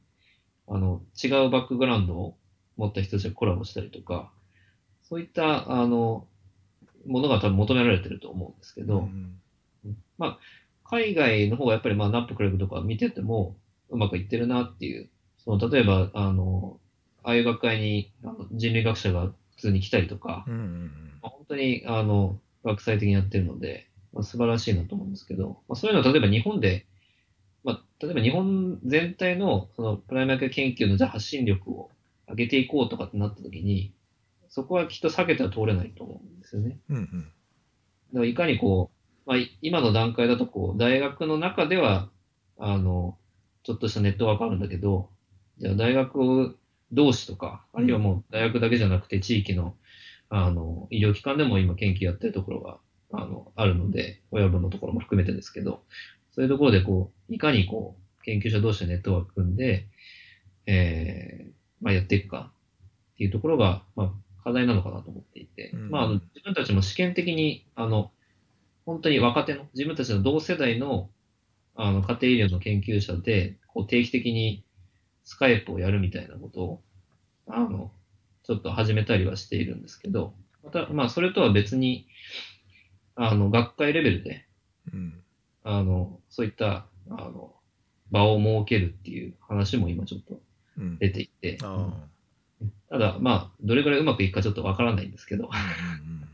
[0.68, 2.36] あの、違うバックグラウンドを
[2.78, 4.32] 持った人たちがコラボしたりとか、
[5.04, 6.28] そういった、あの、
[7.06, 9.40] ものが多分求められてると思うんですけど、うん
[10.18, 10.40] まあ、
[10.84, 13.56] 海外の方がやっぱりまあ、ナップクレブとか見てても、
[13.90, 15.10] うまくいってるなっていう。
[15.38, 16.80] その、例えば、あの、
[17.24, 18.12] ああいう学会に
[18.52, 20.92] 人類学者が普通に来たりとか、うんうん
[21.22, 26.86] まあ本当に、あの、学際的にやってるので、まあ、素晴らしいなと思うんですけど、まあ、そういうのは例えば日本で、
[27.64, 31.92] まあ、例えば日本全体の、その、プライマー研究のじゃあ発信力を
[32.28, 33.94] 上げていこうとかってなった時に、
[34.50, 36.80] そこはきっと避けては通れないと思うんですよね。
[36.90, 37.32] うんうん
[38.14, 38.92] だからいかにこ
[39.26, 42.10] う、まあ、い今の段階だとこう、大学の中では、
[42.58, 43.18] あの、
[43.64, 45.10] ちょっとしたネットワークあるんだけど、
[45.58, 46.58] じゃあ大学
[46.92, 49.76] 同士とか、あるいはもう大学だけじゃなくて地域の、
[50.30, 52.78] あの、医療機関でも今研究やってるところが、
[53.12, 55.84] あの、あるので、親分のところも含めてですけど、
[56.32, 59.88] そういうところでこう、いかにこう、研究者同士でネットワーク組んで、
[60.66, 61.52] えー、
[61.82, 62.52] まあやっていくか
[63.14, 64.12] っていうところが、まあ
[64.44, 65.90] 課題なのかなと思っていて、うん。
[65.90, 68.12] まああの自分たちも試験的に、あの、
[68.86, 71.10] 本当に若手の、自分たちの同世代の、
[71.76, 74.65] あの、家庭医療の研究者で、こう定期的に
[75.26, 76.82] スカイプをやるみたいなことを、
[77.48, 77.92] あの、
[78.44, 80.34] ちょっと始めたりはしているんですけど、
[80.64, 82.08] また、まあ、それとは別に、
[83.16, 84.46] あの、学会レベルで、
[84.94, 85.24] うん。
[85.64, 87.54] あの、そういった、あの、
[88.12, 90.40] 場を設けるっていう話も今ちょっと
[90.78, 90.98] うん。
[91.00, 91.90] 出ていて、あ
[92.90, 96.28] ただ、まあ、どれくらいうまくいくかちょっとわからないんですけど、うんうん。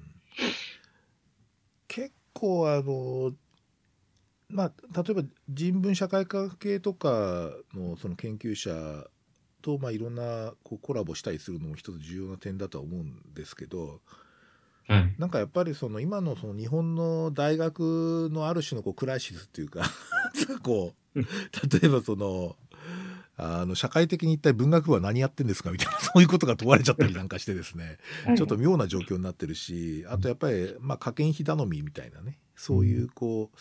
[1.87, 3.33] 結構あの
[4.51, 9.07] まあ例えば人文社会科系とかのその研究者
[9.61, 14.01] とまあいろんなこうコラボしたりするのも一つ重要な点だとは思うんですけど
[14.87, 15.15] はい。
[15.17, 19.83] なんかやっぱりその今のその日本の大学のある種のこうクライシスっていうか
[20.63, 21.25] こう例
[21.83, 22.55] えばその
[23.37, 27.97] あの社会的に一体文学部は何やってんですかみたいな そういうことが問われちゃったりなんかしてですね。
[28.35, 33.57] ちょっと妙な状況になってるしあとやっぱりまあ科研費頼みみたいなねそういうこう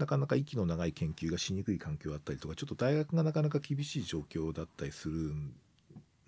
[0.00, 5.32] なかなか息の長い研究がしにくい環境だったりとかちょっと大学がなかなか厳しい状況だったりする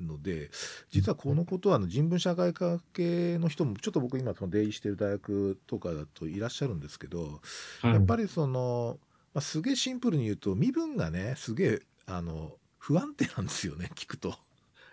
[0.00, 0.50] ので
[0.90, 7.40] 実はこのことはあの人文社会科系の人もちょっと僕今その出入りしてる大学とかだといらっしゃるんですけど
[7.80, 7.94] はい。
[7.94, 8.98] やっぱりその、
[9.32, 14.34] まあ、すげえシンプルに言うと身分がねすげえあの不安定なんですよね 聞くと。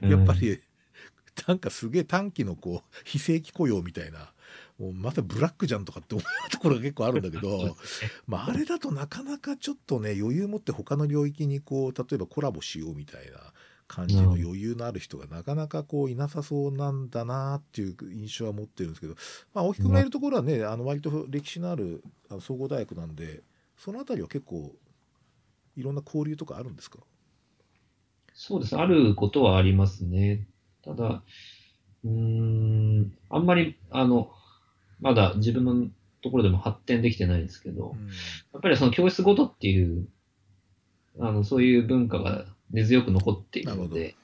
[0.01, 0.61] やっぱ、り、
[1.47, 4.31] なんかすげえ短期のこう非正規雇用みたいな
[4.79, 7.75] もうまたブラックじゃんとかって思うところが結構あるんだけど、
[8.27, 13.53] まあ、あれだとなかなかちょっとね余裕持って他の領域にこう例えばコラボしようみたいな
[13.87, 19.15] 感じの余裕のある人がなかなかこういなさそうなんだなっていう印象は持ってるんですけど、
[19.53, 22.03] まあ、青木君がいるところはねあの割と歴史のある
[22.41, 23.43] 総合大学なんで
[23.77, 24.75] そのあたりは結構
[25.75, 26.99] いろんな交流とかあるんですか？
[28.33, 28.75] そうです。
[28.77, 30.47] あることはありますね。
[30.83, 31.23] ただ、
[32.03, 34.31] うーん、あんまり、あの、
[34.99, 35.87] まだ自分の
[36.21, 37.95] ところでも発展できてないですけど、
[38.53, 40.07] やっぱりその教室ごとっていう、
[41.19, 44.15] あの、そういう文化が根強く残っているので、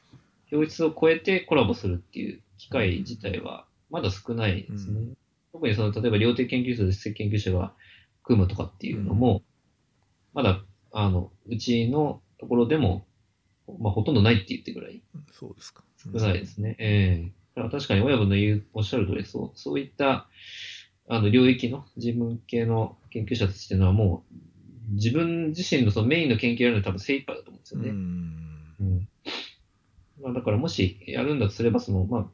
[0.50, 5.00] 教室を超えてコラボするっていう機会自体はまだ少ないですね。
[5.00, 5.18] う
[5.54, 7.74] 特にその、例えば量的研究所と実績研究者が
[8.24, 9.44] 組むとかっていうのも、
[10.34, 13.06] まだ、あの、うちのところでも、
[13.80, 15.02] まあ、ほとんどないって言ってぐらい
[15.32, 15.84] そうですか。
[16.04, 16.76] 少ないですね。
[16.80, 20.28] ええだから確かに親分の言う、おっしゃる通り、そう、そういった、
[21.08, 27.90] あの、領域の人文系の研究者たちっていうのはもう、自分自身のそのメインの研究やるのに多分精一杯だと思うんですよね。
[27.90, 29.08] うんうん。
[30.22, 32.30] まあ、だからもしやるんだとすれば、その、ま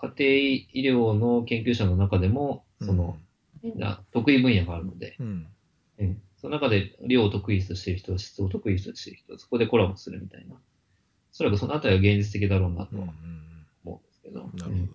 [0.00, 3.16] あ、家庭医療の研究者の中でも、その、
[3.62, 5.46] みんな得意分野があるので、うん
[5.98, 10.56] ええその中で量を得意としている人、質を得意としている人、そこでコラボするみたいな。
[10.56, 10.58] お
[11.30, 13.10] そらくそのあたりは現実的だろうなとうん
[14.22, 14.50] けど。
[14.54, 14.74] なるほど。
[14.76, 14.90] で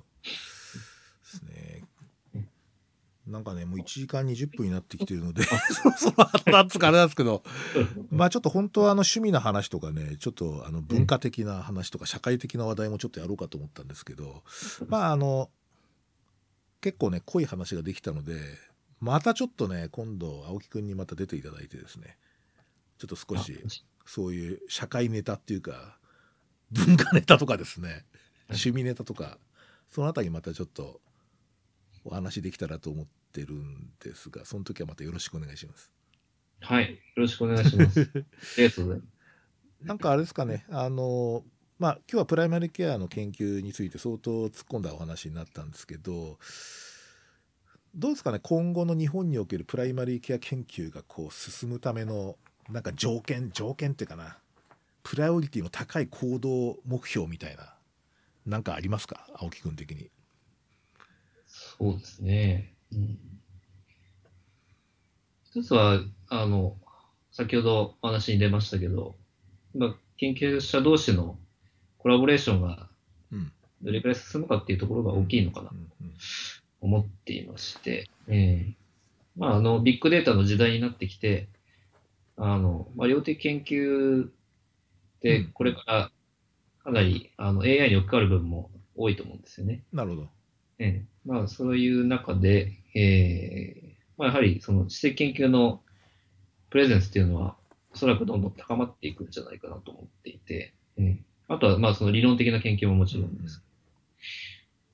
[1.23, 1.83] すね。
[3.27, 6.13] なんかね、もう1時間20分になってきてるので、そろそ
[6.45, 7.43] ろなんつうかあれなんですけど、
[8.09, 14.43] まあちょっと本当はあの趣味の話とかね、ちょっとあの文化的な話とか社会的な話題もちょっとやろうかと思ったんですけど、
[14.87, 15.49] まああの、
[16.79, 18.39] 結構ね、濃い話ができたので、
[19.01, 22.17] またちょっとね、今度、青木くんにまた出ていただいてですね、
[22.97, 23.61] ちょっと少し、
[24.05, 25.97] そういう社会ネタっていうか、
[26.71, 28.05] 文化ネタとかですね、
[28.49, 29.37] 趣味ネタとか、
[29.87, 30.99] そのあたりまたちょっと
[32.03, 35.91] お話できたらと思ってるんですが、その時はまたよろしくお願いします。
[36.61, 38.01] はい、よろしくお願いします。
[38.01, 38.03] あ
[38.57, 39.17] りがとうございます。
[39.81, 41.45] なんかあれですかね、あの、
[41.79, 46.39] まあ、今日はプライマリケアの研究について相当突っ込んだお話になったんですけど、
[47.93, 52.37] どうですかね、今後の日本におけるプライマリーケア研究がこう進むための、
[52.69, 54.39] なんか条件、条件っていうかな、
[55.03, 57.76] プライオリティの高い行動目標みたいな、
[58.47, 60.09] なんかありますか、青木君的に。
[61.45, 62.73] そうですね。
[62.93, 63.19] うん、
[65.43, 66.77] 一つは、あの、
[67.31, 69.15] 先ほどお話に出ましたけど、
[69.75, 71.37] まあ、研究者同士の
[71.97, 72.89] コラボレーションが
[73.81, 75.69] どれくらい進むかっていうところが大きいのかな。
[75.69, 75.75] と
[76.79, 78.73] 思っていまして、えー、
[79.35, 81.49] まあ、あの、ビッグデータの時代になってきて、
[82.37, 84.29] あの、まあ、量的研究
[85.21, 86.11] で、これから
[86.87, 89.83] かなり、あの、AI に置き換わる部分も多いと思うんですよね。
[89.91, 90.29] なるほど。
[90.79, 95.81] えー、まあ、そういう中で、えー、まあ、やはり、その、知的研究の
[96.69, 97.57] プレゼンスっていうのは、
[97.93, 101.17] おそらくどんどん高まっていくんじゃないかなと思っていて、えー、
[101.53, 103.61] あとは、まあ、その理論的な研究ももちろんです。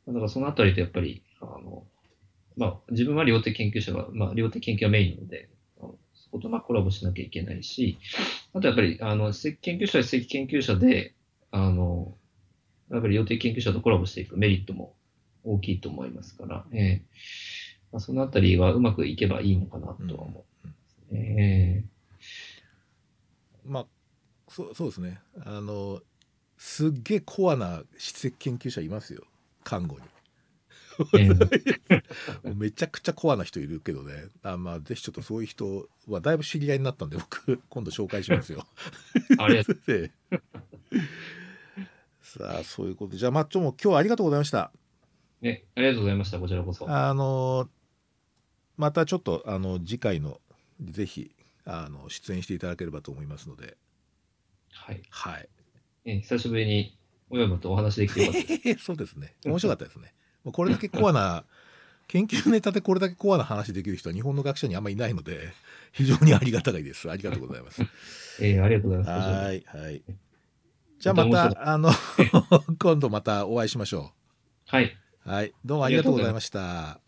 [0.07, 1.85] うん、だからそのあたりとやっぱり、あの、
[2.57, 5.47] まあ、自分は量的研究者が、まあ、量的研究がメインなので、
[5.77, 7.99] そことまあコラボしなきゃいけないし、
[8.55, 11.13] あとやっぱり、あの、史跡研究者は史跡研究者で、
[11.53, 12.17] あの、
[12.89, 14.95] やっぱり量的研究者とコラボしていくメリットも
[15.43, 21.85] 大きいと思いますから、えーまあ、そのあたりはうまくいけばいいのかなとは思いますね。
[23.65, 23.85] うん、まあ、
[24.47, 25.21] そうそうですね。
[25.45, 26.01] あの、
[26.57, 29.23] すっげえコアな史跡研究者いますよ、
[29.63, 30.01] 看護に。
[32.55, 38.67] めちゃくちゃコアな人いるけどねあまあぜひちょっとそういう人はだいぶ知り合いになったんで僕今度紹介しますよ。
[39.39, 39.77] ありがとう
[42.23, 44.71] さあそういうことでじゃあマッチョも今日はありがとうございました。
[45.41, 46.89] ねありがとうございましたこちらこそ。
[46.89, 47.67] あの
[48.77, 50.39] またちょっとあの次回の
[50.81, 51.35] ぜひ
[51.65, 53.77] あの出演していただければと思いますので。
[54.71, 55.01] はい。
[55.09, 55.49] はい。
[56.05, 56.97] え久しぶりに
[57.29, 58.41] 親分とお話できてよかっ
[58.75, 59.35] た そうですね。
[59.45, 60.13] 面白かったですね。
[60.45, 61.45] これだけコアな、
[62.07, 65.53] 研究ネタでこれだけコアな話できる人は日本の学者にあんまりいないので、
[65.91, 67.09] 非常にありがたいです。
[67.09, 67.81] ありがとうございます。
[68.41, 69.29] えー、ありがとうございます。
[69.29, 70.03] はい、はい。
[71.03, 71.91] じゃあまた、あの、
[72.79, 74.73] 今度またお会いしましょう。
[74.73, 74.95] はい。
[75.25, 75.53] はい。
[75.65, 77.02] どうもありがとうございました。